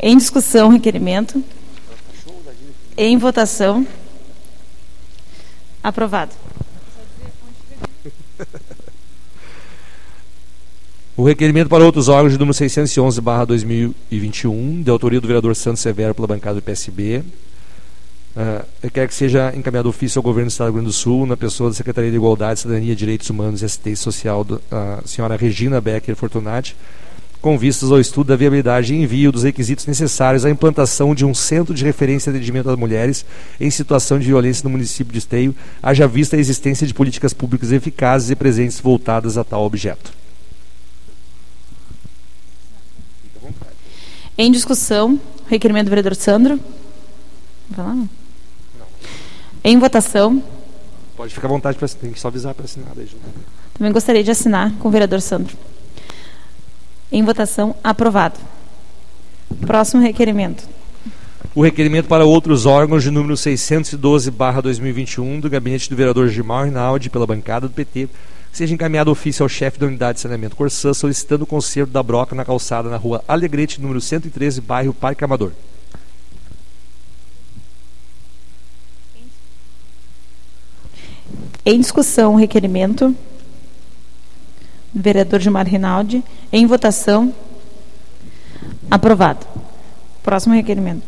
Em 0.00 0.16
discussão, 0.16 0.70
requerimento. 0.70 1.42
Em 3.00 3.16
votação. 3.16 3.86
Aprovado. 5.80 6.32
O 11.16 11.22
requerimento 11.22 11.68
para 11.68 11.84
outros 11.84 12.08
órgãos 12.08 12.32
de 12.32 12.38
número 12.40 12.54
611, 12.54 13.20
barra 13.20 13.44
2021, 13.44 14.82
de 14.82 14.90
autoria 14.90 15.20
do 15.20 15.28
vereador 15.28 15.54
Santos 15.54 15.80
Severo 15.80 16.12
pela 16.12 16.26
bancada 16.26 16.56
do 16.56 16.62
PSB. 16.62 17.22
Uh, 18.36 18.90
quer 18.90 19.06
que 19.06 19.14
seja 19.14 19.52
encaminhado 19.54 19.88
ofício 19.88 20.18
ao 20.18 20.22
governo 20.24 20.48
do 20.48 20.52
Estado 20.52 20.66
do 20.66 20.70
Rio 20.72 20.82
Grande 20.82 20.90
do 20.90 20.92
Sul, 20.92 21.24
na 21.24 21.36
pessoa 21.36 21.70
da 21.70 21.76
Secretaria 21.76 22.10
de 22.10 22.16
Igualdade, 22.16 22.58
Cidadania, 22.58 22.96
Direitos 22.96 23.30
Humanos 23.30 23.62
e 23.62 23.64
Assistência 23.64 24.02
Social, 24.02 24.44
a 24.72 25.00
uh, 25.04 25.08
senhora 25.08 25.36
Regina 25.36 25.80
Becker 25.80 26.16
Fortunati, 26.16 26.76
com 27.40 27.56
vistas 27.56 27.92
ao 27.92 28.00
estudo 28.00 28.28
da 28.28 28.36
viabilidade 28.36 28.92
e 28.92 29.02
envio 29.02 29.30
dos 29.30 29.44
requisitos 29.44 29.86
necessários 29.86 30.44
à 30.44 30.50
implantação 30.50 31.14
de 31.14 31.24
um 31.24 31.32
centro 31.32 31.72
de 31.72 31.84
referência 31.84 32.32
de 32.32 32.38
atendimento 32.38 32.68
às 32.68 32.76
mulheres 32.76 33.24
em 33.60 33.70
situação 33.70 34.18
de 34.18 34.26
violência 34.26 34.64
no 34.64 34.70
município 34.70 35.12
de 35.12 35.18
Esteio, 35.18 35.54
haja 35.82 36.08
vista 36.08 36.36
a 36.36 36.38
existência 36.38 36.86
de 36.86 36.94
políticas 36.94 37.32
públicas 37.32 37.70
eficazes 37.70 38.30
e 38.30 38.36
presentes 38.36 38.80
voltadas 38.80 39.38
a 39.38 39.44
tal 39.44 39.64
objeto. 39.64 40.12
Em 44.36 44.52
discussão, 44.52 45.20
requerimento 45.48 45.86
do 45.86 45.90
vereador 45.90 46.14
Sandro. 46.14 46.60
Vai 47.68 47.86
lá? 47.86 47.94
Não. 47.94 48.08
Em 49.64 49.78
votação. 49.78 50.42
Pode 51.16 51.34
ficar 51.34 51.48
à 51.48 51.50
vontade, 51.50 51.76
pra, 51.76 51.88
tem 51.88 52.12
que 52.12 52.20
só 52.20 52.28
avisar 52.28 52.54
para 52.54 52.64
assinar. 52.64 52.90
Daí, 52.94 53.08
Também 53.74 53.92
gostaria 53.92 54.22
de 54.22 54.30
assinar 54.30 54.72
com 54.74 54.86
o 54.88 54.90
vereador 54.90 55.20
Sandro. 55.20 55.56
Em 57.10 57.22
votação, 57.22 57.74
aprovado. 57.82 58.38
Próximo 59.60 60.02
requerimento. 60.02 60.68
O 61.54 61.62
requerimento 61.62 62.06
para 62.06 62.24
outros 62.24 62.66
órgãos 62.66 63.02
de 63.02 63.10
número 63.10 63.34
612-2021 63.34 65.40
do 65.40 65.50
gabinete 65.50 65.88
do 65.88 65.96
vereador 65.96 66.28
Gilmar 66.28 66.66
Rinaldi 66.66 67.10
pela 67.10 67.26
bancada 67.26 67.66
do 67.66 67.74
PT 67.74 68.08
seja 68.52 68.74
encaminhado 68.74 69.10
ofício 69.10 69.42
ao 69.42 69.48
chefe 69.48 69.78
da 69.78 69.86
unidade 69.86 70.16
de 70.16 70.22
saneamento 70.22 70.54
Corsã 70.54 70.92
solicitando 70.92 71.44
o 71.44 71.46
conserto 71.46 71.90
da 71.90 72.02
broca 72.02 72.34
na 72.34 72.44
calçada 72.44 72.90
na 72.90 72.96
rua 72.96 73.24
Alegrete, 73.26 73.80
número 73.80 74.00
113, 74.00 74.60
bairro 74.60 74.92
Parque 74.92 75.24
Amador. 75.24 75.52
Em 81.64 81.80
discussão, 81.80 82.34
o 82.34 82.36
requerimento. 82.36 83.14
Vereador 84.94 85.40
Gilmar 85.40 85.66
Rinaldi. 85.66 86.22
Em 86.52 86.66
votação. 86.66 87.32
Aprovado. 88.90 89.46
Próximo 90.22 90.54
requerimento. 90.54 91.02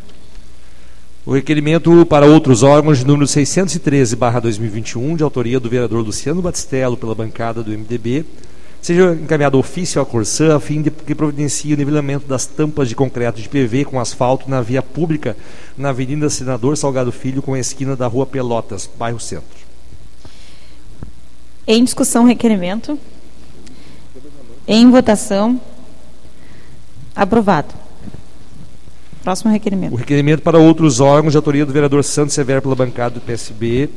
O 1.26 1.34
requerimento 1.34 2.06
para 2.06 2.26
outros 2.26 2.62
órgãos 2.62 2.98
de 2.98 3.06
número 3.06 3.26
613/2021, 3.26 5.16
de 5.16 5.22
autoria 5.22 5.60
do 5.60 5.68
vereador 5.68 6.02
Luciano 6.02 6.40
Batistello 6.40 6.96
pela 6.96 7.14
bancada 7.14 7.62
do 7.62 7.70
MDB, 7.70 8.24
seja 8.80 9.12
encaminhado 9.12 9.58
ofício 9.58 10.00
à 10.00 10.06
Corsã 10.06 10.56
a 10.56 10.60
fim 10.60 10.80
de 10.80 10.90
que 10.90 11.14
providencie 11.14 11.74
o 11.74 11.76
nivelamento 11.76 12.26
das 12.26 12.46
tampas 12.46 12.88
de 12.88 12.94
concreto 12.94 13.40
de 13.40 13.48
PV 13.48 13.84
com 13.84 14.00
asfalto 14.00 14.48
na 14.48 14.62
via 14.62 14.82
pública 14.82 15.36
na 15.76 15.90
Avenida 15.90 16.30
Senador 16.30 16.76
Salgado 16.76 17.12
Filho 17.12 17.42
com 17.42 17.52
a 17.52 17.60
esquina 17.60 17.94
da 17.94 18.06
Rua 18.06 18.24
Pelotas, 18.24 18.88
bairro 18.98 19.20
Centro. 19.20 19.60
Em 21.66 21.84
discussão, 21.84 22.24
requerimento. 22.24 22.98
Em 24.72 24.88
votação. 24.88 25.60
Aprovado. 27.12 27.74
Próximo 29.24 29.50
requerimento. 29.50 29.92
O 29.92 29.96
requerimento 29.96 30.42
para 30.42 30.60
outros 30.60 31.00
órgãos 31.00 31.32
de 31.32 31.36
autoria 31.36 31.66
do 31.66 31.72
vereador 31.72 32.04
Santos 32.04 32.34
Severo 32.34 32.62
pela 32.62 32.76
bancada 32.76 33.16
do 33.16 33.20
PSB 33.20 33.90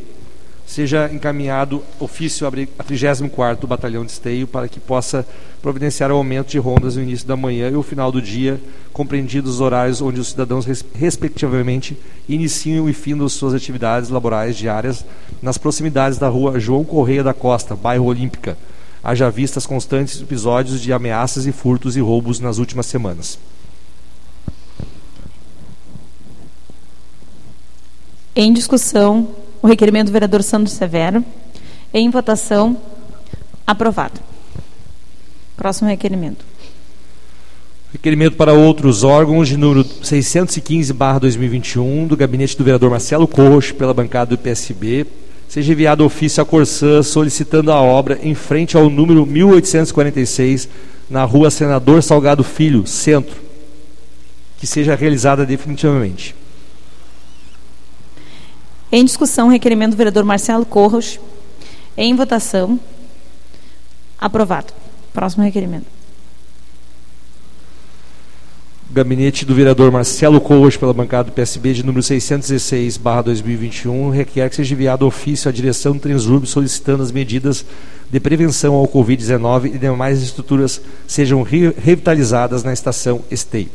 seja 0.65 1.12
encaminhado 1.13 1.83
ofício 1.99 2.47
a 2.47 2.51
34º 2.51 3.67
Batalhão 3.67 4.03
de 4.03 4.13
Esteio 4.13 4.47
para 4.47 4.67
que 4.67 4.79
possa 4.79 5.23
providenciar 5.62 6.12
o 6.12 6.15
aumento 6.15 6.49
de 6.49 6.57
rondas 6.57 6.95
no 6.95 7.03
início 7.03 7.27
da 7.27 7.38
manhã 7.38 7.69
e 7.69 7.75
o 7.75 7.83
final 7.83 8.12
do 8.12 8.19
dia, 8.19 8.59
compreendidos 8.91 9.55
os 9.55 9.62
horários 9.62 10.01
onde 10.01 10.19
os 10.19 10.29
cidadãos, 10.29 10.65
respectivamente, 10.95 11.95
iniciam 12.27 12.89
e 12.89 12.93
findam 12.93 13.29
suas 13.29 13.53
atividades 13.53 14.09
laborais 14.09 14.57
diárias 14.57 15.05
nas 15.39 15.59
proximidades 15.59 16.17
da 16.17 16.29
rua 16.29 16.59
João 16.59 16.83
Correia 16.83 17.23
da 17.23 17.33
Costa, 17.33 17.75
bairro 17.75 18.05
Olímpica, 18.05 18.57
haja 19.03 19.29
vistas 19.29 19.65
constantes 19.65 20.21
episódios 20.21 20.79
de 20.79 20.93
ameaças 20.93 21.45
e 21.45 21.51
furtos 21.51 21.97
e 21.97 21.99
roubos 21.99 22.39
nas 22.39 22.57
últimas 22.57 22.85
semanas. 22.85 23.37
Em 28.35 28.51
discussão, 28.53 29.27
o 29.61 29.67
requerimento 29.67 30.07
do 30.07 30.13
vereador 30.13 30.41
Sandro 30.41 30.71
Severo. 30.71 31.23
Em 31.93 32.09
votação, 32.09 32.75
aprovado. 33.67 34.19
Próximo 35.55 35.87
requerimento. 35.89 36.43
Requerimento 37.91 38.35
para 38.35 38.53
outros 38.53 39.03
órgãos 39.03 39.47
de 39.47 39.55
número 39.55 39.85
615-2021 39.85 42.07
do 42.07 42.17
gabinete 42.17 42.57
do 42.57 42.63
vereador 42.63 42.89
Marcelo 42.89 43.27
Corros 43.27 43.71
pela 43.71 43.93
bancada 43.93 44.35
do 44.35 44.39
PSB. 44.39 45.05
Seja 45.53 45.71
enviado 45.71 46.03
ofício 46.03 46.41
à 46.41 46.45
Corsã 46.47 47.03
solicitando 47.03 47.71
a 47.71 47.79
obra 47.79 48.17
em 48.23 48.33
frente 48.33 48.75
ao 48.75 48.89
número 48.89 49.23
1846 49.23 50.67
na 51.07 51.23
rua 51.25 51.51
Senador 51.51 52.01
Salgado 52.01 52.43
Filho, 52.43 52.87
centro, 52.87 53.39
que 54.57 54.65
seja 54.65 54.95
realizada 54.95 55.45
definitivamente. 55.45 56.35
Em 58.91 59.05
discussão, 59.05 59.47
requerimento 59.47 59.91
do 59.91 59.97
vereador 59.97 60.23
Marcelo 60.23 60.65
Corros. 60.65 61.19
Em 61.95 62.15
votação. 62.15 62.79
Aprovado. 64.17 64.73
Próximo 65.13 65.43
requerimento. 65.43 65.85
Gabinete 68.93 69.43
do 69.43 69.56
vereador 69.56 69.91
Marcelo 69.91 70.39
Corros, 70.39 70.77
pela 70.77 70.93
bancada 70.93 71.23
do 71.23 71.32
PSB, 71.32 71.73
de 71.73 71.84
número 71.84 72.03
616, 72.03 72.99
2021, 73.25 74.12
requer 74.12 74.47
que 74.47 74.56
seja 74.56 74.75
enviado 74.75 75.08
ofício 75.08 75.49
à 75.49 75.51
direção 75.51 75.93
do 75.93 75.99
Transurb 75.99 76.45
solicitando 76.45 77.01
as 77.01 77.12
medidas 77.12 77.65
de 78.12 78.19
prevenção 78.19 78.75
ao 78.75 78.88
Covid-19 78.88 79.73
e 79.73 79.77
demais 79.79 80.21
estruturas 80.21 80.79
sejam 81.08 81.41
revitalizadas 81.41 82.63
na 82.63 82.71
estação 82.71 83.23
Esteio. 83.32 83.71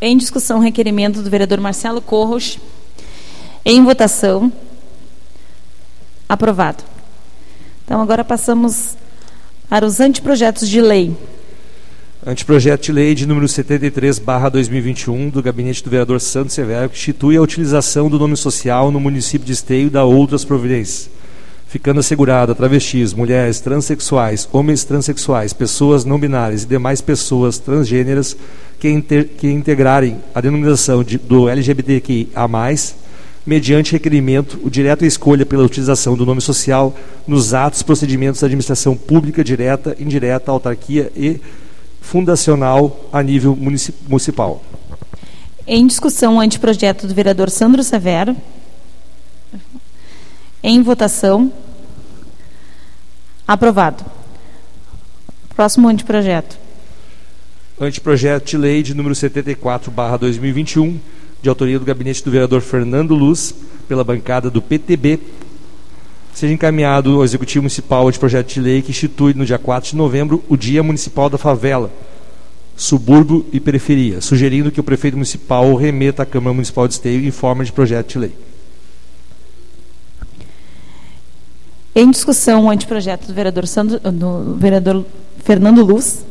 Em 0.00 0.16
discussão, 0.16 0.60
requerimento 0.60 1.22
do 1.22 1.28
vereador 1.28 1.60
Marcelo 1.60 2.00
Corros. 2.00 2.58
Em 3.62 3.84
votação. 3.84 4.50
Aprovado. 6.26 6.82
Então, 7.84 8.00
agora 8.00 8.24
passamos 8.24 8.96
para 9.68 9.84
os 9.84 10.00
anteprojetos 10.00 10.66
de 10.66 10.80
lei. 10.80 11.14
Anteprojeto 12.28 12.82
de 12.82 12.92
lei 12.92 13.14
de 13.14 13.26
número 13.26 13.48
73, 13.48 14.18
barra 14.18 14.50
2021, 14.50 15.30
do 15.30 15.42
gabinete 15.42 15.82
do 15.82 15.88
vereador 15.88 16.20
Santos 16.20 16.52
Severo, 16.52 16.90
que 16.90 16.94
institui 16.98 17.38
a 17.38 17.40
utilização 17.40 18.10
do 18.10 18.18
nome 18.18 18.36
social 18.36 18.92
no 18.92 19.00
município 19.00 19.46
de 19.46 19.54
Esteio 19.54 19.88
da 19.88 20.04
outras 20.04 20.44
providências. 20.44 21.08
Ficando 21.68 22.00
assegurado 22.00 22.52
a 22.52 22.54
travestis, 22.54 23.14
mulheres 23.14 23.60
transexuais, 23.60 24.46
homens 24.52 24.84
transexuais, 24.84 25.54
pessoas 25.54 26.04
não 26.04 26.18
binárias 26.18 26.64
e 26.64 26.66
demais 26.66 27.00
pessoas 27.00 27.56
transgêneras 27.56 28.36
que, 28.78 28.90
inter, 28.90 29.26
que 29.26 29.48
integrarem 29.48 30.18
a 30.34 30.42
denominação 30.42 31.02
de, 31.02 31.16
do 31.16 31.48
LGBTQIA+, 31.48 32.46
mediante 33.46 33.92
requerimento, 33.92 34.60
o 34.62 34.68
direito 34.68 35.02
à 35.02 35.06
escolha 35.06 35.46
pela 35.46 35.64
utilização 35.64 36.14
do 36.14 36.26
nome 36.26 36.42
social 36.42 36.94
nos 37.26 37.54
atos, 37.54 37.82
procedimentos 37.82 38.42
da 38.42 38.46
administração 38.48 38.94
pública 38.94 39.42
direta, 39.42 39.96
indireta, 39.98 40.50
autarquia 40.50 41.10
e 41.16 41.40
fundacional 42.00 43.08
a 43.12 43.22
nível 43.22 43.56
municipal. 43.56 44.62
Em 45.66 45.86
discussão 45.86 46.36
o 46.36 46.40
anteprojeto 46.40 47.06
do 47.06 47.14
vereador 47.14 47.50
Sandro 47.50 47.82
Severo. 47.82 48.36
Em 50.62 50.82
votação. 50.82 51.52
Aprovado. 53.46 54.04
Próximo 55.54 55.88
anteprojeto. 55.88 56.56
Anteprojeto 57.80 58.46
de 58.46 58.56
lei 58.56 58.82
de 58.82 58.94
número 58.94 59.14
74, 59.14 59.90
barra 59.90 60.16
2021, 60.16 60.98
de 61.40 61.48
autoria 61.48 61.78
do 61.78 61.84
gabinete 61.84 62.24
do 62.24 62.30
vereador 62.30 62.60
Fernando 62.60 63.14
Luz, 63.14 63.54
pela 63.86 64.02
bancada 64.02 64.50
do 64.50 64.60
PTB, 64.60 65.20
seja 66.38 66.54
encaminhado 66.54 67.16
ao 67.16 67.24
Executivo 67.24 67.64
Municipal 67.64 68.08
de 68.12 68.18
projeto 68.18 68.54
de 68.54 68.60
lei 68.60 68.80
que 68.80 68.90
institui 68.90 69.34
no 69.34 69.44
dia 69.44 69.58
4 69.58 69.90
de 69.90 69.96
novembro 69.96 70.42
o 70.48 70.56
Dia 70.56 70.84
Municipal 70.84 71.28
da 71.28 71.36
Favela, 71.36 71.90
Subúrbio 72.76 73.44
e 73.52 73.58
Periferia, 73.58 74.20
sugerindo 74.20 74.70
que 74.70 74.78
o 74.78 74.84
prefeito 74.84 75.14
municipal 75.16 75.74
remeta 75.74 76.22
à 76.22 76.26
Câmara 76.26 76.54
Municipal 76.54 76.86
de 76.86 76.94
Esteio 76.94 77.26
em 77.26 77.32
forma 77.32 77.64
de 77.64 77.72
projeto 77.72 78.12
de 78.12 78.18
lei. 78.18 78.36
Em 81.92 82.08
discussão, 82.08 82.66
o 82.66 82.70
anteprojeto 82.70 83.26
do 83.26 83.34
vereador, 83.34 83.66
Sandro, 83.66 83.98
do 83.98 84.54
vereador 84.54 85.04
Fernando 85.42 85.82
Luz. 85.84 86.24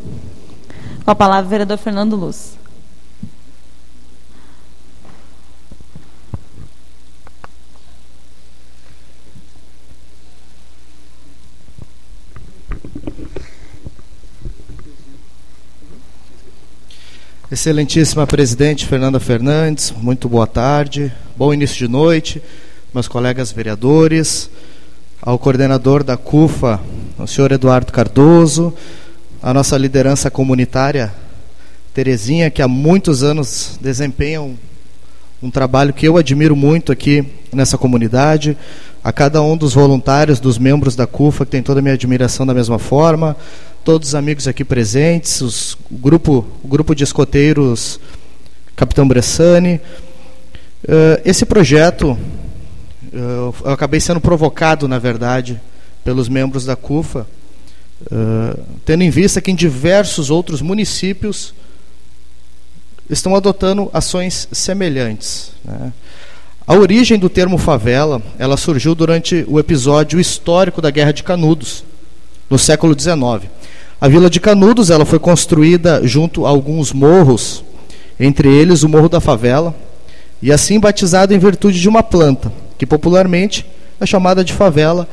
Com 1.04 1.12
a 1.12 1.16
palavra, 1.16 1.50
vereador 1.50 1.78
Fernando 1.78 2.16
Luz. 2.16 2.58
Excelentíssima 17.50 18.28
presidente 18.28 18.86
Fernanda 18.86 19.22
Fernandes, 19.22 19.94
muito 20.02 20.28
boa 20.28 20.46
tarde, 20.46 21.14
bom 21.34 21.54
início 21.54 21.78
de 21.78 21.88
noite, 21.88 22.42
meus 22.94 23.08
colegas 23.08 23.54
vereadores, 23.54 24.50
ao 25.22 25.40
coordenador 25.40 26.04
da 26.04 26.18
CUFA, 26.18 26.82
o 27.18 27.26
senhor 27.26 27.54
Eduardo 27.54 27.94
Cardoso, 27.94 28.74
a 29.42 29.54
nossa 29.54 29.78
liderança 29.78 30.30
comunitária, 30.30 31.14
Terezinha, 31.94 32.52
que 32.52 32.62
há 32.62 32.68
muitos 32.68 33.24
anos 33.24 33.80
desempenha 33.80 34.42
um, 34.42 34.58
um 35.42 35.50
trabalho 35.50 35.94
que 35.94 36.06
eu 36.06 36.18
admiro 36.18 36.54
muito 36.54 36.92
aqui 36.92 37.26
nessa 37.54 37.78
comunidade, 37.78 38.58
a 39.02 39.14
cada 39.14 39.42
um 39.42 39.56
dos 39.56 39.74
voluntários, 39.74 40.42
dos 40.42 40.58
membros 40.58 40.98
da 40.98 41.08
CUFA, 41.08 41.46
que 41.46 41.52
tem 41.52 41.64
toda 41.64 41.80
a 41.80 41.82
minha 41.82 41.94
admiração 41.94 42.46
da 42.46 42.54
mesma 42.54 42.78
forma, 42.78 43.38
todos 43.88 44.10
os 44.10 44.16
amigos 44.16 44.50
aqui 44.50 44.66
presentes, 44.66 45.40
os, 45.40 45.78
o, 45.90 45.96
grupo, 45.96 46.46
o 46.62 46.68
grupo 46.68 46.94
de 46.94 47.06
escoteiros 47.06 48.02
Capitão 48.76 49.08
Bressani. 49.08 49.80
Uh, 50.84 51.22
esse 51.24 51.46
projeto, 51.46 52.12
uh, 52.12 53.56
eu 53.64 53.72
acabei 53.72 54.02
sendo 54.02 54.20
provocado, 54.20 54.90
na 54.90 55.00
verdade, 55.00 55.62
pelos 56.04 56.28
membros 56.28 56.66
da 56.66 56.76
CUFA, 56.76 57.26
uh, 58.12 58.62
tendo 58.84 59.04
em 59.04 59.10
vista 59.10 59.40
que 59.40 59.52
em 59.52 59.56
diversos 59.56 60.30
outros 60.30 60.62
municípios 60.62 61.54
estão 63.10 63.38
adotando 63.38 63.90
ações 63.94 64.50
semelhantes. 64.52 65.54
Né? 65.64 65.94
A 66.68 66.74
origem 66.76 67.18
do 67.18 67.30
termo 67.30 67.58
favela, 67.58 68.22
ela 68.38 68.58
surgiu 68.58 68.94
durante 68.94 69.46
o 69.48 69.58
episódio 69.58 70.20
histórico 70.20 70.82
da 70.82 70.92
Guerra 70.92 71.14
de 71.14 71.24
Canudos, 71.24 71.86
no 72.50 72.60
século 72.60 72.94
XIX. 73.00 73.57
A 74.00 74.08
vila 74.08 74.30
de 74.30 74.40
Canudos 74.40 74.92
ela 74.92 75.06
foi 75.06 75.18
construída 75.18 76.06
junto 76.06 76.46
a 76.46 76.50
alguns 76.50 76.94
morros, 76.94 77.64
entre 78.20 78.48
eles 78.48 78.84
o 78.84 78.90
Morro 78.90 79.10
da 79.10 79.20
Favela, 79.20 79.76
e 80.40 80.52
assim 80.52 80.80
batizado 80.80 81.34
em 81.34 81.40
virtude 81.40 81.82
de 81.82 81.90
uma 81.90 82.04
planta, 82.04 82.52
que 82.78 82.86
popularmente 82.86 83.66
é 84.00 84.06
chamada 84.06 84.44
de 84.44 84.54
favela 84.54 85.08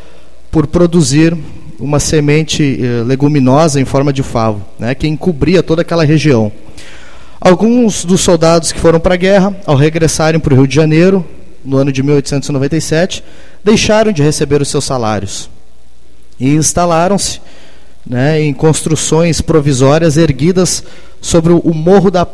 por 0.50 0.66
produzir 0.66 1.34
uma 1.80 1.98
semente 1.98 2.78
eh, 2.78 3.02
leguminosa 3.04 3.80
em 3.80 3.86
forma 3.86 4.12
de 4.12 4.22
favo, 4.22 4.62
né, 4.78 4.94
que 4.94 5.08
encobria 5.08 5.62
toda 5.62 5.80
aquela 5.80 6.04
região. 6.04 6.52
Alguns 7.40 8.04
dos 8.04 8.20
soldados 8.20 8.70
que 8.70 8.78
foram 8.78 9.00
para 9.00 9.14
a 9.14 9.16
guerra, 9.16 9.56
ao 9.64 9.76
regressarem 9.76 10.38
para 10.38 10.52
o 10.52 10.56
Rio 10.58 10.68
de 10.68 10.74
Janeiro, 10.74 11.24
no 11.64 11.78
ano 11.78 11.90
de 11.90 12.02
1897, 12.02 13.24
deixaram 13.64 14.12
de 14.12 14.22
receber 14.22 14.60
os 14.60 14.68
seus 14.68 14.84
salários 14.84 15.48
e 16.38 16.54
instalaram-se 16.54 17.40
né, 18.06 18.40
em 18.40 18.52
construções 18.52 19.40
provisórias 19.40 20.16
erguidas 20.16 20.84
sobre 21.20 21.52
o 21.52 21.74
Morro 21.74 22.10
da 22.10 22.26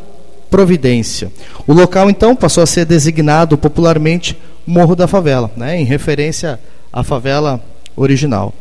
Providência. 0.51 1.31
O 1.67 1.73
local, 1.73 2.11
então, 2.11 2.35
passou 2.35 2.63
a 2.63 2.67
ser 2.67 2.85
designado 2.85 3.57
popularmente 3.57 4.37
Morro 4.67 4.97
da 4.97 5.07
Favela, 5.07 5.51
né, 5.57 5.81
em 5.81 5.85
referência 5.85 6.59
à 6.93 7.05
favela 7.05 7.63
original. 7.97 8.53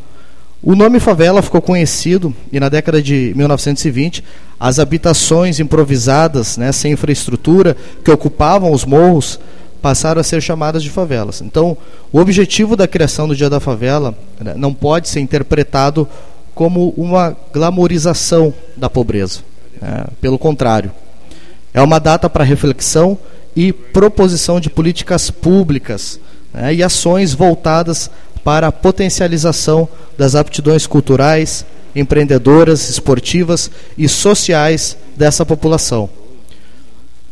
O 0.61 0.75
nome 0.75 0.99
favela 0.99 1.41
ficou 1.41 1.61
conhecido 1.61 2.35
e 2.51 2.59
na 2.59 2.67
década 2.67 3.01
de 3.01 3.33
1920 3.35 4.23
as 4.59 4.77
habitações 4.77 5.59
improvisadas, 5.59 6.57
né, 6.57 6.71
sem 6.73 6.91
infraestrutura, 6.91 7.77
que 8.03 8.11
ocupavam 8.11 8.73
os 8.73 8.83
morros, 8.83 9.39
passaram 9.81 10.19
a 10.19 10.23
ser 10.23 10.41
chamadas 10.41 10.83
de 10.83 10.89
favelas. 10.89 11.41
Então, 11.41 11.77
o 12.11 12.19
objetivo 12.19 12.75
da 12.75 12.87
criação 12.87 13.25
do 13.25 13.35
Dia 13.35 13.49
da 13.49 13.61
Favela 13.61 14.13
né, 14.39 14.53
não 14.57 14.73
pode 14.73 15.07
ser 15.07 15.21
interpretado 15.21 16.05
como 16.59 16.93
uma 16.97 17.37
glamorização 17.53 18.53
da 18.75 18.89
pobreza. 18.89 19.39
Né? 19.81 20.07
Pelo 20.19 20.37
contrário, 20.37 20.91
é 21.73 21.81
uma 21.81 21.99
data 21.99 22.29
para 22.29 22.43
reflexão 22.43 23.17
e 23.55 23.71
proposição 23.71 24.59
de 24.59 24.69
políticas 24.69 25.31
públicas 25.31 26.19
né, 26.53 26.73
e 26.73 26.83
ações 26.83 27.33
voltadas 27.33 28.11
para 28.43 28.67
a 28.67 28.73
potencialização 28.73 29.87
das 30.17 30.35
aptidões 30.35 30.85
culturais, 30.85 31.65
empreendedoras, 31.95 32.89
esportivas 32.89 33.71
e 33.97 34.09
sociais 34.09 34.97
dessa 35.15 35.45
população. 35.45 36.09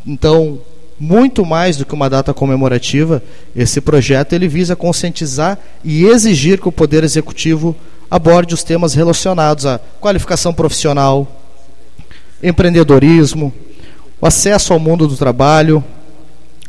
Então, 0.06 0.58
muito 0.98 1.44
mais 1.44 1.76
do 1.76 1.84
que 1.84 1.92
uma 1.92 2.08
data 2.08 2.32
comemorativa, 2.32 3.22
esse 3.54 3.78
projeto 3.82 4.32
ele 4.32 4.48
visa 4.48 4.74
conscientizar 4.74 5.58
e 5.84 6.06
exigir 6.06 6.58
que 6.58 6.68
o 6.68 6.72
Poder 6.72 7.04
Executivo 7.04 7.76
aborde 8.10 8.54
os 8.54 8.62
temas 8.62 8.94
relacionados 8.94 9.66
à 9.66 9.78
qualificação 10.00 10.52
profissional, 10.54 11.26
empreendedorismo, 12.42 13.52
o 14.20 14.26
acesso 14.26 14.72
ao 14.72 14.78
mundo 14.78 15.06
do 15.06 15.16
trabalho, 15.16 15.82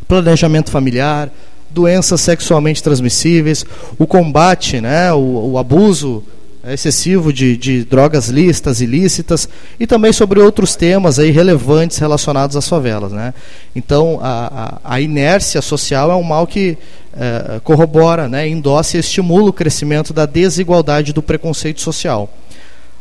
planejamento 0.08 0.72
familiar, 0.72 1.30
doenças 1.70 2.22
sexualmente 2.22 2.82
transmissíveis, 2.82 3.66
o 3.98 4.08
combate, 4.08 4.82
né, 4.82 5.14
o, 5.14 5.52
o 5.52 5.58
abuso 5.58 6.24
excessivo 6.68 7.32
de, 7.32 7.56
de 7.56 7.84
drogas 7.86 8.28
lícitas, 8.28 8.82
ilícitas 8.82 9.48
e 9.80 9.88
também 9.88 10.12
sobre 10.12 10.40
outros 10.40 10.76
temas 10.76 11.18
aí 11.18 11.32
relevantes 11.32 11.98
relacionados 11.98 12.56
às 12.56 12.68
favelas. 12.68 13.12
Né? 13.12 13.34
Então, 13.76 14.20
a, 14.22 14.80
a, 14.84 14.96
a 14.96 15.02
inércia 15.02 15.62
social 15.62 16.12
é 16.12 16.16
um 16.16 16.24
mal 16.24 16.46
que 16.46 16.78
é, 17.14 17.60
corrobora, 17.64 18.28
né, 18.28 18.48
endossa 18.48 18.98
e 18.98 19.00
estimula 19.00 19.50
o 19.50 19.54
crescimento 19.54 20.14
da 20.14 20.26
desigualdade 20.26 21.14
do 21.14 21.22
preconceito 21.22 21.82
social. 21.82 22.32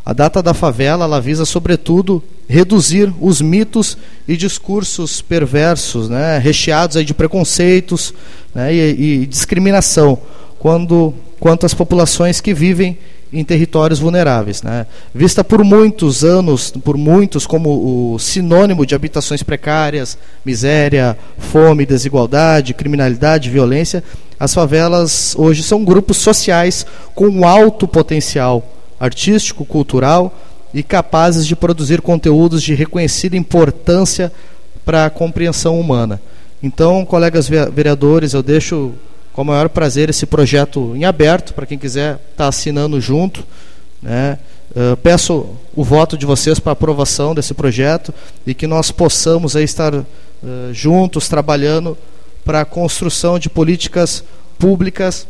A 0.05 0.13
data 0.15 0.43
da 0.43 0.55
favela 0.55 1.05
ela 1.05 1.21
visa, 1.21 1.45
sobretudo, 1.45 2.23
reduzir 2.49 3.13
os 3.21 3.43
mitos 3.43 3.99
e 4.27 4.37
discursos 4.37 5.21
perversos, 5.21 6.09
né, 6.09 6.39
recheados 6.39 6.97
aí 6.97 7.05
de 7.05 7.13
preconceitos 7.13 8.15
né, 8.55 8.73
e, 8.73 9.23
e 9.23 9.27
discriminação 9.27 10.19
quando, 10.59 11.13
quanto 11.39 11.67
às 11.67 11.75
populações 11.75 12.41
que 12.41 12.55
vivem 12.55 12.97
em 13.33 13.45
territórios 13.45 13.99
vulneráveis. 13.99 14.63
Né? 14.63 14.87
Vista 15.15 15.45
por 15.45 15.63
muitos 15.63 16.25
anos, 16.25 16.71
por 16.71 16.97
muitos, 16.97 17.47
como 17.47 18.15
o 18.15 18.19
sinônimo 18.19 18.87
de 18.87 18.95
habitações 18.95 19.43
precárias, 19.43 20.19
miséria, 20.45 21.17
fome, 21.39 21.87
desigualdade, 21.87 22.75
criminalidade, 22.75 23.51
violência, 23.51 24.03
as 24.39 24.55
favelas 24.55 25.35
hoje 25.37 25.63
são 25.63 25.85
grupos 25.85 26.19
sociais 26.19 26.87
com 27.15 27.47
alto 27.47 27.89
potencial 27.89 28.65
artístico, 29.01 29.65
cultural 29.65 30.33
e 30.73 30.83
capazes 30.83 31.47
de 31.47 31.57
produzir 31.57 32.01
conteúdos 32.01 32.63
de 32.63 32.75
reconhecida 32.75 33.37
importância 33.37 34.33
para 34.85 35.07
a 35.07 35.11
compreensão 35.11 35.79
humana. 35.79 36.21
Então, 36.63 37.05
colegas 37.05 37.49
vereadores, 37.49 38.33
eu 38.33 38.43
deixo 38.43 38.93
com 39.39 39.43
o 39.43 39.47
maior 39.47 39.69
prazer 39.69 40.11
esse 40.11 40.27
projeto 40.27 40.97
em 40.97 41.05
aberto 41.05 41.55
para 41.55 41.65
quem 41.65 41.79
quiser 41.79 42.15
estar 42.15 42.23
tá 42.39 42.49
assinando 42.49 43.01
junto. 43.01 43.47
Né? 44.03 44.37
Uh, 44.73 44.97
peço 44.97 45.55
o 45.77 45.85
voto 45.85 46.19
de 46.19 46.27
vocês 46.27 46.59
para 46.59 46.73
aprovação 46.73 47.37
desse 47.37 47.55
projeto 47.55 48.13
e 48.45 48.53
que 48.53 48.67
nós 48.67 48.91
possamos 48.91 49.55
aí 49.55 49.63
estar 49.63 49.95
uh, 49.95 50.05
juntos 50.73 51.29
trabalhando 51.29 51.97
para 52.45 52.63
a 52.63 52.65
construção 52.65 53.39
de 53.39 53.49
políticas 53.49 54.25
públicas 54.59 55.25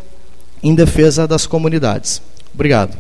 em 0.63 0.75
defesa 0.75 1.29
das 1.29 1.47
comunidades. 1.47 2.23
Obrigado. 2.55 2.97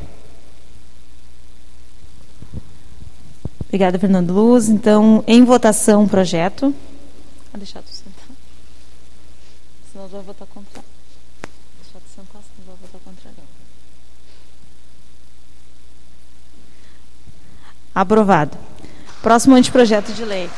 Obrigada, 3.66 3.98
Fernando 3.98 4.34
Luz. 4.34 4.68
Então, 4.68 5.24
em 5.26 5.42
votação, 5.42 6.04
o 6.04 6.08
projeto. 6.08 6.64
Vou 7.50 7.56
deixar 7.56 7.80
tu 7.80 7.88
sentar. 7.90 8.36
Senão 9.90 10.04
eu 10.04 10.10
vou 10.10 10.22
votar 10.22 10.46
contra. 10.48 10.87
Aprovado. 17.98 18.56
Próximo 19.20 19.56
anteprojeto 19.56 20.12
de 20.12 20.24
lei. 20.24 20.48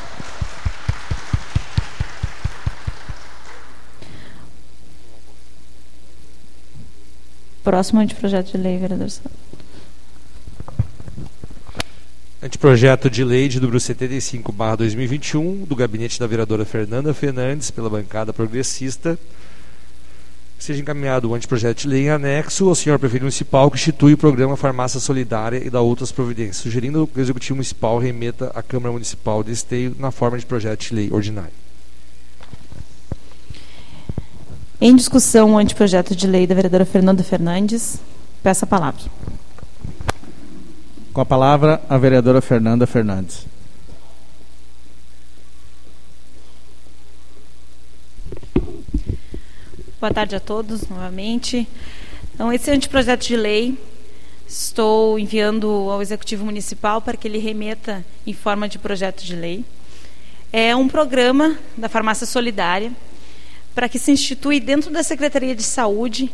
Próximo 7.63 7.99
anteprojeto 7.99 8.51
de 8.51 8.57
lei, 8.59 8.77
vereador 8.77 9.09
Santos. 9.09 9.31
Anteprojeto 12.43 13.09
de 13.09 13.23
lei 13.23 13.47
de 13.49 13.59
número 13.59 13.79
75, 13.79 14.51
2021, 14.77 15.63
do 15.65 15.75
gabinete 15.75 16.19
da 16.19 16.27
vereadora 16.27 16.63
Fernanda 16.63 17.11
Fernandes, 17.11 17.71
pela 17.71 17.89
bancada 17.89 18.31
progressista, 18.31 19.17
seja 20.61 20.79
encaminhado 20.79 21.29
o 21.29 21.33
anteprojeto 21.33 21.81
de 21.81 21.87
lei 21.87 22.03
em 22.03 22.09
anexo 22.11 22.69
ao 22.69 22.75
senhor 22.75 22.99
prefeito 22.99 23.23
municipal 23.23 23.69
que 23.71 23.77
institui 23.77 24.13
o 24.13 24.17
programa 24.17 24.55
Farmácia 24.55 24.99
Solidária 24.99 25.57
e 25.57 25.71
dá 25.71 25.81
outras 25.81 26.11
providências, 26.11 26.57
sugerindo 26.57 27.07
que 27.07 27.19
o 27.19 27.21
Executivo 27.21 27.55
Municipal 27.55 27.97
remeta 27.97 28.51
à 28.53 28.61
Câmara 28.61 28.93
Municipal 28.93 29.43
de 29.43 29.51
Esteio 29.51 29.95
na 29.97 30.11
forma 30.11 30.37
de 30.37 30.45
projeto 30.45 30.81
de 30.81 30.93
lei 30.93 31.09
ordinário. 31.11 31.51
Em 34.79 34.95
discussão 34.95 35.53
o 35.53 35.57
anteprojeto 35.57 36.15
de 36.15 36.27
lei 36.27 36.45
da 36.45 36.53
vereadora 36.53 36.85
Fernanda 36.85 37.23
Fernandes. 37.23 37.99
Peço 38.43 38.65
a 38.65 38.67
palavra. 38.67 39.01
Com 41.11 41.21
a 41.21 41.25
palavra, 41.25 41.81
a 41.89 41.97
vereadora 41.97 42.39
Fernanda 42.39 42.85
Fernandes. 42.85 43.45
Boa 50.01 50.11
tarde 50.11 50.35
a 50.35 50.39
todos 50.39 50.89
novamente. 50.89 51.67
Então, 52.33 52.51
esse 52.51 52.71
anteprojeto 52.71 53.23
de 53.23 53.35
lei 53.35 53.77
estou 54.47 55.19
enviando 55.19 55.69
ao 55.69 56.01
Executivo 56.01 56.43
Municipal 56.43 57.03
para 57.03 57.15
que 57.15 57.27
ele 57.27 57.37
remeta 57.37 58.03
em 58.25 58.33
forma 58.33 58.67
de 58.67 58.79
projeto 58.79 59.23
de 59.23 59.35
lei. 59.35 59.63
É 60.51 60.75
um 60.75 60.87
programa 60.87 61.55
da 61.77 61.87
farmácia 61.87 62.25
solidária 62.25 62.91
para 63.75 63.87
que 63.87 63.99
se 63.99 64.11
institui 64.11 64.59
dentro 64.59 64.89
da 64.89 65.03
Secretaria 65.03 65.55
de 65.55 65.61
Saúde 65.61 66.31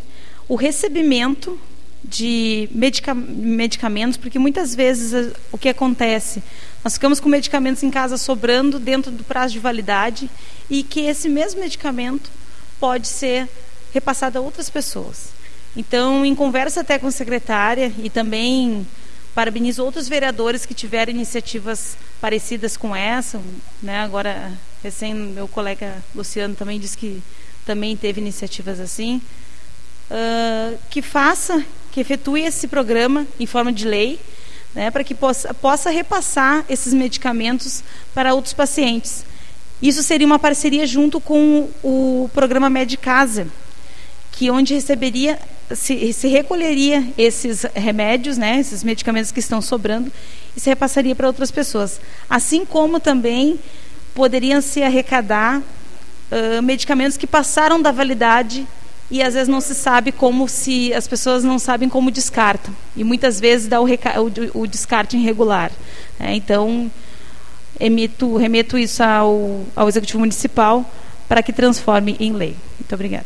o 0.48 0.56
recebimento 0.56 1.60
de 2.02 2.70
medica 2.72 3.14
medicamentos, 3.14 4.16
porque 4.16 4.40
muitas 4.40 4.74
vezes 4.74 5.14
eh, 5.14 5.34
o 5.52 5.58
que 5.58 5.68
acontece, 5.68 6.42
nós 6.86 6.94
ficamos 6.94 7.20
com 7.20 7.28
medicamentos 7.28 7.84
em 7.84 7.92
casa 7.92 8.18
sobrando 8.18 8.80
dentro 8.80 9.12
do 9.12 9.26
prazo 9.26 9.52
de 9.52 9.60
validade 9.60 10.30
e 10.70 10.84
que 10.84 11.02
esse 11.02 11.28
mesmo 11.28 11.60
medicamento 11.60 12.37
pode 12.80 13.08
ser 13.08 13.48
repassado 13.94 14.38
a 14.38 14.42
outras 14.42 14.70
pessoas. 14.70 15.30
Então, 15.76 16.26
em 16.26 16.34
conversa 16.34 16.82
até 16.82 16.98
com 16.98 17.08
a 17.08 17.12
secretária 17.12 17.94
e 18.00 18.10
também 18.10 18.86
parabenizo 19.36 19.84
outros 19.84 20.08
vereadores 20.08 20.66
que 20.66 20.74
tiveram 20.74 21.12
iniciativas 21.12 21.96
parecidas 22.20 22.76
com 22.76 22.96
essa. 22.96 23.40
Né? 23.84 24.00
Agora, 24.00 24.52
recém, 24.84 25.14
meu 25.14 25.48
colega 25.48 26.04
Luciano 26.16 26.56
também 26.56 26.80
disse 26.80 26.98
que 26.98 27.22
também 27.64 27.96
teve 27.96 28.20
iniciativas 28.20 28.80
assim. 28.80 29.22
Uh, 30.10 30.78
que 30.90 31.02
faça, 31.02 31.64
que 31.92 32.00
efetue 32.00 32.42
esse 32.42 32.68
programa 32.68 33.28
em 33.40 33.46
forma 33.46 33.72
de 33.72 33.86
lei, 33.86 34.20
né, 34.74 34.90
para 34.90 35.04
que 35.04 35.14
possa, 35.14 35.54
possa 35.54 35.90
repassar 35.90 36.66
esses 36.70 36.94
medicamentos 36.94 37.84
para 38.14 38.34
outros 38.34 38.54
pacientes. 38.54 39.26
Isso 39.82 40.02
seria 40.02 40.26
uma 40.26 40.40
parceria 40.40 40.88
junto 40.88 41.20
com 41.20 41.70
o 41.84 42.30
programa 42.34 42.70
Medicasa, 42.70 43.48
que 44.32 44.50
onde 44.50 44.74
receberia, 44.74 45.40
se, 45.72 46.12
se 46.14 46.28
recolheria 46.28 47.04
esses 47.18 47.66
remédios, 47.76 48.38
né, 48.38 48.60
esses 48.60 48.84
medicamentos 48.84 49.32
que 49.32 49.40
estão 49.40 49.62
sobrando, 49.62 50.12
e 50.56 50.60
se 50.60 50.70
repassaria 50.70 51.16
para 51.16 51.28
outras 51.28 51.52
pessoas. 51.52 52.00
Assim 52.30 52.66
como 52.66 53.00
também 53.00 53.60
poderiam 54.16 54.62
se 54.62 54.82
arrecadar 54.82 55.60
uh, 55.60 56.62
medicamentos 56.64 57.18
que 57.18 57.28
passaram 57.28 57.80
da 57.80 57.92
validade 57.92 58.66
e 59.10 59.22
às 59.22 59.36
vezes 59.36 59.48
não 59.48 59.62
se 59.62 59.74
sabe 59.74 60.12
como 60.12 60.50
se 60.50 60.94
as 60.94 61.08
pessoas 61.08 61.44
não 61.44 61.58
sabem 61.58 61.88
como 61.88 62.12
descartam 62.12 62.76
e 62.96 63.04
muitas 63.04 63.40
vezes 63.40 63.68
dá 63.68 63.80
o, 63.80 63.86
o, 63.86 64.62
o 64.62 64.68
descarte 64.68 65.16
irregular. 65.16 65.72
É, 66.20 66.34
então 66.34 66.92
emito, 67.80 68.38
remeto 68.38 68.78
isso 68.78 69.04
ao, 69.04 69.66
ao 69.76 69.88
executivo 69.88 70.20
municipal 70.20 70.86
para 71.28 71.44
que 71.44 71.52
transforme 71.52 72.16
em 72.20 72.34
lei. 72.34 72.56
Muito 72.80 72.94
obrigada. 72.94 73.26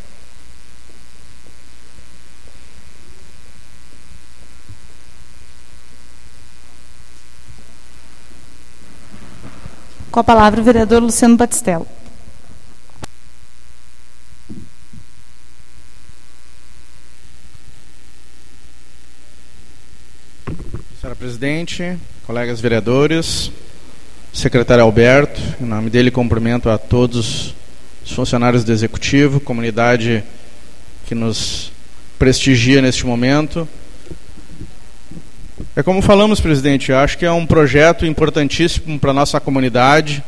Com 10.10 10.20
a 10.20 10.24
palavra 10.24 10.60
o 10.60 10.64
vereador 10.64 11.02
Luciano 11.02 11.38
Batistello. 11.38 11.86
Senhora 21.00 21.16
presidente, 21.16 21.98
colegas 22.26 22.60
vereadores, 22.60 23.50
secretário 24.32 24.82
Alberto, 24.82 25.40
em 25.60 25.64
nome 25.66 25.90
dele 25.90 26.10
cumprimento 26.10 26.70
a 26.70 26.78
todos 26.78 27.54
os 28.04 28.12
funcionários 28.12 28.64
do 28.64 28.72
executivo, 28.72 29.38
comunidade 29.38 30.24
que 31.06 31.14
nos 31.14 31.70
prestigia 32.18 32.80
neste 32.80 33.04
momento. 33.04 33.68
É 35.76 35.82
como 35.82 36.00
falamos, 36.00 36.40
presidente, 36.40 36.92
acho 36.92 37.18
que 37.18 37.26
é 37.26 37.32
um 37.32 37.46
projeto 37.46 38.06
importantíssimo 38.06 38.98
para 38.98 39.10
a 39.10 39.14
nossa 39.14 39.38
comunidade. 39.38 40.24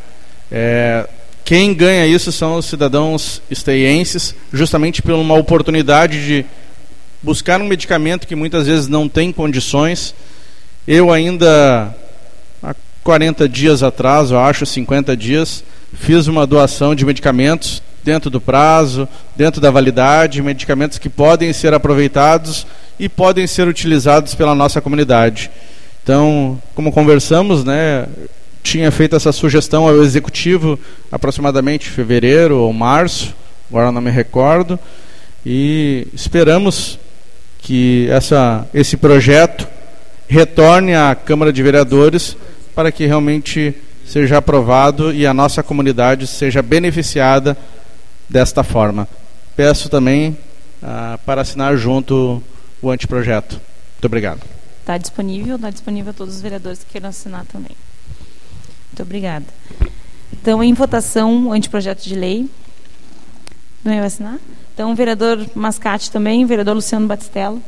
É, 0.51 1.09
quem 1.45 1.75
ganha 1.75 2.07
isso 2.07 2.31
são 2.31 2.57
os 2.57 2.67
cidadãos 2.67 3.43
esteienses, 3.51 4.35
justamente 4.53 5.03
por 5.03 5.13
uma 5.13 5.35
oportunidade 5.35 6.25
de 6.27 6.47
buscar 7.23 7.61
um 7.61 7.67
medicamento 7.67 8.27
que 8.27 8.35
muitas 8.35 8.67
vezes 8.67 8.87
não 8.87 9.09
tem 9.09 9.33
condições. 9.33 10.15
Eu 10.87 11.11
ainda, 11.11 11.95
40 13.05 13.47
dias 13.47 13.83
atrás, 13.83 14.31
eu 14.31 14.41
acho, 14.41 14.65
50 14.65 15.15
dias, 15.15 15.63
fiz 15.93 16.27
uma 16.27 16.47
doação 16.47 16.95
de 16.95 17.05
medicamentos 17.05 17.83
dentro 18.03 18.31
do 18.31 18.41
prazo, 18.41 19.07
dentro 19.37 19.61
da 19.61 19.71
validade, 19.71 20.43
medicamentos 20.43 20.97
que 20.99 21.11
podem 21.11 21.53
ser 21.53 21.75
aproveitados 21.75 22.67
e 22.99 23.07
podem 23.07 23.47
ser 23.47 23.69
utilizados 23.69 24.35
pela 24.35 24.55
nossa 24.55 24.81
comunidade. 24.81 25.51
Então, 26.03 26.61
como 26.75 26.91
conversamos, 26.91 27.63
né, 27.63 28.07
tinha 28.63 28.91
feito 28.91 29.15
essa 29.15 29.33
sugestão 29.33 29.87
ao 29.87 30.03
executivo 30.03 30.79
aproximadamente 31.13 31.91
fevereiro 31.91 32.57
ou 32.57 32.73
março, 32.73 33.35
agora 33.69 33.93
não 33.93 34.01
me 34.01 34.11
recordo, 34.11 34.79
e 35.45 36.09
esperamos 36.15 36.99
que 37.59 38.09
essa, 38.11 38.67
esse 38.73 38.97
projeto 38.97 39.69
retorne 40.27 40.95
à 40.95 41.15
Câmara 41.15 41.53
de 41.53 41.63
Vereadores 41.63 42.37
para 42.75 42.91
que 42.91 43.07
realmente 43.07 43.75
seja 44.07 44.39
aprovado 44.39 45.13
e 45.13 45.27
a 45.27 45.33
nossa 45.33 45.63
comunidade 45.63 46.27
seja 46.27 46.63
beneficiada 46.63 47.57
desta 48.29 48.63
forma. 48.63 49.09
Peço 49.57 49.89
também 49.89 50.37
ah, 50.83 51.19
para 51.25 51.43
assinar 51.43 51.77
junto 51.77 52.43
o 52.83 52.91
anteprojeto. 52.91 53.61
Muito 53.95 54.05
obrigado. 54.07 54.41
Está 54.81 54.99
disponível, 54.99 55.57
está 55.57 55.71
disponível 55.71 56.11
a 56.11 56.15
todos 56.15 56.35
os 56.35 56.43
vereadores 56.43 56.81
que 56.85 56.93
queiram 56.93 57.09
assinar 57.09 57.47
também. 57.47 57.75
Muito 58.91 59.03
obrigada. 59.03 59.47
Então, 60.33 60.63
em 60.63 60.75
votação, 60.75 61.49
o 61.49 61.53
anteprojeto 61.53 62.03
de 62.03 62.15
lei. 62.15 62.51
Não 63.83 63.93
é 63.93 64.01
assinar? 64.01 64.39
Então, 64.75 64.93
o 64.93 64.95
vereador 64.95 65.47
Mascate 65.55 66.11
também, 66.11 66.45
o 66.45 66.47
vereador 66.47 66.75
Luciano 66.75 67.07
Batistello. 67.07 67.63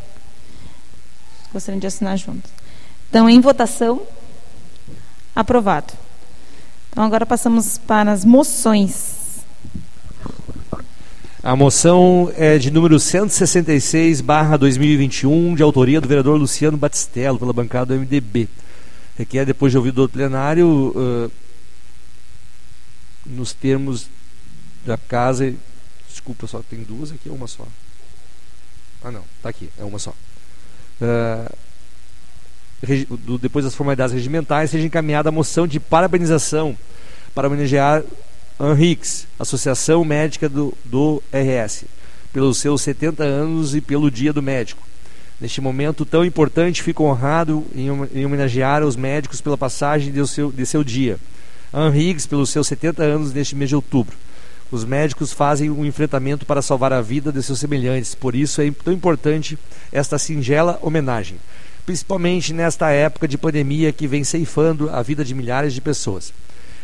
Gostariam 1.52 1.80
de 1.80 1.86
assinar 1.86 2.18
juntos. 2.18 2.50
Então, 3.08 3.30
em 3.30 3.40
votação, 3.40 4.02
aprovado. 5.36 5.92
Então, 6.90 7.04
agora 7.04 7.26
passamos 7.26 7.76
para 7.76 8.10
as 8.10 8.24
moções. 8.24 9.44
A 11.42 11.54
moção 11.54 12.32
é 12.36 12.58
de 12.58 12.70
número 12.70 12.98
166, 12.98 14.22
barra 14.22 14.56
2021, 14.56 15.54
de 15.54 15.62
autoria 15.62 16.00
do 16.00 16.08
vereador 16.08 16.36
Luciano 16.38 16.76
Batistello, 16.76 17.38
pela 17.38 17.52
bancada 17.52 17.94
do 17.94 18.00
MDB. 18.00 18.48
Requer, 19.16 19.44
depois 19.44 19.70
de 19.70 19.78
ouvido 19.78 20.02
do 20.02 20.08
plenário, 20.08 20.66
uh, 20.66 21.30
nos 23.24 23.52
termos 23.52 24.08
da 24.84 24.96
casa. 24.96 25.54
Desculpa, 26.08 26.46
só 26.46 26.62
tem 26.68 26.82
duas 26.82 27.12
aqui 27.12 27.28
ou 27.28 27.36
uma 27.36 27.46
só? 27.46 27.66
Ah, 29.04 29.10
não, 29.12 29.22
está 29.36 29.50
aqui, 29.50 29.70
é 29.78 29.84
uma 29.84 29.98
só. 29.98 30.10
Uh, 31.00 31.56
depois 33.40 33.64
das 33.64 33.74
formalidades 33.74 34.14
regimentais, 34.14 34.70
seja 34.70 34.86
encaminhada 34.86 35.28
a 35.28 35.32
moção 35.32 35.66
de 35.66 35.80
parabenização 35.80 36.76
para 37.34 37.48
homenagear 37.48 38.02
Henriques, 38.58 39.26
Associação 39.38 40.04
Médica 40.04 40.48
do, 40.48 40.72
do 40.84 41.22
RS, 41.32 41.84
pelos 42.32 42.58
seus 42.58 42.80
70 42.82 43.22
anos 43.22 43.74
e 43.74 43.80
pelo 43.80 44.10
Dia 44.10 44.32
do 44.32 44.42
Médico. 44.42 44.82
Neste 45.38 45.60
momento 45.60 46.06
tão 46.06 46.24
importante, 46.24 46.82
fico 46.82 47.04
honrado 47.04 47.66
em, 47.74 47.88
em 48.14 48.24
homenagear 48.24 48.82
os 48.82 48.96
médicos 48.96 49.42
pela 49.42 49.58
passagem 49.58 50.10
de 50.10 50.26
seu, 50.26 50.50
de 50.50 50.64
seu 50.64 50.82
dia. 50.82 51.18
Henriques, 51.74 52.26
pelos 52.26 52.48
seus 52.48 52.66
70 52.66 53.02
anos 53.02 53.34
neste 53.34 53.54
mês 53.54 53.68
de 53.68 53.76
outubro. 53.76 54.16
Os 54.70 54.84
médicos 54.84 55.32
fazem 55.32 55.70
um 55.70 55.84
enfrentamento 55.84 56.46
para 56.46 56.62
salvar 56.62 56.92
a 56.92 57.00
vida 57.00 57.30
de 57.30 57.42
seus 57.42 57.60
semelhantes, 57.60 58.14
por 58.14 58.34
isso 58.34 58.60
é 58.60 58.70
tão 58.70 58.92
importante 58.92 59.56
esta 59.92 60.18
singela 60.18 60.78
homenagem, 60.82 61.36
principalmente 61.86 62.52
nesta 62.52 62.90
época 62.90 63.28
de 63.28 63.38
pandemia 63.38 63.92
que 63.92 64.08
vem 64.08 64.24
ceifando 64.24 64.90
a 64.90 65.00
vida 65.02 65.24
de 65.24 65.34
milhares 65.34 65.72
de 65.72 65.80
pessoas. 65.80 66.34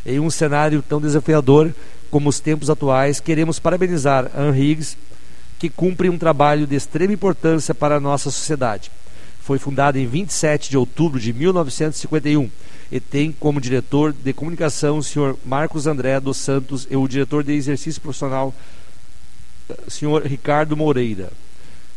Em 0.06 0.20
um 0.20 0.30
cenário 0.30 0.80
tão 0.80 1.00
desafiador 1.00 1.74
como 2.08 2.28
os 2.28 2.38
tempos 2.38 2.70
atuais, 2.70 3.18
queremos 3.18 3.58
parabenizar 3.58 4.30
a 4.32 4.56
Higgs, 4.56 4.96
que 5.58 5.68
cumpre 5.68 6.08
um 6.08 6.16
trabalho 6.16 6.66
de 6.66 6.76
extrema 6.76 7.12
importância 7.12 7.74
para 7.74 7.96
a 7.96 8.00
nossa 8.00 8.30
sociedade. 8.30 8.90
Foi 9.40 9.58
fundada 9.58 9.98
em 9.98 10.06
27 10.06 10.70
de 10.70 10.76
outubro 10.76 11.18
de 11.18 11.32
1951 11.32 12.48
e 12.90 13.00
tem 13.00 13.32
como 13.32 13.60
diretor 13.60 14.12
de 14.12 14.32
comunicação 14.32 14.98
o 14.98 15.02
senhor 15.02 15.36
Marcos 15.44 15.86
André 15.86 16.20
dos 16.20 16.36
Santos 16.36 16.86
e 16.88 16.96
o 16.96 17.08
diretor 17.08 17.42
de 17.42 17.52
exercício 17.52 18.00
profissional, 18.00 18.54
senhor 19.88 20.24
Ricardo 20.24 20.76
Moreira. 20.76 21.30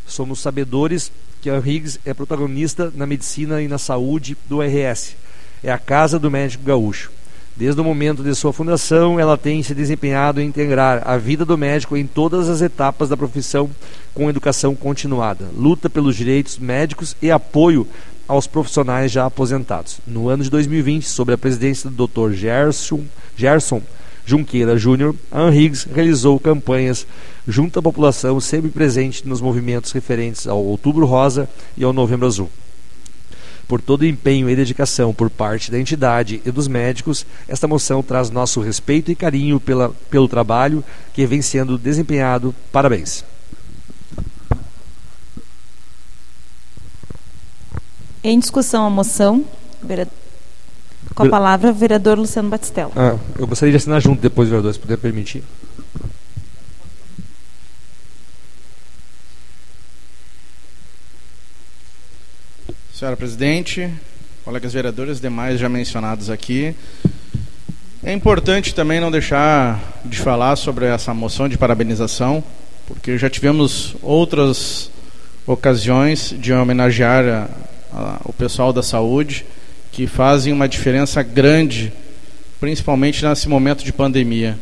Somos 0.06 0.40
sabedores 0.40 1.10
que 1.40 1.50
a 1.50 1.58
Higgs 1.58 1.98
é 2.04 2.14
protagonista 2.14 2.92
na 2.94 3.06
medicina 3.06 3.60
e 3.62 3.68
na 3.68 3.78
saúde 3.78 4.36
do 4.48 4.60
RS. 4.60 5.16
É 5.62 5.70
a 5.70 5.78
casa 5.78 6.18
do 6.18 6.30
médico 6.30 6.64
gaúcho 6.64 7.10
Desde 7.56 7.80
o 7.80 7.84
momento 7.84 8.22
de 8.22 8.34
sua 8.34 8.52
fundação, 8.52 9.18
ela 9.18 9.38
tem 9.38 9.62
se 9.62 9.74
desempenhado 9.74 10.42
em 10.42 10.46
integrar 10.46 11.02
a 11.08 11.16
vida 11.16 11.42
do 11.42 11.56
médico 11.56 11.96
em 11.96 12.06
todas 12.06 12.50
as 12.50 12.60
etapas 12.60 13.08
da 13.08 13.16
profissão 13.16 13.70
com 14.12 14.28
educação 14.28 14.74
continuada, 14.74 15.46
luta 15.56 15.88
pelos 15.88 16.16
direitos 16.16 16.58
médicos 16.58 17.16
e 17.22 17.30
apoio 17.30 17.88
aos 18.28 18.46
profissionais 18.46 19.10
já 19.10 19.24
aposentados. 19.24 20.00
No 20.06 20.28
ano 20.28 20.44
de 20.44 20.50
2020, 20.50 21.08
sob 21.08 21.32
a 21.32 21.38
presidência 21.38 21.88
do 21.88 22.06
Dr. 22.06 22.32
Gerson, 22.32 23.04
Gerson 23.34 23.80
Junqueira 24.26 24.76
Júnior, 24.76 25.14
a 25.30 25.42
Anrigs 25.42 25.84
realizou 25.84 26.40
campanhas 26.40 27.06
junto 27.46 27.78
à 27.78 27.82
população 27.82 28.40
sempre 28.40 28.70
presente 28.72 29.26
nos 29.26 29.40
movimentos 29.40 29.92
referentes 29.92 30.48
ao 30.48 30.58
Outubro 30.64 31.06
Rosa 31.06 31.48
e 31.76 31.84
ao 31.84 31.92
Novembro 31.92 32.26
Azul. 32.26 32.50
Por 33.68 33.80
todo 33.80 34.02
o 34.02 34.06
empenho 34.06 34.50
e 34.50 34.56
dedicação 34.56 35.14
por 35.14 35.30
parte 35.30 35.70
da 35.70 35.78
entidade 35.78 36.42
e 36.44 36.50
dos 36.50 36.66
médicos, 36.66 37.24
esta 37.46 37.68
moção 37.68 38.02
traz 38.02 38.28
nosso 38.28 38.60
respeito 38.60 39.12
e 39.12 39.14
carinho 39.14 39.60
pela, 39.60 39.90
pelo 40.10 40.26
trabalho 40.26 40.84
que 41.12 41.24
vem 41.24 41.40
sendo 41.40 41.78
desempenhado. 41.78 42.52
Parabéns. 42.72 43.24
Em 48.24 48.40
discussão 48.40 48.84
a 48.84 48.90
moção, 48.90 49.44
com 51.16 51.24
a 51.24 51.28
palavra, 51.30 51.72
vereador 51.72 52.18
Luciano 52.18 52.50
Batistello. 52.50 52.92
Ah, 52.94 53.16
eu 53.38 53.46
gostaria 53.46 53.72
de 53.72 53.78
assinar 53.78 54.02
junto 54.02 54.20
depois, 54.20 54.50
vereador, 54.50 54.72
se 54.72 54.78
puder 54.78 54.98
permitir. 54.98 55.42
Senhora 62.92 63.16
presidente, 63.16 63.90
colegas 64.44 64.74
vereadores, 64.74 65.18
demais 65.18 65.58
já 65.58 65.70
mencionados 65.70 66.28
aqui. 66.28 66.74
É 68.04 68.12
importante 68.12 68.74
também 68.74 69.00
não 69.00 69.10
deixar 69.10 69.80
de 70.04 70.18
falar 70.18 70.54
sobre 70.56 70.84
essa 70.84 71.14
moção 71.14 71.48
de 71.48 71.56
parabenização, 71.56 72.44
porque 72.86 73.16
já 73.16 73.30
tivemos 73.30 73.96
outras 74.02 74.90
ocasiões 75.46 76.34
de 76.38 76.52
homenagear 76.52 77.24
a, 77.24 77.48
a, 77.98 78.20
o 78.24 78.32
pessoal 78.34 78.70
da 78.70 78.82
saúde 78.82 79.46
que 79.96 80.06
fazem 80.06 80.52
uma 80.52 80.68
diferença 80.68 81.22
grande, 81.22 81.90
principalmente 82.60 83.24
nesse 83.24 83.48
momento 83.48 83.82
de 83.82 83.94
pandemia. 83.94 84.58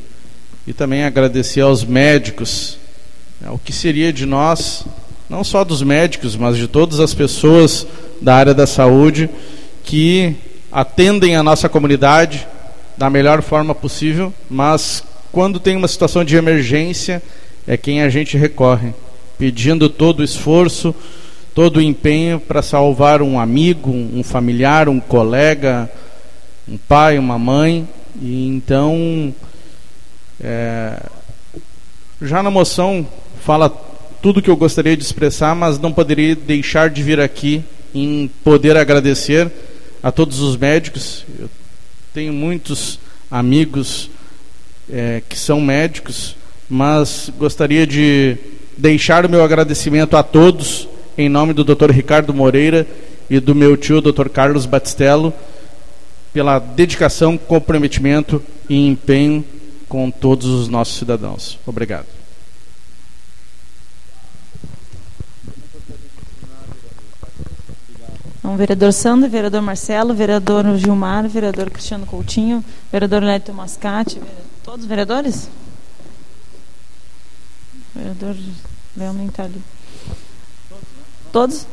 E 0.64 0.72
também 0.72 1.02
agradecer 1.02 1.60
aos 1.60 1.82
médicos, 1.82 2.78
né, 3.40 3.50
o 3.50 3.58
que 3.58 3.72
seria 3.72 4.12
de 4.12 4.26
nós, 4.26 4.84
não 5.28 5.42
só 5.42 5.64
dos 5.64 5.82
médicos, 5.82 6.36
mas 6.36 6.56
de 6.56 6.68
todas 6.68 7.00
as 7.00 7.12
pessoas 7.14 7.84
da 8.22 8.36
área 8.36 8.54
da 8.54 8.64
saúde 8.64 9.28
que 9.82 10.36
atendem 10.70 11.34
a 11.34 11.42
nossa 11.42 11.68
comunidade 11.68 12.46
da 12.96 13.10
melhor 13.10 13.42
forma 13.42 13.74
possível, 13.74 14.32
mas 14.48 15.02
quando 15.32 15.58
tem 15.58 15.74
uma 15.74 15.88
situação 15.88 16.24
de 16.24 16.36
emergência 16.36 17.20
é 17.66 17.76
quem 17.76 18.02
a 18.02 18.08
gente 18.08 18.38
recorre, 18.38 18.94
pedindo 19.36 19.88
todo 19.88 20.20
o 20.20 20.24
esforço, 20.24 20.94
todo 21.54 21.76
o 21.76 21.82
empenho 21.82 22.40
para 22.40 22.60
salvar 22.60 23.22
um 23.22 23.38
amigo, 23.38 23.90
um 23.90 24.22
familiar, 24.24 24.88
um 24.88 24.98
colega, 24.98 25.88
um 26.68 26.76
pai, 26.76 27.18
uma 27.18 27.38
mãe. 27.38 27.88
E 28.20 28.48
então, 28.48 29.32
é, 30.40 31.00
já 32.20 32.42
na 32.42 32.50
moção 32.50 33.06
fala 33.44 33.70
tudo 34.20 34.42
que 34.42 34.50
eu 34.50 34.56
gostaria 34.56 34.96
de 34.96 35.04
expressar, 35.04 35.54
mas 35.54 35.78
não 35.78 35.92
poderia 35.92 36.34
deixar 36.34 36.90
de 36.90 37.02
vir 37.02 37.20
aqui 37.20 37.62
em 37.94 38.28
poder 38.42 38.76
agradecer 38.76 39.50
a 40.02 40.10
todos 40.10 40.40
os 40.40 40.56
médicos. 40.56 41.24
Eu 41.38 41.48
tenho 42.12 42.32
muitos 42.32 42.98
amigos 43.30 44.10
é, 44.90 45.22
que 45.28 45.38
são 45.38 45.60
médicos, 45.60 46.36
mas 46.68 47.30
gostaria 47.38 47.86
de 47.86 48.36
deixar 48.76 49.24
o 49.24 49.28
meu 49.28 49.44
agradecimento 49.44 50.16
a 50.16 50.22
todos, 50.22 50.88
em 51.16 51.28
nome 51.28 51.52
do 51.52 51.64
Dr. 51.64 51.90
Ricardo 51.90 52.34
Moreira 52.34 52.86
e 53.28 53.40
do 53.40 53.54
meu 53.54 53.76
tio, 53.76 54.00
Dr. 54.00 54.28
Carlos 54.28 54.66
Batistello, 54.66 55.32
pela 56.32 56.58
dedicação, 56.58 57.38
comprometimento 57.38 58.42
e 58.68 58.86
empenho 58.86 59.44
com 59.88 60.10
todos 60.10 60.46
os 60.46 60.68
nossos 60.68 60.98
cidadãos. 60.98 61.58
Obrigado. 61.66 62.06
Então, 68.38 68.56
vereador 68.56 68.92
Sandro, 68.92 69.30
vereador 69.30 69.62
Marcelo, 69.62 70.12
vereador 70.12 70.76
Gilmar, 70.76 71.26
vereador 71.28 71.70
Cristiano 71.70 72.04
Coutinho, 72.04 72.62
vereador 72.92 73.22
Neto 73.22 73.54
Mascate, 73.54 74.20
todos 74.62 74.82
os 74.82 74.86
vereadores? 74.86 75.48
Vereador 77.94 78.36
Léo 78.96 79.12
nem 79.12 79.26
está 79.28 79.44
ali. 79.44 79.62
Todos? 81.34 81.66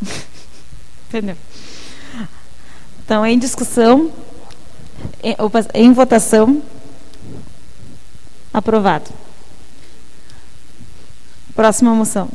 Entendeu? 1.08 1.36
Então, 3.04 3.26
em 3.26 3.38
discussão, 3.38 4.10
em, 5.22 5.36
em 5.74 5.92
votação, 5.92 6.62
aprovado. 8.50 9.10
Próxima 11.54 11.94
moção. 11.94 12.30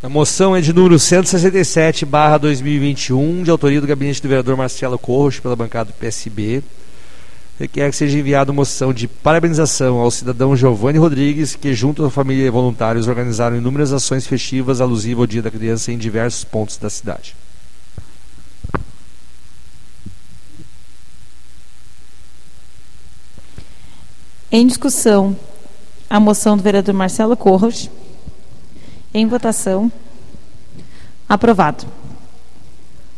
A 0.00 0.08
moção 0.08 0.54
é 0.54 0.60
de 0.60 0.72
número 0.72 0.96
167, 0.96 2.06
barra 2.06 2.38
2021, 2.38 3.42
de 3.42 3.50
autoria 3.50 3.80
do 3.80 3.86
gabinete 3.86 4.22
do 4.22 4.28
vereador 4.28 4.56
Marcelo 4.56 4.96
Corros, 4.96 5.40
pela 5.40 5.56
bancada 5.56 5.90
do 5.90 5.94
PSB. 5.94 6.62
Requer 7.58 7.90
que 7.90 7.96
seja 7.96 8.16
enviada 8.16 8.52
moção 8.52 8.92
de 8.92 9.08
parabenização 9.08 9.96
ao 9.96 10.08
cidadão 10.12 10.54
Giovanni 10.54 10.98
Rodrigues, 10.98 11.56
que, 11.56 11.74
junto 11.74 12.04
à 12.04 12.10
família 12.12 12.46
e 12.46 12.50
voluntários, 12.50 13.08
organizaram 13.08 13.56
inúmeras 13.56 13.92
ações 13.92 14.24
festivas 14.24 14.80
alusivas 14.80 15.22
ao 15.22 15.26
Dia 15.26 15.42
da 15.42 15.50
Criança 15.50 15.90
em 15.90 15.98
diversos 15.98 16.44
pontos 16.44 16.76
da 16.76 16.88
cidade. 16.88 17.34
Em 24.52 24.64
discussão, 24.64 25.36
a 26.08 26.20
moção 26.20 26.56
do 26.56 26.62
vereador 26.62 26.94
Marcelo 26.94 27.36
Corros. 27.36 27.90
Em 29.12 29.26
votação. 29.26 29.90
Aprovado. 31.28 31.86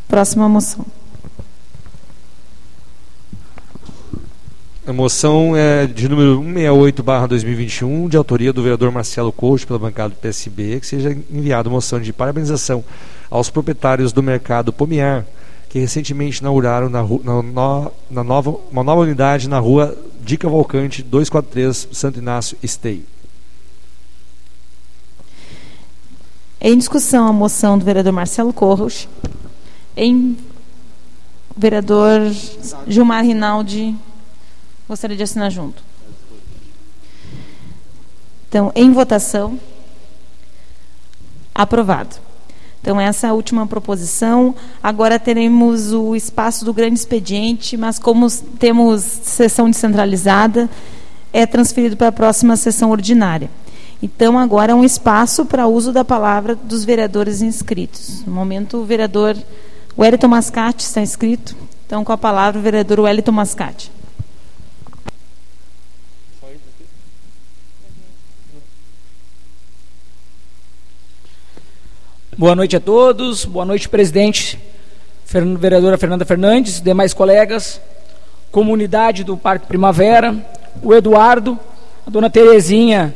Próxima 0.08 0.48
moção. 0.48 0.84
A 4.86 4.92
moção 4.92 5.54
é 5.54 5.86
de 5.86 6.08
número 6.08 6.40
168/2021, 6.40 8.08
de 8.08 8.16
autoria 8.16 8.52
do 8.52 8.62
vereador 8.62 8.90
Marcelo 8.90 9.30
Corros, 9.30 9.64
pela 9.64 9.78
bancada 9.78 10.08
do 10.08 10.16
PSB, 10.16 10.80
que 10.80 10.86
seja 10.86 11.16
enviada 11.30 11.70
moção 11.70 12.00
de 12.00 12.12
parabenização 12.12 12.82
aos 13.30 13.50
proprietários 13.50 14.12
do 14.12 14.20
mercado 14.22 14.72
Pomiar, 14.72 15.24
que 15.68 15.78
recentemente 15.78 16.40
inauguraram 16.40 16.88
na, 16.88 17.02
na, 17.02 17.90
na 18.10 18.24
nova, 18.24 18.56
uma 18.72 18.82
nova 18.82 19.02
unidade 19.02 19.48
na 19.48 19.60
rua 19.60 19.96
de 20.24 20.36
Cavalcante 20.36 21.02
243, 21.02 21.88
Santo 21.92 22.18
Inácio 22.18 22.56
Esteio. 22.60 23.04
Em 26.62 26.76
discussão 26.76 27.26
a 27.26 27.32
moção 27.32 27.78
do 27.78 27.84
vereador 27.86 28.12
Marcelo 28.12 28.52
Corros, 28.52 29.08
em 29.96 30.36
vereador 31.56 32.20
Gilmar 32.86 33.24
Rinaldi, 33.24 33.96
gostaria 34.86 35.16
de 35.16 35.22
assinar 35.22 35.50
junto. 35.50 35.82
Então, 38.46 38.70
em 38.74 38.92
votação, 38.92 39.58
aprovado. 41.54 42.16
Então, 42.82 43.00
essa 43.00 43.26
é 43.26 43.30
a 43.30 43.34
última 43.34 43.66
proposição. 43.66 44.54
Agora 44.82 45.18
teremos 45.18 45.94
o 45.94 46.14
espaço 46.14 46.64
do 46.64 46.74
grande 46.74 46.98
expediente, 46.98 47.74
mas 47.76 47.98
como 47.98 48.30
temos 48.58 49.02
sessão 49.02 49.70
descentralizada, 49.70 50.68
é 51.32 51.46
transferido 51.46 51.96
para 51.96 52.08
a 52.08 52.12
próxima 52.12 52.54
sessão 52.56 52.90
ordinária. 52.90 53.48
Então, 54.02 54.38
agora 54.38 54.72
é 54.72 54.74
um 54.74 54.82
espaço 54.82 55.44
para 55.44 55.66
uso 55.66 55.92
da 55.92 56.02
palavra 56.02 56.54
dos 56.54 56.86
vereadores 56.86 57.42
inscritos. 57.42 58.24
No 58.24 58.32
momento, 58.32 58.78
o 58.78 58.84
vereador 58.84 59.36
Wellington 59.98 60.28
Mascate 60.28 60.82
está 60.82 61.02
inscrito. 61.02 61.54
Então, 61.86 62.02
com 62.02 62.10
a 62.10 62.16
palavra, 62.16 62.58
o 62.58 62.62
vereador 62.62 63.00
Wellington 63.00 63.32
Mascate. 63.32 63.92
Boa 72.38 72.54
noite 72.54 72.74
a 72.74 72.80
todos, 72.80 73.44
boa 73.44 73.66
noite, 73.66 73.86
presidente, 73.86 74.58
vereadora 75.58 75.98
Fernanda 75.98 76.24
Fernandes, 76.24 76.80
demais 76.80 77.12
colegas, 77.12 77.78
comunidade 78.50 79.24
do 79.24 79.36
Parque 79.36 79.66
Primavera, 79.66 80.34
o 80.82 80.94
Eduardo, 80.94 81.60
a 82.06 82.08
dona 82.08 82.30
Terezinha 82.30 83.14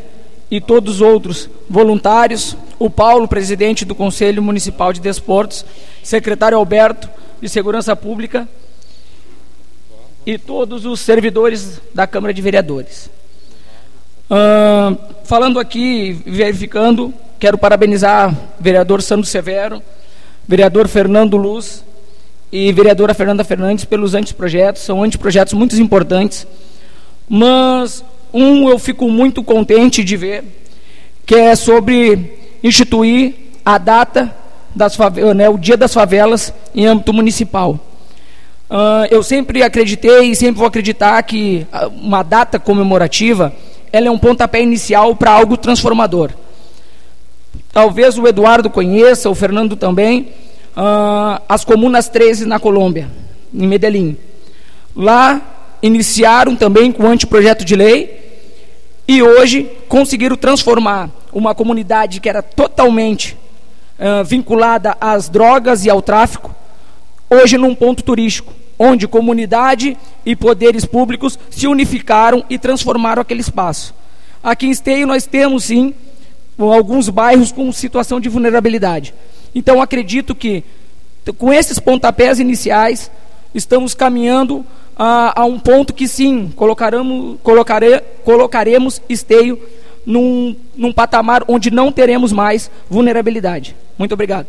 e 0.54 0.60
todos 0.60 0.94
os 0.94 1.00
outros 1.00 1.50
voluntários, 1.68 2.56
o 2.78 2.88
Paulo, 2.88 3.26
presidente 3.26 3.84
do 3.84 3.92
Conselho 3.92 4.40
Municipal 4.40 4.92
de 4.92 5.00
Desportos, 5.00 5.66
secretário 6.00 6.56
Alberto 6.56 7.10
de 7.40 7.48
Segurança 7.48 7.96
Pública 7.96 8.48
e 10.24 10.38
todos 10.38 10.86
os 10.86 11.00
servidores 11.00 11.80
da 11.92 12.06
Câmara 12.06 12.32
de 12.32 12.40
Vereadores. 12.40 13.10
Uh, 14.30 14.96
falando 15.24 15.58
aqui, 15.58 16.22
verificando, 16.24 17.12
quero 17.40 17.58
parabenizar 17.58 18.32
o 18.32 18.62
vereador 18.62 19.02
Sandro 19.02 19.26
Severo, 19.26 19.82
vereador 20.46 20.86
Fernando 20.86 21.36
Luz 21.36 21.84
e 22.52 22.72
vereadora 22.72 23.12
Fernanda 23.12 23.42
Fernandes 23.42 23.84
pelos 23.84 24.14
anteprojetos, 24.14 24.82
são 24.82 25.02
anteprojetos 25.02 25.52
muito 25.52 25.74
importantes, 25.74 26.46
mas 27.28 28.04
um 28.34 28.68
eu 28.68 28.78
fico 28.80 29.08
muito 29.08 29.44
contente 29.44 30.02
de 30.02 30.16
ver, 30.16 30.44
que 31.24 31.36
é 31.36 31.54
sobre 31.54 32.58
instituir 32.64 33.32
a 33.64 33.78
data 33.78 34.34
das 34.74 34.96
favelas, 34.96 35.36
né, 35.36 35.48
o 35.48 35.56
Dia 35.56 35.76
das 35.76 35.94
Favelas 35.94 36.52
em 36.74 36.84
âmbito 36.84 37.12
municipal. 37.12 37.78
Uh, 38.68 39.06
eu 39.08 39.22
sempre 39.22 39.62
acreditei 39.62 40.30
e 40.30 40.34
sempre 40.34 40.58
vou 40.58 40.66
acreditar 40.66 41.22
que 41.22 41.64
uma 41.92 42.24
data 42.24 42.58
comemorativa 42.58 43.54
ela 43.92 44.08
é 44.08 44.10
um 44.10 44.18
pontapé 44.18 44.60
inicial 44.60 45.14
para 45.14 45.30
algo 45.30 45.56
transformador. 45.56 46.32
Talvez 47.72 48.18
o 48.18 48.26
Eduardo 48.26 48.68
conheça, 48.68 49.30
o 49.30 49.34
Fernando 49.34 49.76
também, 49.76 50.30
uh, 50.76 51.40
as 51.48 51.64
Comunas 51.64 52.08
13 52.08 52.46
na 52.46 52.58
Colômbia, 52.58 53.08
em 53.54 53.66
Medellín. 53.68 54.16
Lá 54.96 55.40
iniciaram 55.80 56.56
também 56.56 56.90
com 56.90 57.04
o 57.04 57.06
anteprojeto 57.06 57.64
de 57.64 57.76
lei 57.76 58.23
e 59.06 59.22
hoje 59.22 59.70
conseguiram 59.88 60.36
transformar 60.36 61.10
uma 61.32 61.54
comunidade 61.54 62.20
que 62.20 62.28
era 62.28 62.42
totalmente 62.42 63.36
uh, 63.98 64.24
vinculada 64.24 64.96
às 65.00 65.28
drogas 65.28 65.84
e 65.84 65.90
ao 65.90 66.00
tráfico, 66.00 66.54
hoje 67.28 67.58
num 67.58 67.74
ponto 67.74 68.02
turístico 68.02 68.52
onde 68.78 69.06
comunidade 69.06 69.96
e 70.24 70.34
poderes 70.34 70.84
públicos 70.84 71.38
se 71.50 71.66
unificaram 71.66 72.44
e 72.50 72.58
transformaram 72.58 73.22
aquele 73.22 73.40
espaço. 73.40 73.94
Aqui 74.42 74.66
em 74.66 74.70
Esteio 74.70 75.06
nós 75.06 75.26
temos 75.26 75.64
sim 75.64 75.94
alguns 76.58 77.08
bairros 77.08 77.52
com 77.52 77.70
situação 77.72 78.20
de 78.20 78.28
vulnerabilidade. 78.28 79.14
Então 79.54 79.80
acredito 79.80 80.34
que 80.34 80.64
com 81.38 81.52
esses 81.52 81.78
pontapés 81.78 82.38
iniciais 82.38 83.10
estamos 83.54 83.94
caminhando 83.94 84.64
a, 84.96 85.40
a 85.40 85.44
um 85.44 85.58
ponto 85.58 85.92
que 85.92 86.06
sim 86.06 86.52
colocaremos, 86.54 87.38
colocare, 87.42 88.00
colocaremos 88.24 89.00
Esteio 89.08 89.60
num, 90.06 90.54
num 90.76 90.92
patamar 90.92 91.44
onde 91.48 91.70
não 91.70 91.90
teremos 91.90 92.32
mais 92.32 92.70
vulnerabilidade. 92.88 93.74
Muito 93.98 94.12
obrigado. 94.12 94.46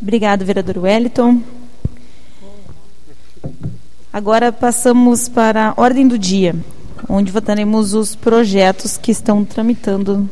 Obrigado, 0.00 0.44
vereador 0.44 0.78
Wellington. 0.78 1.42
Agora 4.12 4.50
passamos 4.50 5.28
para 5.28 5.68
a 5.68 5.74
ordem 5.76 6.08
do 6.08 6.18
dia, 6.18 6.56
onde 7.08 7.30
votaremos 7.30 7.92
os 7.92 8.16
projetos 8.16 8.96
que 8.96 9.12
estão 9.12 9.44
tramitando 9.44 10.28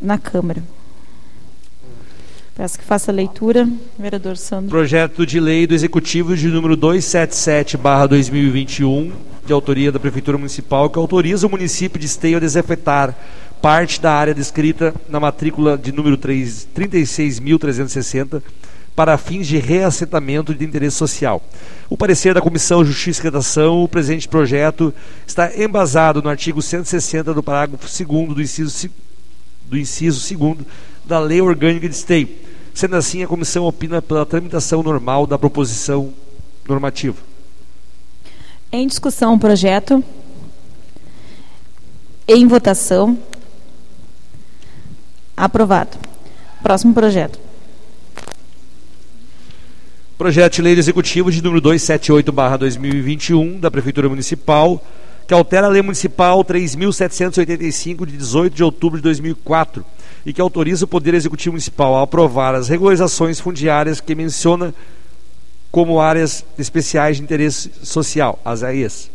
na 0.00 0.16
Câmara. 0.16 0.62
Peço 2.58 2.76
que 2.76 2.84
faça 2.84 3.12
a 3.12 3.14
leitura, 3.14 3.68
vereador 3.96 4.36
Sandro. 4.36 4.68
Projeto 4.68 5.24
de 5.24 5.38
lei 5.38 5.64
do 5.64 5.74
Executivo 5.74 6.36
de 6.36 6.48
número 6.48 6.76
277-2021, 6.76 9.12
de 9.46 9.52
autoria 9.52 9.92
da 9.92 10.00
Prefeitura 10.00 10.36
Municipal, 10.36 10.90
que 10.90 10.98
autoriza 10.98 11.46
o 11.46 11.50
município 11.50 12.00
de 12.00 12.06
Esteio 12.06 12.38
a 12.38 12.40
desafetar 12.40 13.14
parte 13.62 14.00
da 14.00 14.12
área 14.12 14.34
descrita 14.34 14.92
na 15.08 15.20
matrícula 15.20 15.78
de 15.78 15.92
número 15.92 16.18
36.360 16.18 18.42
para 18.96 19.16
fins 19.16 19.46
de 19.46 19.58
reassentamento 19.58 20.52
de 20.52 20.64
interesse 20.64 20.96
social. 20.96 21.40
O 21.88 21.96
parecer 21.96 22.34
da 22.34 22.40
Comissão 22.40 22.84
Justiça 22.84 23.20
e 23.20 23.22
Redação, 23.22 23.84
o 23.84 23.88
presente 23.88 24.26
projeto 24.26 24.92
está 25.24 25.56
embasado 25.56 26.20
no 26.20 26.28
artigo 26.28 26.60
160 26.60 27.32
do 27.32 27.40
parágrafo 27.40 27.86
2 27.86 28.34
do 28.34 28.42
inciso, 28.42 28.90
do 29.64 29.78
inciso 29.78 30.36
2 30.36 30.56
da 31.04 31.20
Lei 31.20 31.40
Orgânica 31.40 31.88
de 31.88 31.94
Esteio. 31.94 32.47
Sendo 32.78 32.94
assim, 32.94 33.24
a 33.24 33.26
comissão 33.26 33.64
opina 33.64 34.00
pela 34.00 34.24
tramitação 34.24 34.84
normal 34.84 35.26
da 35.26 35.36
proposição 35.36 36.14
normativa. 36.68 37.16
Em 38.70 38.86
discussão 38.86 39.34
o 39.34 39.38
projeto. 39.40 40.04
Em 42.28 42.46
votação. 42.46 43.18
Aprovado. 45.36 45.98
Próximo 46.62 46.94
projeto. 46.94 47.40
Projeto 50.16 50.54
de 50.54 50.62
Lei 50.62 50.78
Executivo 50.78 51.32
de 51.32 51.42
número 51.42 51.60
278/2021 51.60 53.58
da 53.58 53.72
Prefeitura 53.72 54.08
Municipal, 54.08 54.80
que 55.26 55.34
altera 55.34 55.66
a 55.66 55.70
Lei 55.70 55.82
Municipal 55.82 56.44
3785 56.44 58.06
de 58.06 58.16
18 58.16 58.54
de 58.54 58.62
outubro 58.62 58.98
de 58.98 59.02
2004 59.02 59.84
e 60.28 60.32
que 60.34 60.42
autoriza 60.42 60.84
o 60.84 60.88
Poder 60.88 61.14
Executivo 61.14 61.54
Municipal 61.54 61.96
a 61.96 62.02
aprovar 62.02 62.54
as 62.54 62.68
regularizações 62.68 63.40
fundiárias 63.40 63.98
que 63.98 64.14
menciona 64.14 64.74
como 65.70 65.98
áreas 65.98 66.44
especiais 66.58 67.16
de 67.16 67.22
interesse 67.22 67.70
social, 67.82 68.38
as 68.44 68.62
AES. 68.62 69.10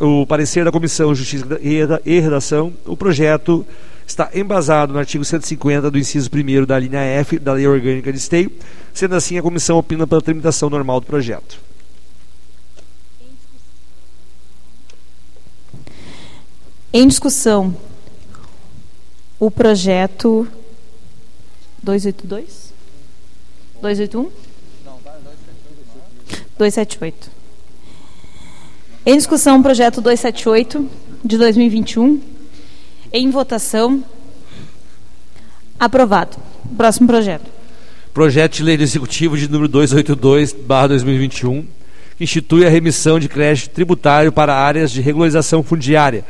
O 0.00 0.24
parecer 0.26 0.64
da 0.64 0.72
Comissão 0.72 1.14
Justiça 1.14 1.60
e 1.62 2.20
Redação, 2.20 2.72
o 2.86 2.96
projeto 2.96 3.66
está 4.06 4.30
embasado 4.34 4.94
no 4.94 4.98
artigo 4.98 5.22
150 5.22 5.90
do 5.90 5.98
inciso 5.98 6.30
1 6.32 6.64
da 6.64 6.78
linha 6.78 7.00
F 7.00 7.38
da 7.38 7.52
Lei 7.52 7.66
Orgânica 7.66 8.10
de 8.10 8.16
Esteio, 8.16 8.50
sendo 8.94 9.14
assim 9.16 9.36
a 9.36 9.42
comissão 9.42 9.76
opina 9.76 10.06
pela 10.06 10.22
tramitação 10.22 10.70
normal 10.70 11.00
do 11.00 11.06
projeto. 11.06 11.60
Em 16.90 17.06
discussão, 17.06 17.76
o 19.38 19.50
projeto 19.50 20.46
282? 21.82 22.72
281? 23.80 24.30
278. 26.56 27.30
Em 29.06 29.16
discussão, 29.16 29.58
o 29.58 29.62
projeto 29.62 30.00
278 30.00 30.88
de 31.24 31.36
2021 31.36 32.20
em 33.12 33.30
votação. 33.30 34.02
Aprovado. 35.78 36.36
Próximo 36.76 37.06
projeto. 37.06 37.50
Projeto 38.12 38.54
de 38.54 38.62
Lei 38.62 38.76
Executivo 38.80 39.36
de 39.36 39.48
número 39.48 39.68
282/2021, 39.68 41.64
que 42.16 42.24
institui 42.24 42.64
a 42.64 42.70
remissão 42.70 43.18
de 43.18 43.28
crédito 43.28 43.70
tributário 43.70 44.32
para 44.32 44.54
áreas 44.54 44.90
de 44.90 45.00
regularização 45.00 45.62
fundiária. 45.62 46.24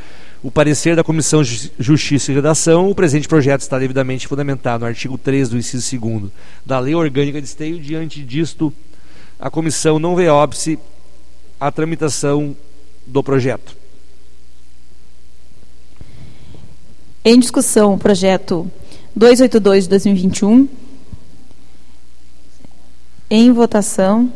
O 0.45 0.51
parecer 0.51 0.95
da 0.95 1.03
Comissão 1.03 1.43
de 1.43 1.73
Justiça 1.79 2.31
e 2.31 2.35
Redação, 2.35 2.91
o 2.91 2.95
presente 2.95 3.27
projeto 3.27 3.63
está 3.63 3.79
devidamente 3.79 4.29
fundamentado 4.29 4.83
no 4.83 4.87
artigo 4.87 5.17
3 5.17 5.49
do 5.49 5.57
inciso 5.57 5.99
2 5.99 6.31
da 6.67 6.79
Lei 6.79 6.95
Orgânica 6.95 7.41
de 7.41 7.47
Esteio. 7.47 7.81
Diante 7.81 8.23
disto, 8.23 8.71
a 9.41 9.49
comissão 9.49 9.99
não 9.99 10.15
vê 10.15 10.29
óbice 10.29 10.79
a 11.59 11.73
tramitação 11.73 12.55
do 13.07 13.23
projeto. 13.23 13.75
Em 17.25 17.41
discussão, 17.41 17.95
o 17.95 17.99
projeto 17.99 18.71
282 19.17 19.85
de 19.85 19.89
2021. 19.89 20.69
Em 23.31 23.51
votação. 23.51 24.31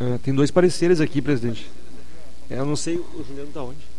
É, 0.00 0.18
tem 0.18 0.34
dois 0.34 0.50
pareceres 0.50 1.00
aqui, 1.00 1.22
presidente. 1.22 1.70
Eu 2.50 2.66
não 2.66 2.74
sei, 2.74 2.96
o 2.96 3.24
Juliano 3.24 3.50
está 3.50 3.62
onde? 3.62 3.93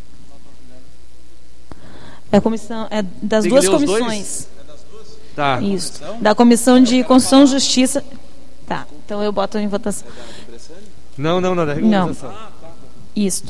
É 2.37 2.41
comissão, 2.41 2.87
é 2.89 3.03
das 3.21 3.43
tem 3.43 3.51
duas 3.51 3.67
comissões. 3.67 4.47
É 4.59 4.71
das 4.71 4.81
duas? 4.91 5.07
Tá. 5.35 5.61
Isso. 5.61 6.01
Da 6.21 6.35
Comissão 6.35 6.81
de 6.81 7.03
Constituição 7.03 7.43
e 7.43 7.47
Justiça. 7.47 8.03
Tá. 8.67 8.85
Então 9.05 9.21
eu 9.21 9.31
boto 9.31 9.57
em 9.57 9.67
votação. 9.67 10.07
Não, 11.17 11.39
não, 11.39 11.55
não, 11.55 11.65
da. 11.65 11.75
Não. 11.75 12.15
Isso. 13.15 13.43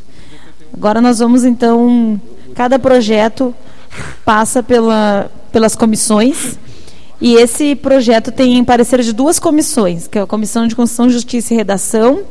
Agora 0.74 1.02
nós 1.02 1.20
vamos 1.20 1.44
então 1.44 2.20
cada 2.54 2.80
projeto 2.80 3.54
passa 4.24 4.64
pela, 4.64 5.30
pelas 5.52 5.76
comissões. 5.76 6.58
E 7.22 7.36
esse 7.36 7.76
projeto 7.76 8.32
tem 8.32 8.64
parecer 8.64 9.02
de 9.02 9.14
duas 9.14 9.40
comissões, 9.40 10.06
que 10.06 10.18
é 10.18 10.22
a 10.22 10.28
Comissão 10.28 10.68
de 10.68 10.76
Constituição, 10.76 11.10
Justiça 11.10 11.54
e 11.54 11.58
Redação, 11.58 12.24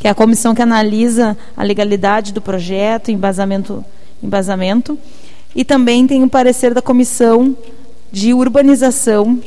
que 0.00 0.06
é 0.06 0.10
a 0.10 0.14
comissão 0.14 0.54
que 0.54 0.62
analisa 0.62 1.36
a 1.54 1.62
legalidade 1.62 2.32
do 2.32 2.40
projeto, 2.40 3.10
embasamento, 3.10 3.84
embasamento. 4.22 4.98
E 5.54 5.64
também 5.64 6.06
tem 6.06 6.22
o 6.22 6.28
parecer 6.28 6.74
da 6.74 6.82
Comissão 6.82 7.56
de 8.10 8.32
Urbanização 8.34 9.38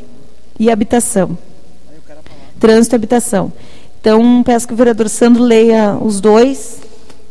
e 0.59 0.69
Habitação. 0.71 1.37
Trânsito 2.59 2.95
e 2.95 2.97
Habitação. 2.97 3.51
Então, 3.99 4.41
peço 4.43 4.67
que 4.67 4.73
o 4.73 4.77
vereador 4.77 5.09
Sandro 5.09 5.43
leia 5.43 5.97
os 6.01 6.19
dois 6.21 6.79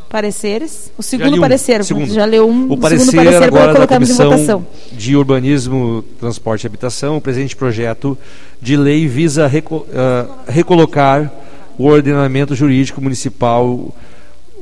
pareceres. 0.08 0.90
O 0.96 1.02
segundo 1.02 1.40
parecer, 1.40 1.82
Segundo. 1.84 2.12
já 2.12 2.24
leu 2.24 2.48
um. 2.48 2.70
O 2.72 2.76
parecer, 2.78 3.06
segundo 3.06 3.24
parecer 3.24 3.44
agora 3.44 3.74
da 3.74 3.86
Comissão 3.86 4.30
votação. 4.30 4.66
de 4.92 5.16
Urbanismo, 5.16 6.04
Transporte 6.20 6.64
e 6.64 6.66
Habitação, 6.66 7.16
o 7.16 7.20
presente 7.20 7.56
projeto 7.56 8.16
de 8.60 8.76
lei 8.76 9.06
visa 9.08 9.46
reco- 9.46 9.86
ah, 9.92 10.26
recolocar 10.48 11.32
o 11.78 11.86
ordenamento 11.86 12.54
jurídico 12.54 13.00
municipal, 13.02 13.92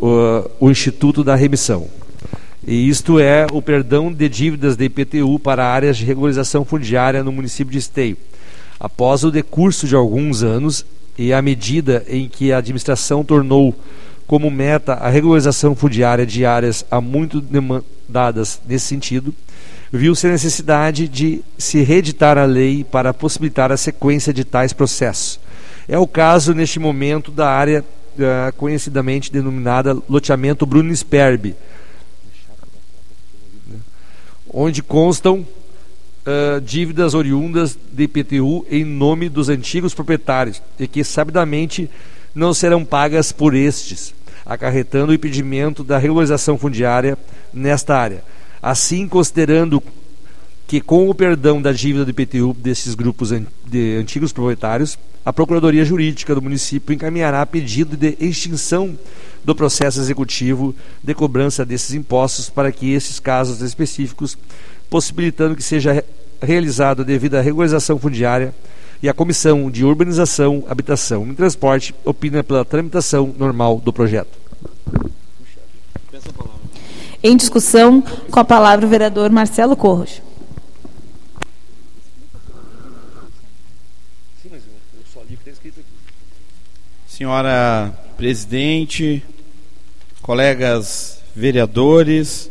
ah, 0.03 0.49
o 0.61 0.71
Instituto 0.71 1.23
da 1.23 1.35
Remissão. 1.35 1.87
E 2.67 2.89
isto 2.89 3.19
é 3.19 3.47
o 3.53 3.61
perdão 3.61 4.11
de 4.11 4.27
dívidas 4.29 4.75
de 4.77 4.85
IPTU 4.85 5.39
para 5.39 5.67
áreas 5.67 5.99
de 5.99 6.05
regularização 6.05 6.65
fundiária 6.65 7.23
no 7.23 7.31
município 7.31 7.71
de 7.71 7.79
Esteio. 7.79 8.17
Após 8.81 9.23
o 9.23 9.31
decurso 9.31 9.87
de 9.87 9.95
alguns 9.95 10.43
anos 10.43 10.85
e 11.19 11.33
à 11.33 11.43
medida 11.43 12.05
em 12.09 12.27
que 12.27 12.53
a 12.53 12.59
administração 12.59 13.23
tornou 13.23 13.75
como 14.27 14.51
meta 14.51 14.95
a 14.95 15.11
regularização 15.11 15.77
fundiária 15.77 16.25
de 16.25 16.47
áreas 16.47 16.87
há 16.91 17.01
muito 17.01 17.41
demandadas 17.41 18.61
nesse 18.67 18.87
sentido, 18.87 19.35
viu-se 19.93 20.27
a 20.27 20.31
necessidade 20.31 21.07
de 21.07 21.43
se 21.59 21.83
reeditar 21.83 22.39
a 22.39 22.47
lei 22.47 22.83
para 22.83 23.12
possibilitar 23.12 23.71
a 23.71 23.77
sequência 23.77 24.33
de 24.33 24.43
tais 24.43 24.73
processos. 24.73 25.39
É 25.87 25.99
o 25.99 26.07
caso, 26.07 26.55
neste 26.55 26.81
momento, 26.81 27.31
da 27.31 27.49
área 27.51 27.85
ah, 28.19 28.53
conhecidamente 28.57 29.31
denominada 29.31 29.97
loteamento 30.09 30.65
Bruno 30.65 30.95
Sperbi, 30.97 31.55
onde 34.55 34.83
constam 34.83 35.45
ah, 36.25 36.61
dívidas 36.65 37.13
oriundas 37.13 37.77
de 37.93 38.05
IPTU 38.05 38.65
em 38.71 38.85
nome 38.85 39.29
dos 39.29 39.49
antigos 39.49 39.93
proprietários 39.93 40.63
e 40.79 40.87
que 40.87 41.03
sabidamente 41.03 41.91
não 42.35 42.55
serão 42.55 42.85
pagas 42.85 43.31
por 43.31 43.55
estes, 43.55 44.15
acarretando 44.47 45.13
o 45.13 45.15
impedimento 45.15 45.85
da 45.85 45.99
regularização 45.99 46.57
fundiária 46.57 47.19
nesta 47.53 47.97
área. 47.97 48.25
Assim, 48.63 49.07
considerando 49.07 49.83
que 50.67 50.81
com 50.81 51.11
o 51.11 51.15
perdão 51.15 51.61
da 51.61 51.73
dívida 51.73 52.05
do 52.05 52.11
IPTU 52.11 52.55
desses 52.55 52.95
grupos 52.95 53.31
de 53.67 53.97
antigos 53.97 54.33
proprietários, 54.33 54.99
a 55.25 55.33
Procuradoria 55.33 55.85
Jurídica 55.85 56.35
do 56.35 56.43
município 56.43 56.95
encaminhará 56.95 57.45
pedido 57.45 57.97
de 57.97 58.17
extinção 58.19 58.99
do 59.45 59.55
processo 59.55 60.01
executivo 60.01 60.75
de 61.03 61.15
cobrança 61.15 61.65
desses 61.65 61.95
impostos 61.95 62.49
para 62.49 62.73
que 62.73 62.93
esses 62.93 63.21
casos 63.21 63.61
específicos, 63.61 64.39
possibilitando 64.89 65.55
que 65.55 65.63
seja 65.63 65.93
re- 65.93 66.05
realizada 66.41 67.03
a 67.03 67.05
devida 67.05 67.43
regularização 67.43 67.99
fundiária 67.99 68.55
e 69.03 69.09
a 69.09 69.13
Comissão 69.13 69.71
de 69.71 69.85
Urbanização, 69.85 70.65
Habitação 70.67 71.27
e 71.31 71.35
Transporte 71.35 71.95
opina 72.05 72.43
pela 72.43 72.65
tramitação 72.65 73.35
normal 73.37 73.81
do 73.81 73.93
projeto. 73.93 74.39
Em 77.23 77.37
discussão, 77.37 78.03
com 78.31 78.41
a 78.41 78.45
palavra 78.45 78.87
o 78.87 78.89
vereador 78.89 79.31
Marcelo 79.31 79.77
Corros. 79.77 80.23
Senhora 87.07 87.95
presidente, 88.17 89.23
colegas 90.25 91.20
vereadores, 91.37 92.51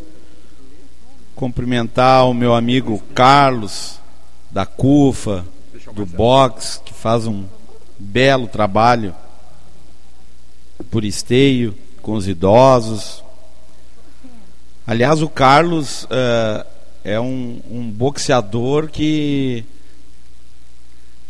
cumprimentar 1.33 2.29
o 2.29 2.31
meu 2.33 2.53
amigo 2.53 3.01
Carlos 3.15 3.99
da 4.51 4.63
CUFA, 4.63 5.43
do 5.95 6.05
Box, 6.05 6.79
que 6.85 6.93
faz 6.93 7.25
um 7.25 7.45
belo 7.97 8.47
trabalho 8.47 9.15
por 10.91 11.03
esteio 11.03 11.75
com 12.03 12.13
os 12.13 12.27
idosos. 12.27 13.23
Aliás, 14.85 15.23
o 15.23 15.27
Carlos 15.27 16.07
eh, 16.11 16.65
é 17.03 17.19
um, 17.19 17.59
um 17.71 17.89
boxeador 17.89 18.87
que 18.87 19.65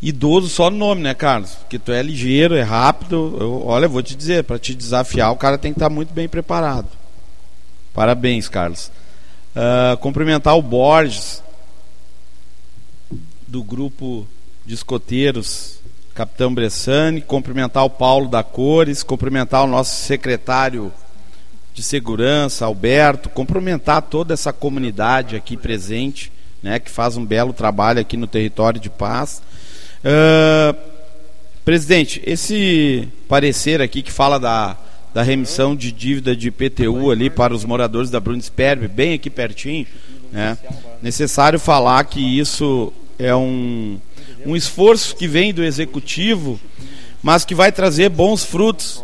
idoso 0.07 0.49
só 0.49 0.69
no 0.69 0.77
nome, 0.77 1.01
né, 1.01 1.13
Carlos? 1.13 1.51
Porque 1.51 1.79
tu 1.79 1.91
é 1.91 2.01
ligeiro, 2.01 2.55
é 2.55 2.61
rápido. 2.61 3.37
Eu, 3.39 3.65
olha, 3.65 3.87
vou 3.87 4.03
te 4.03 4.15
dizer, 4.15 4.43
para 4.43 4.59
te 4.59 4.75
desafiar, 4.75 5.31
o 5.31 5.37
cara 5.37 5.57
tem 5.57 5.71
que 5.71 5.79
estar 5.79 5.89
muito 5.89 6.13
bem 6.13 6.27
preparado. 6.27 6.87
Parabéns, 7.93 8.49
Carlos. 8.49 8.91
Ah, 9.55 9.97
cumprimentar 9.99 10.57
o 10.57 10.61
Borges, 10.61 11.43
do 13.47 13.63
grupo 13.63 14.27
de 14.65 14.73
escoteiros 14.73 15.79
Capitão 16.15 16.53
Bressani, 16.53 17.21
cumprimentar 17.21 17.83
o 17.83 17.89
Paulo 17.89 18.27
da 18.27 18.43
Cores, 18.43 19.01
cumprimentar 19.01 19.63
o 19.63 19.67
nosso 19.67 19.95
secretário 20.03 20.91
de 21.73 21.81
segurança, 21.81 22.65
Alberto, 22.65 23.29
cumprimentar 23.29 24.01
toda 24.03 24.33
essa 24.33 24.53
comunidade 24.53 25.35
aqui 25.35 25.57
presente, 25.57 26.31
né, 26.61 26.79
que 26.79 26.89
faz 26.89 27.17
um 27.17 27.25
belo 27.25 27.51
trabalho 27.51 27.99
aqui 27.99 28.15
no 28.15 28.27
território 28.27 28.79
de 28.79 28.91
paz. 28.91 29.41
Ah, 30.03 30.75
presidente, 31.63 32.21
esse 32.25 33.07
parecer 33.27 33.81
aqui 33.81 34.01
que 34.01 34.11
fala 34.11 34.37
da, 34.37 34.77
da 35.13 35.23
remissão 35.23 35.75
de 35.75 35.91
dívida 35.91 36.35
de 36.35 36.49
IPTU 36.49 37.09
ali 37.09 37.29
para 37.29 37.53
os 37.53 37.63
moradores 37.63 38.09
da 38.09 38.19
Bruno 38.19 38.41
Sperbe, 38.41 38.87
bem 38.87 39.13
aqui 39.13 39.29
pertinho, 39.29 39.87
né? 40.31 40.57
Necessário 41.01 41.59
falar 41.59 42.03
que 42.05 42.19
isso 42.19 42.91
é 43.17 43.33
um, 43.33 43.97
um 44.45 44.55
esforço 44.55 45.15
que 45.15 45.27
vem 45.27 45.53
do 45.53 45.63
executivo, 45.63 46.59
mas 47.21 47.45
que 47.45 47.55
vai 47.55 47.71
trazer 47.71 48.09
bons 48.09 48.43
frutos 48.43 49.03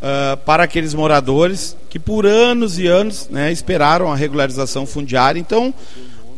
ah, 0.00 0.38
para 0.46 0.64
aqueles 0.64 0.94
moradores 0.94 1.76
que 1.90 1.98
por 1.98 2.24
anos 2.24 2.78
e 2.78 2.86
anos 2.86 3.28
né, 3.30 3.52
esperaram 3.52 4.10
a 4.10 4.16
regularização 4.16 4.86
fundiária. 4.86 5.38
Então, 5.38 5.74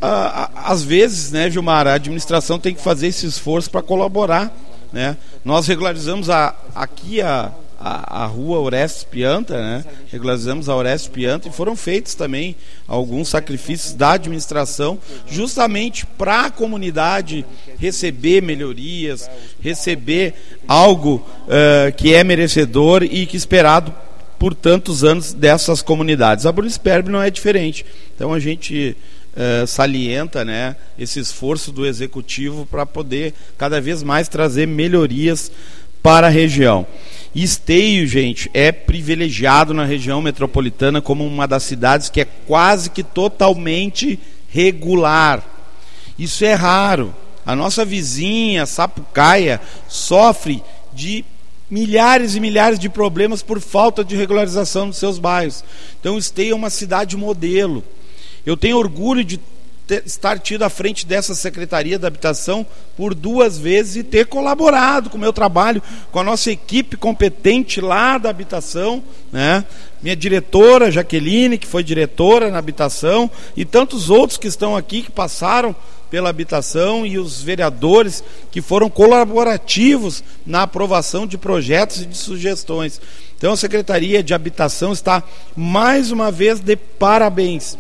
às 0.01 0.83
vezes, 0.83 1.33
né, 1.33 1.51
Gilmar, 1.51 1.87
a 1.87 1.95
administração 1.95 2.59
tem 2.59 2.75
que 2.75 2.81
fazer 2.81 3.09
esse 3.09 3.27
esforço 3.27 3.71
para 3.71 3.83
colaborar. 3.83 4.53
Né? 4.93 5.17
Nós 5.45 5.67
regularizamos 5.67 6.31
a, 6.31 6.55
aqui 6.75 7.21
a, 7.21 7.53
a, 7.79 8.25
a 8.25 8.27
rua 8.27 8.59
Orestes 8.59 9.05
Pianta, 9.05 9.61
né? 9.61 9.85
regularizamos 10.11 10.69
a 10.69 10.75
Orestes 10.75 11.09
Pianta 11.09 11.49
e 11.49 11.53
foram 11.53 11.77
feitos 11.77 12.15
também 12.15 12.57
alguns 12.87 13.29
sacrifícios 13.29 13.93
da 13.93 14.13
administração 14.13 14.99
justamente 15.27 16.07
para 16.07 16.47
a 16.47 16.51
comunidade 16.51 17.45
receber 17.79 18.43
melhorias, 18.43 19.31
receber 19.61 20.35
algo 20.67 21.25
eh, 21.49 21.93
que 21.97 22.15
é 22.15 22.25
merecedor 22.25 23.03
e 23.03 23.27
que 23.27 23.37
esperado 23.37 23.95
por 24.39 24.55
tantos 24.55 25.05
anos 25.05 25.33
dessas 25.33 25.83
comunidades. 25.83 26.47
A 26.47 26.53
Brunisperb 26.53 27.11
não 27.11 27.21
é 27.21 27.31
diferente. 27.31 27.85
Então 28.15 28.33
a 28.33 28.39
gente 28.39 28.97
eh, 29.41 29.65
salienta 29.67 30.45
né, 30.45 30.75
esse 30.99 31.21
esforço 31.21 31.71
do 31.71 31.87
executivo 31.87 32.67
para 32.67 32.85
poder 32.85 33.33
cada 33.57 33.81
vez 33.81 34.03
mais 34.03 34.27
trazer 34.27 34.67
melhorias 34.67 35.53
para 36.03 36.27
a 36.27 36.31
região. 36.31 36.85
Esteio, 37.33 38.05
gente, 38.05 38.51
é 38.53 38.73
privilegiado 38.73 39.73
na 39.73 39.85
região 39.85 40.21
metropolitana 40.21 41.01
como 41.01 41.25
uma 41.25 41.47
das 41.47 41.63
cidades 41.63 42.09
que 42.09 42.21
é 42.21 42.25
quase 42.49 42.91
que 42.91 43.05
totalmente 43.05 44.19
regular. 44.49 45.45
Isso 46.19 46.45
é 46.45 46.55
raro. 46.55 47.15
A 47.47 47.55
nossa 47.55 47.85
vizinha, 47.85 48.67
Sapucaia, 48.67 49.61
sofre 49.87 50.65
de 50.93 51.25
milhares 51.71 52.35
e 52.35 52.41
milhares 52.41 52.77
de 52.77 52.89
problemas 52.89 53.41
por 53.41 53.61
falta 53.61 54.03
de 54.03 54.17
regularização 54.17 54.89
dos 54.89 54.99
seus 54.99 55.17
bairros. 55.21 55.63
Então, 56.01 56.19
Esteio 56.19 56.55
é 56.55 56.57
uma 56.57 56.71
cidade 56.71 57.17
modelo. 57.17 57.85
Eu 58.49 58.57
tenho 58.57 58.79
orgulho 58.79 59.23
de 59.23 59.39
ter, 59.87 60.03
estar 60.07 60.39
tido 60.39 60.63
à 60.63 60.71
frente 60.71 61.05
dessa 61.05 61.35
Secretaria 61.35 61.99
da 61.99 62.09
Habitação 62.09 62.65
por 62.97 63.15
duas 63.15 63.59
vezes 63.59 63.97
e 63.97 64.03
ter 64.03 64.25
colaborado 64.25 65.11
com 65.11 65.19
o 65.19 65.21
meu 65.21 65.35
trabalho, 65.35 65.83
com 66.11 66.19
a 66.19 66.25
nossa 66.25 66.51
equipe 66.51 66.97
competente 66.97 67.79
lá 67.79 68.17
da 68.17 68.31
habitação, 68.31 69.05
né? 69.31 69.67
minha 70.03 70.17
diretora 70.17 70.91
Jaqueline, 70.91 71.59
que 71.59 71.67
foi 71.67 71.85
diretora 71.85 72.51
na 72.51 72.59
habitação, 72.59 73.31
e 73.55 73.67
tantos 73.67 74.09
outros 74.09 74.39
que 74.39 74.47
estão 74.47 74.75
aqui 74.75 75.03
que 75.03 75.11
passaram 75.11 75.77
pela 76.11 76.31
habitação 76.31 77.05
e 77.05 77.19
os 77.19 77.43
vereadores 77.43 78.25
que 78.51 78.63
foram 78.63 78.89
colaborativos 78.89 80.25
na 80.47 80.63
aprovação 80.63 81.27
de 81.27 81.37
projetos 81.37 82.01
e 82.01 82.07
de 82.07 82.17
sugestões. 82.17 82.99
Então 83.37 83.53
a 83.53 83.59
Secretaria 83.59 84.23
de 84.23 84.33
Habitação 84.33 84.95
está 84.95 85.23
mais 85.55 86.11
uma 86.11 86.33
vez 86.33 86.61
de 86.61 86.77
parabéns. 86.77 87.77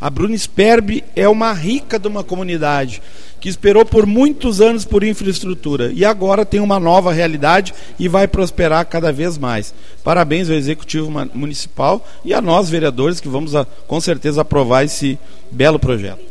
A 0.00 0.10
Bruna 0.10 0.36
Sperbi 0.36 1.02
é 1.14 1.28
uma 1.28 1.52
rica 1.52 1.98
de 1.98 2.06
uma 2.06 2.22
comunidade 2.22 3.02
que 3.40 3.48
esperou 3.48 3.84
por 3.84 4.06
muitos 4.06 4.60
anos 4.60 4.84
por 4.84 5.04
infraestrutura 5.04 5.90
e 5.92 6.04
agora 6.04 6.44
tem 6.44 6.60
uma 6.60 6.80
nova 6.80 7.12
realidade 7.12 7.72
e 7.98 8.08
vai 8.08 8.26
prosperar 8.26 8.84
cada 8.86 9.12
vez 9.12 9.38
mais. 9.38 9.74
Parabéns 10.02 10.50
ao 10.50 10.56
Executivo 10.56 11.10
Municipal 11.34 12.06
e 12.24 12.34
a 12.34 12.42
nós, 12.42 12.68
vereadores, 12.68 13.20
que 13.20 13.28
vamos 13.28 13.54
a, 13.54 13.64
com 13.64 14.00
certeza 14.00 14.42
aprovar 14.42 14.84
esse 14.84 15.18
belo 15.50 15.78
projeto. 15.78 16.24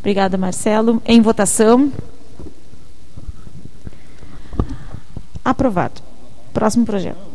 Obrigada, 0.00 0.36
Marcelo. 0.36 1.02
Em 1.06 1.20
votação. 1.20 1.90
Aprovado. 5.42 6.02
Próximo 6.52 6.84
projeto. 6.84 7.33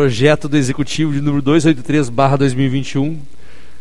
Projeto 0.00 0.48
do 0.48 0.56
Executivo 0.56 1.12
de 1.12 1.20
número 1.20 1.42
283/2021 1.42 3.18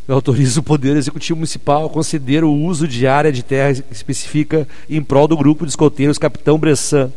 autoriza 0.10 0.60
o 0.60 0.64
Poder 0.64 0.98
Executivo 0.98 1.38
Municipal 1.38 1.86
a 1.86 1.90
conceder 1.90 2.44
o 2.44 2.52
uso 2.52 2.86
de 2.86 3.08
área 3.08 3.32
de 3.32 3.42
terra 3.42 3.82
específica 3.90 4.68
em 4.90 5.02
prol 5.02 5.30
do 5.30 5.38
grupo 5.38 5.66
de 5.66 5.72
escoteiros 5.72 6.18
Capitão 6.18 6.60
Bressan, 6.60 7.10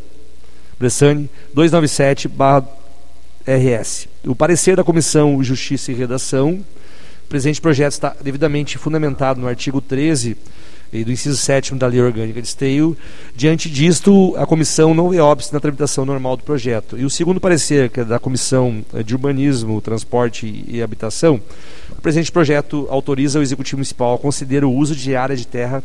Bressani 0.79 1.29
297/RS. 1.53 4.07
O 4.25 4.33
parecer 4.33 4.77
da 4.77 4.85
Comissão 4.85 5.43
Justiça 5.43 5.91
e 5.91 5.95
Redação, 5.95 6.63
o 7.25 7.27
presente 7.27 7.59
projeto 7.59 7.91
está 7.91 8.15
devidamente 8.23 8.77
fundamentado 8.77 9.41
no 9.41 9.49
artigo 9.49 9.81
13 9.81 10.37
e 10.93 11.03
do 11.03 11.11
inciso 11.11 11.35
7 11.35 11.73
da 11.73 11.87
Lei 11.87 11.99
Orgânica 11.99 12.39
de 12.39 12.47
Esteio. 12.47 12.95
Diante 13.35 13.67
disto, 13.67 14.35
a 14.37 14.45
comissão 14.45 14.93
não 14.93 15.09
vê 15.09 15.19
óbice 15.19 15.51
na 15.51 15.59
tramitação 15.59 16.05
normal 16.05 16.37
do 16.37 16.43
projeto. 16.43 16.97
E 16.97 17.03
o 17.03 17.09
segundo 17.09 17.41
parecer, 17.41 17.89
que 17.89 18.01
é 18.01 18.05
da 18.05 18.19
Comissão 18.19 18.85
de 19.03 19.15
Urbanismo, 19.15 19.81
Transporte 19.81 20.63
e 20.67 20.83
Habitação, 20.83 21.41
o 21.89 22.01
presente 22.01 22.31
projeto 22.31 22.87
autoriza 22.91 23.39
o 23.39 23.41
Executivo 23.41 23.77
Municipal 23.77 24.13
a 24.13 24.19
conceder 24.19 24.63
o 24.63 24.71
uso 24.71 24.95
de 24.95 25.15
área 25.15 25.35
de 25.35 25.47
terra 25.47 25.83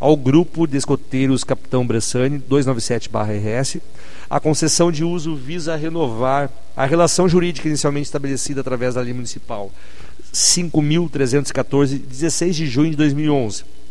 ao 0.00 0.16
grupo 0.16 0.66
de 0.66 0.76
escoteiros 0.76 1.44
Capitão 1.44 1.86
Bressani, 1.86 2.42
297-RS. 2.50 3.80
A 4.28 4.40
concessão 4.40 4.90
de 4.90 5.04
uso 5.04 5.36
visa 5.36 5.76
renovar 5.76 6.50
a 6.76 6.84
relação 6.84 7.28
jurídica 7.28 7.68
inicialmente 7.68 8.06
estabelecida 8.06 8.60
através 8.60 8.94
da 8.94 9.00
Lei 9.00 9.12
Municipal 9.12 9.70
5.314, 10.34 11.98
16 11.98 12.56
de 12.56 12.66
junho 12.66 12.90
de 12.90 12.96
2011 12.96 13.81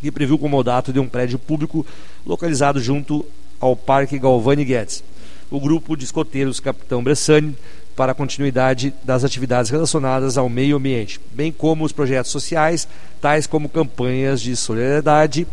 que 0.00 0.10
previu 0.10 0.36
o 0.36 0.38
comodato 0.38 0.92
de 0.92 1.00
um 1.00 1.08
prédio 1.08 1.38
público 1.38 1.84
localizado 2.24 2.80
junto 2.80 3.24
ao 3.60 3.76
Parque 3.76 4.18
Galvani 4.18 4.64
Guedes. 4.64 5.02
O 5.50 5.60
grupo 5.60 5.96
de 5.96 6.04
escoteiros 6.04 6.60
Capitão 6.60 7.02
Bressani 7.02 7.56
para 7.96 8.12
a 8.12 8.14
continuidade 8.14 8.94
das 9.02 9.24
atividades 9.24 9.70
relacionadas 9.70 10.38
ao 10.38 10.48
meio 10.48 10.76
ambiente, 10.76 11.20
bem 11.32 11.50
como 11.50 11.84
os 11.84 11.90
projetos 11.90 12.30
sociais, 12.30 12.86
tais 13.20 13.46
como 13.46 13.68
campanhas 13.68 14.40
de 14.40 14.54
solidariedade 14.54 15.46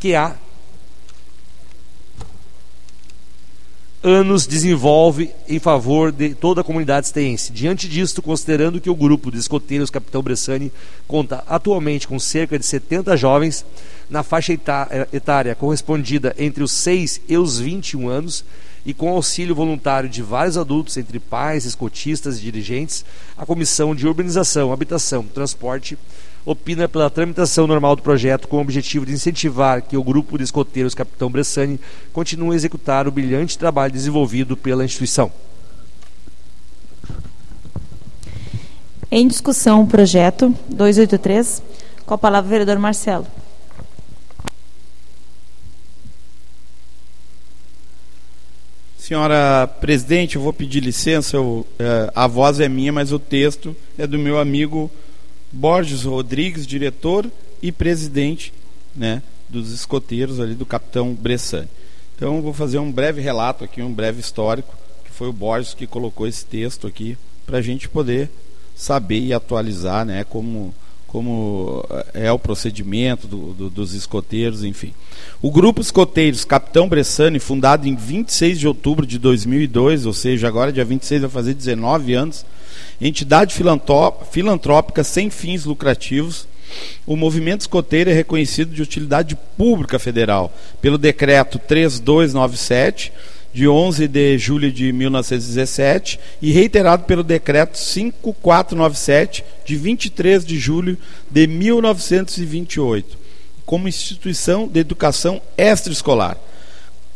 que 0.00 0.14
há 0.14 0.34
anos 4.02 4.46
desenvolve 4.46 5.30
em 5.48 5.58
favor 5.58 6.10
de 6.10 6.34
toda 6.34 6.60
a 6.60 6.64
comunidade 6.64 7.06
esteense. 7.06 7.52
Diante 7.52 7.88
disto, 7.88 8.20
considerando 8.20 8.80
que 8.80 8.90
o 8.90 8.94
grupo 8.94 9.30
de 9.30 9.38
escoteiros 9.38 9.90
Capitão 9.90 10.22
Bressani 10.22 10.72
conta 11.06 11.44
atualmente 11.46 12.08
com 12.08 12.18
cerca 12.18 12.58
de 12.58 12.66
70 12.66 13.16
jovens 13.16 13.64
na 14.10 14.22
faixa 14.22 14.52
etária 15.12 15.54
correspondida 15.54 16.34
entre 16.36 16.62
os 16.62 16.72
6 16.72 17.20
e 17.28 17.36
os 17.36 17.60
21 17.60 18.08
anos, 18.08 18.44
e 18.84 18.92
com 18.92 19.08
auxílio 19.10 19.54
voluntário 19.54 20.08
de 20.08 20.22
vários 20.22 20.58
adultos, 20.58 20.96
entre 20.96 21.20
pais, 21.20 21.64
escotistas 21.64 22.38
e 22.38 22.40
dirigentes, 22.40 23.04
a 23.38 23.46
Comissão 23.46 23.94
de 23.94 24.06
Urbanização, 24.08 24.72
Habitação, 24.72 25.22
Transporte 25.22 25.96
opina 26.44 26.88
pela 26.88 27.08
tramitação 27.08 27.66
normal 27.66 27.96
do 27.96 28.02
projeto 28.02 28.48
com 28.48 28.56
o 28.56 28.60
objetivo 28.60 29.06
de 29.06 29.12
incentivar 29.12 29.82
que 29.82 29.96
o 29.96 30.02
grupo 30.02 30.36
de 30.36 30.44
escoteiros 30.44 30.94
Capitão 30.94 31.30
Bressani 31.30 31.78
continue 32.12 32.52
a 32.52 32.56
executar 32.56 33.06
o 33.06 33.12
brilhante 33.12 33.56
trabalho 33.56 33.92
desenvolvido 33.92 34.56
pela 34.56 34.84
instituição. 34.84 35.32
Em 39.10 39.28
discussão 39.28 39.82
o 39.82 39.86
projeto 39.86 40.54
283, 40.68 41.62
com 42.06 42.14
a 42.14 42.18
palavra 42.18 42.46
o 42.46 42.50
vereador 42.50 42.78
Marcelo. 42.78 43.26
Senhora 48.98 49.66
presidente, 49.66 50.36
eu 50.36 50.42
vou 50.42 50.52
pedir 50.52 50.80
licença, 50.80 51.36
eu, 51.36 51.66
é, 51.78 52.10
a 52.14 52.26
voz 52.26 52.60
é 52.60 52.68
minha, 52.68 52.90
mas 52.90 53.12
o 53.12 53.18
texto 53.18 53.76
é 53.98 54.06
do 54.06 54.18
meu 54.18 54.38
amigo 54.38 54.90
Borges 55.52 56.04
Rodrigues, 56.04 56.66
diretor 56.66 57.30
e 57.60 57.70
presidente 57.70 58.52
né, 58.96 59.22
dos 59.48 59.70
escoteiros 59.70 60.40
ali 60.40 60.54
do 60.54 60.64
capitão 60.64 61.12
Bressani. 61.12 61.68
Então 62.16 62.40
vou 62.40 62.52
fazer 62.52 62.78
um 62.78 62.90
breve 62.90 63.20
relato 63.20 63.64
aqui, 63.64 63.82
um 63.82 63.92
breve 63.92 64.20
histórico, 64.20 64.74
que 65.04 65.10
foi 65.10 65.28
o 65.28 65.32
Borges 65.32 65.74
que 65.74 65.86
colocou 65.86 66.26
esse 66.26 66.44
texto 66.44 66.86
aqui 66.86 67.16
para 67.44 67.58
a 67.58 67.62
gente 67.62 67.88
poder 67.88 68.30
saber 68.74 69.20
e 69.20 69.32
atualizar 69.32 70.04
né, 70.04 70.24
como, 70.24 70.74
como 71.06 71.84
é 72.14 72.30
o 72.32 72.38
procedimento 72.38 73.26
do, 73.26 73.52
do, 73.52 73.70
dos 73.70 73.92
escoteiros, 73.92 74.64
enfim. 74.64 74.94
O 75.40 75.50
grupo 75.50 75.80
Escoteiros 75.80 76.44
Capitão 76.44 76.88
Bressani, 76.88 77.38
fundado 77.38 77.86
em 77.86 77.94
26 77.94 78.58
de 78.58 78.68
outubro 78.68 79.06
de 79.06 79.18
2002, 79.18 80.06
ou 80.06 80.12
seja, 80.12 80.48
agora 80.48 80.72
dia 80.72 80.84
26 80.84 81.22
vai 81.22 81.30
fazer 81.30 81.54
19 81.54 82.14
anos, 82.14 82.46
entidade 83.08 83.54
filantrópica 84.30 85.02
sem 85.02 85.28
fins 85.28 85.64
lucrativos, 85.64 86.46
o 87.06 87.16
movimento 87.16 87.62
escoteiro 87.62 88.10
é 88.10 88.12
reconhecido 88.12 88.74
de 88.74 88.80
utilidade 88.80 89.36
pública 89.56 89.98
federal 89.98 90.52
pelo 90.80 90.96
decreto 90.96 91.58
3297 91.58 93.12
de 93.52 93.68
11 93.68 94.08
de 94.08 94.38
julho 94.38 94.72
de 94.72 94.92
1917 94.92 96.18
e 96.40 96.52
reiterado 96.52 97.04
pelo 97.04 97.22
decreto 97.22 97.76
5497 97.76 99.44
de 99.64 99.76
23 99.76 100.44
de 100.44 100.58
julho 100.58 100.96
de 101.30 101.46
1928, 101.46 103.18
como 103.66 103.88
instituição 103.88 104.66
de 104.66 104.80
educação 104.80 105.42
extraescolar. 105.56 106.38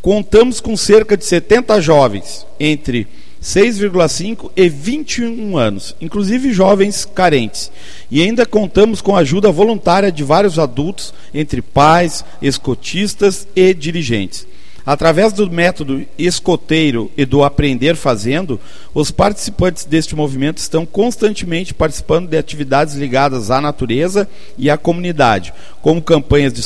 Contamos 0.03 0.61
com 0.61 0.76
cerca 0.76 1.16
de 1.16 1.24
70 1.24 1.80
jovens 1.80 2.47
entre 2.61 3.09
6,5 3.47 4.51
e 4.57 4.69
21 4.69 5.57
anos, 5.57 5.95
inclusive 6.01 6.53
jovens 6.53 7.05
carentes. 7.05 7.71
E 8.11 8.21
ainda 8.21 8.45
contamos 8.45 9.01
com 9.01 9.15
a 9.15 9.21
ajuda 9.21 9.53
voluntária 9.53 10.11
de 10.11 10.25
vários 10.25 10.59
adultos, 10.59 11.15
entre 11.33 11.63
pais, 11.63 12.25
escotistas 12.43 13.47
e 13.55 13.73
dirigentes. 13.73 14.49
Através 14.87 15.32
do 15.32 15.51
método 15.51 16.07
escoteiro 16.16 17.11
e 17.16 17.24
do 17.24 17.43
aprender 17.43 17.97
fazendo, 17.97 18.61
os 18.95 19.11
participantes 19.11 19.84
deste 19.84 20.14
movimento 20.14 20.59
estão 20.59 20.87
constantemente 20.87 21.74
participando 21.74 22.28
de 22.28 22.39
atividades 22.39 22.95
ligadas 22.95 23.51
à 23.51 23.61
natureza 23.61 24.28
e 24.57 24.70
à 24.70 24.78
comunidade, 24.78 25.53
como 25.82 26.01
campanhas 26.01 26.53
de 26.53 26.62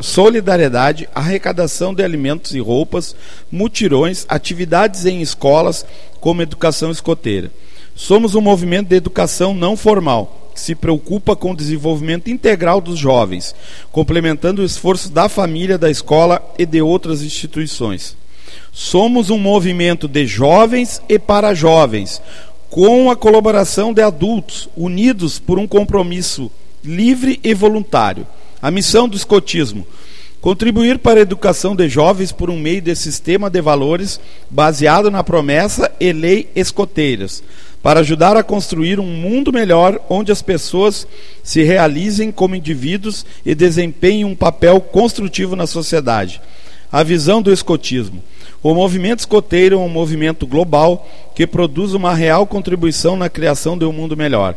solidariedade, 0.00 1.08
arrecadação 1.12 1.92
de 1.92 2.04
alimentos 2.04 2.54
e 2.54 2.60
roupas, 2.60 3.16
mutirões, 3.50 4.24
atividades 4.28 5.04
em 5.04 5.20
escolas, 5.20 5.84
como 6.20 6.42
educação 6.42 6.92
escoteira. 6.92 7.50
Somos 7.94 8.34
um 8.34 8.40
movimento 8.40 8.88
de 8.88 8.96
educação 8.96 9.54
não 9.54 9.76
formal 9.76 10.50
que 10.54 10.60
se 10.60 10.74
preocupa 10.74 11.34
com 11.34 11.50
o 11.50 11.56
desenvolvimento 11.56 12.30
integral 12.30 12.80
dos 12.80 12.98
jovens, 12.98 13.54
complementando 13.90 14.62
o 14.62 14.64
esforço 14.64 15.10
da 15.10 15.28
família, 15.28 15.76
da 15.76 15.90
escola 15.90 16.40
e 16.56 16.64
de 16.64 16.80
outras 16.80 17.22
instituições. 17.22 18.16
Somos 18.72 19.30
um 19.30 19.38
movimento 19.38 20.06
de 20.06 20.26
jovens 20.26 21.02
e 21.08 21.18
para 21.18 21.54
jovens, 21.54 22.22
com 22.70 23.10
a 23.10 23.16
colaboração 23.16 23.92
de 23.92 24.02
adultos, 24.02 24.68
unidos 24.76 25.38
por 25.38 25.58
um 25.58 25.66
compromisso 25.66 26.50
livre 26.84 27.40
e 27.42 27.54
voluntário. 27.54 28.26
A 28.60 28.70
missão 28.70 29.08
do 29.08 29.16
escotismo 29.16 29.86
contribuir 30.44 30.98
para 30.98 31.20
a 31.20 31.22
educação 31.22 31.74
de 31.74 31.88
jovens 31.88 32.30
por 32.30 32.50
um 32.50 32.58
meio 32.58 32.82
de 32.82 32.94
sistema 32.94 33.48
de 33.48 33.62
valores 33.62 34.20
baseado 34.50 35.10
na 35.10 35.24
promessa 35.24 35.90
e 35.98 36.12
lei 36.12 36.50
escoteiras, 36.54 37.42
para 37.82 38.00
ajudar 38.00 38.36
a 38.36 38.42
construir 38.42 39.00
um 39.00 39.06
mundo 39.06 39.50
melhor 39.50 39.98
onde 40.06 40.30
as 40.30 40.42
pessoas 40.42 41.06
se 41.42 41.62
realizem 41.62 42.30
como 42.30 42.54
indivíduos 42.54 43.24
e 43.42 43.54
desempenhem 43.54 44.26
um 44.26 44.36
papel 44.36 44.82
construtivo 44.82 45.56
na 45.56 45.66
sociedade. 45.66 46.42
A 46.92 47.02
visão 47.02 47.40
do 47.40 47.50
escotismo. 47.50 48.22
O 48.64 48.72
movimento 48.72 49.18
escoteiro 49.18 49.76
é 49.76 49.78
um 49.78 49.90
movimento 49.90 50.46
global 50.46 51.06
que 51.34 51.46
produz 51.46 51.92
uma 51.92 52.14
real 52.14 52.46
contribuição 52.46 53.14
na 53.14 53.28
criação 53.28 53.76
de 53.76 53.84
um 53.84 53.92
mundo 53.92 54.16
melhor. 54.16 54.54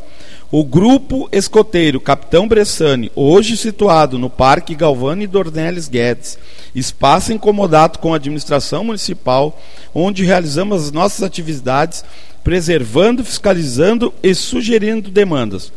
O 0.49 0.63
grupo 0.63 1.27
escoteiro 1.29 1.99
Capitão 1.99 2.47
Bressani, 2.47 3.11
hoje 3.13 3.57
situado 3.57 4.17
no 4.17 4.29
Parque 4.29 4.75
Galvani 4.75 5.27
Dornelles 5.27 5.89
Guedes, 5.89 6.39
espaço 6.73 7.33
incomodado 7.33 7.99
com 7.99 8.13
a 8.13 8.15
administração 8.15 8.85
municipal, 8.85 9.59
onde 9.93 10.23
realizamos 10.23 10.85
as 10.85 10.91
nossas 10.93 11.21
atividades 11.21 12.05
preservando, 12.45 13.25
fiscalizando 13.25 14.13
e 14.23 14.33
sugerindo 14.33 15.11
demandas. 15.11 15.69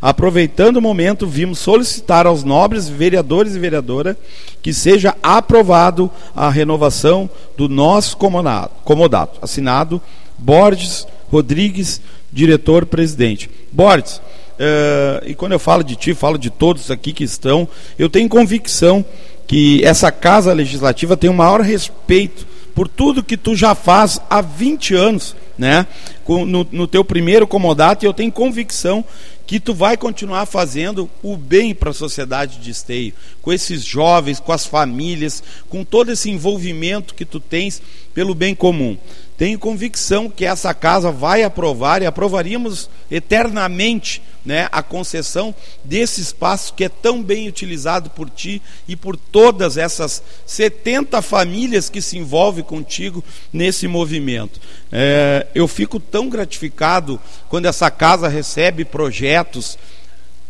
Aproveitando 0.00 0.76
o 0.76 0.82
momento, 0.82 1.26
vimos 1.26 1.58
solicitar 1.58 2.26
aos 2.26 2.44
nobres 2.44 2.88
vereadores 2.88 3.56
e 3.56 3.58
vereadora 3.58 4.16
que 4.62 4.72
seja 4.72 5.16
aprovado 5.22 6.10
a 6.36 6.48
renovação 6.48 7.28
do 7.56 7.68
nosso 7.68 8.16
comodato. 8.16 9.38
Assinado 9.42 10.00
Borges 10.38 11.06
Rodrigues, 11.30 12.00
diretor-presidente. 12.32 13.50
Borges, 13.72 14.16
uh, 14.16 15.26
e 15.26 15.34
quando 15.34 15.52
eu 15.52 15.58
falo 15.58 15.82
de 15.82 15.96
ti, 15.96 16.14
falo 16.14 16.38
de 16.38 16.50
todos 16.50 16.90
aqui 16.90 17.12
que 17.12 17.24
estão, 17.24 17.68
eu 17.98 18.08
tenho 18.08 18.28
convicção 18.28 19.04
que 19.48 19.82
essa 19.84 20.12
casa 20.12 20.52
legislativa 20.52 21.16
tem 21.16 21.28
o 21.28 21.34
maior 21.34 21.60
respeito 21.60 22.46
por 22.74 22.86
tudo 22.86 23.24
que 23.24 23.36
tu 23.36 23.56
já 23.56 23.74
faz 23.74 24.20
há 24.30 24.40
20 24.40 24.94
anos, 24.94 25.34
né? 25.58 25.86
No, 26.28 26.64
no 26.70 26.86
teu 26.86 27.04
primeiro 27.04 27.46
comodato, 27.46 28.04
e 28.04 28.06
eu 28.06 28.12
tenho 28.12 28.30
convicção 28.30 29.04
que 29.48 29.58
tu 29.58 29.72
vai 29.72 29.96
continuar 29.96 30.44
fazendo 30.44 31.08
o 31.22 31.34
bem 31.34 31.74
para 31.74 31.88
a 31.88 31.94
sociedade 31.94 32.58
de 32.58 32.70
esteio, 32.70 33.14
com 33.40 33.50
esses 33.50 33.82
jovens, 33.82 34.38
com 34.38 34.52
as 34.52 34.66
famílias, 34.66 35.42
com 35.70 35.82
todo 35.82 36.12
esse 36.12 36.28
envolvimento 36.28 37.14
que 37.14 37.24
tu 37.24 37.40
tens 37.40 37.80
pelo 38.12 38.34
bem 38.34 38.54
comum. 38.54 38.94
Tenho 39.38 39.56
convicção 39.56 40.28
que 40.28 40.44
essa 40.44 40.74
casa 40.74 41.12
vai 41.12 41.44
aprovar 41.44 42.02
e 42.02 42.06
aprovaríamos 42.06 42.90
eternamente 43.08 44.20
né, 44.44 44.68
a 44.72 44.82
concessão 44.82 45.54
desse 45.84 46.20
espaço 46.20 46.74
que 46.74 46.82
é 46.82 46.88
tão 46.88 47.22
bem 47.22 47.46
utilizado 47.46 48.10
por 48.10 48.28
ti 48.28 48.60
e 48.88 48.96
por 48.96 49.16
todas 49.16 49.76
essas 49.76 50.20
70 50.44 51.22
famílias 51.22 51.88
que 51.88 52.02
se 52.02 52.18
envolvem 52.18 52.64
contigo 52.64 53.22
nesse 53.52 53.86
movimento. 53.86 54.60
É, 54.90 55.46
eu 55.54 55.68
fico 55.68 56.00
tão 56.00 56.28
gratificado 56.28 57.20
quando 57.48 57.66
essa 57.66 57.92
casa 57.92 58.26
recebe 58.26 58.84
projetos 58.84 59.78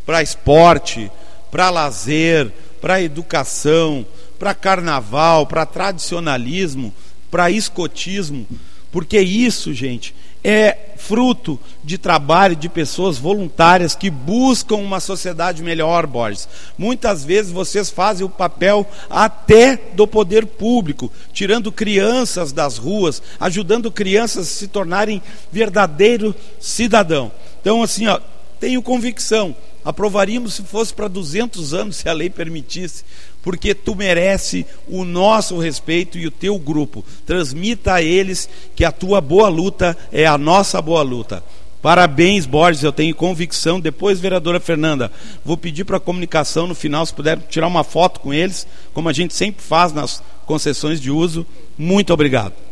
para 0.06 0.22
esporte, 0.22 1.10
para 1.50 1.68
lazer, 1.68 2.50
para 2.80 3.02
educação, 3.02 4.06
para 4.38 4.54
carnaval, 4.54 5.46
para 5.46 5.66
tradicionalismo, 5.66 6.94
para 7.30 7.50
escotismo, 7.50 8.46
porque 8.90 9.20
isso, 9.20 9.72
gente, 9.72 10.14
é 10.42 10.92
fruto 10.96 11.58
de 11.82 11.98
trabalho 11.98 12.54
de 12.54 12.68
pessoas 12.68 13.18
voluntárias 13.18 13.94
que 13.94 14.10
buscam 14.10 14.76
uma 14.76 15.00
sociedade 15.00 15.62
melhor, 15.62 16.06
Borges. 16.06 16.48
Muitas 16.76 17.24
vezes 17.24 17.50
vocês 17.52 17.90
fazem 17.90 18.26
o 18.26 18.30
papel 18.30 18.86
até 19.08 19.76
do 19.94 20.06
poder 20.06 20.46
público, 20.46 21.10
tirando 21.32 21.72
crianças 21.72 22.52
das 22.52 22.78
ruas, 22.78 23.22
ajudando 23.40 23.90
crianças 23.90 24.46
a 24.46 24.50
se 24.50 24.68
tornarem 24.68 25.22
verdadeiro 25.52 26.34
cidadão. 26.60 27.32
Então, 27.60 27.82
assim, 27.82 28.06
ó, 28.06 28.20
tenho 28.60 28.82
convicção, 28.82 29.54
aprovaríamos 29.88 30.52
se 30.52 30.62
fosse 30.64 30.92
para 30.92 31.08
200 31.08 31.72
anos, 31.72 31.96
se 31.96 32.10
a 32.10 32.12
lei 32.12 32.28
permitisse, 32.28 33.04
porque 33.42 33.74
tu 33.74 33.94
merece 33.94 34.66
o 34.86 35.02
nosso 35.02 35.58
respeito 35.58 36.18
e 36.18 36.26
o 36.26 36.30
teu 36.30 36.58
grupo. 36.58 37.02
Transmita 37.24 37.94
a 37.94 38.02
eles 38.02 38.50
que 38.76 38.84
a 38.84 38.92
tua 38.92 39.18
boa 39.18 39.48
luta 39.48 39.96
é 40.12 40.26
a 40.26 40.36
nossa 40.36 40.82
boa 40.82 41.00
luta. 41.00 41.42
Parabéns, 41.80 42.44
Borges, 42.44 42.82
eu 42.82 42.92
tenho 42.92 43.14
convicção. 43.14 43.80
Depois, 43.80 44.20
vereadora 44.20 44.60
Fernanda, 44.60 45.10
vou 45.42 45.56
pedir 45.56 45.84
para 45.84 45.96
a 45.96 46.00
comunicação 46.00 46.66
no 46.66 46.74
final, 46.74 47.06
se 47.06 47.14
puder 47.14 47.38
tirar 47.48 47.66
uma 47.66 47.82
foto 47.82 48.20
com 48.20 48.34
eles, 48.34 48.66
como 48.92 49.08
a 49.08 49.12
gente 49.14 49.32
sempre 49.32 49.62
faz 49.62 49.90
nas 49.90 50.22
concessões 50.44 51.00
de 51.00 51.10
uso. 51.10 51.46
Muito 51.78 52.12
obrigado. 52.12 52.67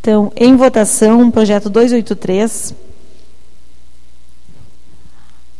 Então, 0.00 0.32
em 0.34 0.56
votação, 0.56 1.30
projeto 1.30 1.68
283. 1.68 2.74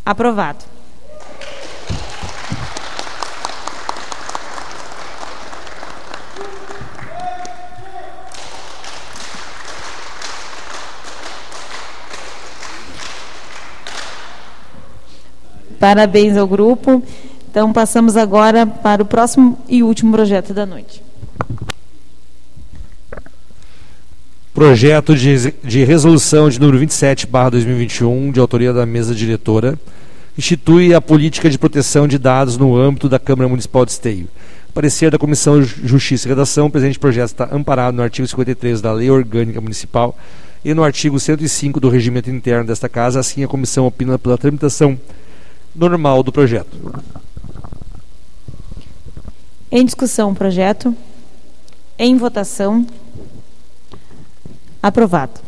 Aprovado. 0.04 0.64
Parabéns 15.78 16.36
ao 16.38 16.46
grupo. 16.46 17.02
Então, 17.50 17.72
passamos 17.74 18.16
agora 18.16 18.66
para 18.66 19.02
o 19.02 19.06
próximo 19.06 19.58
e 19.68 19.82
último 19.82 20.12
projeto 20.12 20.54
da 20.54 20.64
noite. 20.64 21.02
Projeto 24.60 25.16
de, 25.16 25.54
de 25.64 25.84
resolução 25.84 26.50
de 26.50 26.60
número 26.60 26.78
27, 26.80 27.26
barra 27.26 27.48
2021, 27.52 28.30
de 28.30 28.38
autoria 28.38 28.74
da 28.74 28.84
mesa 28.84 29.14
diretora, 29.14 29.78
institui 30.36 30.92
a 30.92 31.00
política 31.00 31.48
de 31.48 31.56
proteção 31.56 32.06
de 32.06 32.18
dados 32.18 32.58
no 32.58 32.76
âmbito 32.76 33.08
da 33.08 33.18
Câmara 33.18 33.48
Municipal 33.48 33.86
de 33.86 33.92
Esteio. 33.92 34.28
Parecer 34.74 35.10
da 35.10 35.16
Comissão 35.16 35.62
Justiça 35.62 36.28
e 36.28 36.28
Redação, 36.28 36.66
o 36.66 36.70
presente 36.70 36.98
projeto 36.98 37.28
está 37.28 37.48
amparado 37.50 37.96
no 37.96 38.02
artigo 38.02 38.28
53 38.28 38.82
da 38.82 38.92
Lei 38.92 39.10
Orgânica 39.10 39.62
Municipal 39.62 40.14
e 40.62 40.74
no 40.74 40.84
artigo 40.84 41.18
105 41.18 41.80
do 41.80 41.88
Regimento 41.88 42.28
Interno 42.28 42.66
desta 42.66 42.86
Casa, 42.86 43.18
assim 43.18 43.42
a 43.42 43.48
Comissão 43.48 43.86
opina 43.86 44.18
pela 44.18 44.36
tramitação 44.36 45.00
normal 45.74 46.22
do 46.22 46.30
projeto. 46.30 46.76
Em 49.72 49.86
discussão, 49.86 50.34
projeto. 50.34 50.94
Em 51.98 52.14
votação. 52.18 52.86
Aprovado. 54.82 55.40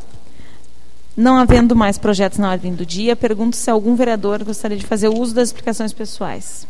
Não 1.16 1.36
havendo 1.36 1.76
mais 1.76 1.98
projetos 1.98 2.38
na 2.38 2.50
ordem 2.50 2.74
do 2.74 2.86
dia, 2.86 3.14
pergunto 3.14 3.56
se 3.56 3.70
algum 3.70 3.94
vereador 3.94 4.42
gostaria 4.44 4.76
de 4.76 4.86
fazer 4.86 5.08
uso 5.08 5.34
das 5.34 5.48
explicações 5.48 5.92
pessoais. 5.92 6.66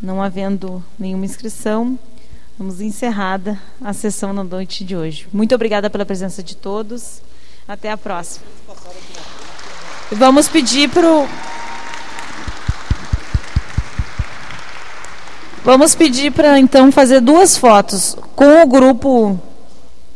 Não 0.00 0.22
havendo 0.22 0.82
nenhuma 0.98 1.24
inscrição, 1.24 1.98
vamos 2.58 2.80
encerrada 2.80 3.58
a 3.80 3.92
sessão 3.92 4.32
na 4.32 4.42
noite 4.44 4.84
de 4.84 4.96
hoje. 4.96 5.28
Muito 5.32 5.54
obrigada 5.54 5.88
pela 5.88 6.06
presença 6.06 6.42
de 6.42 6.56
todos. 6.56 7.20
Até 7.66 7.90
a 7.90 7.98
próxima. 7.98 8.46
Vamos 10.10 10.48
pedir 10.48 10.88
para 10.88 11.06
o. 11.06 11.28
Vamos 15.62 15.94
pedir 15.94 16.32
para 16.32 16.58
então 16.58 16.90
fazer 16.90 17.20
duas 17.20 17.58
fotos 17.58 18.16
com 18.34 18.62
o 18.62 18.66
grupo 18.66 19.38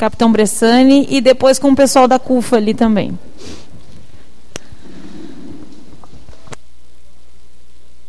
Capitão 0.02 0.32
Bressani 0.32 1.06
e 1.08 1.20
depois 1.20 1.60
com 1.60 1.70
o 1.70 1.76
pessoal 1.76 2.08
da 2.08 2.18
CUFA 2.18 2.56
ali 2.56 2.74
também. 2.74 3.16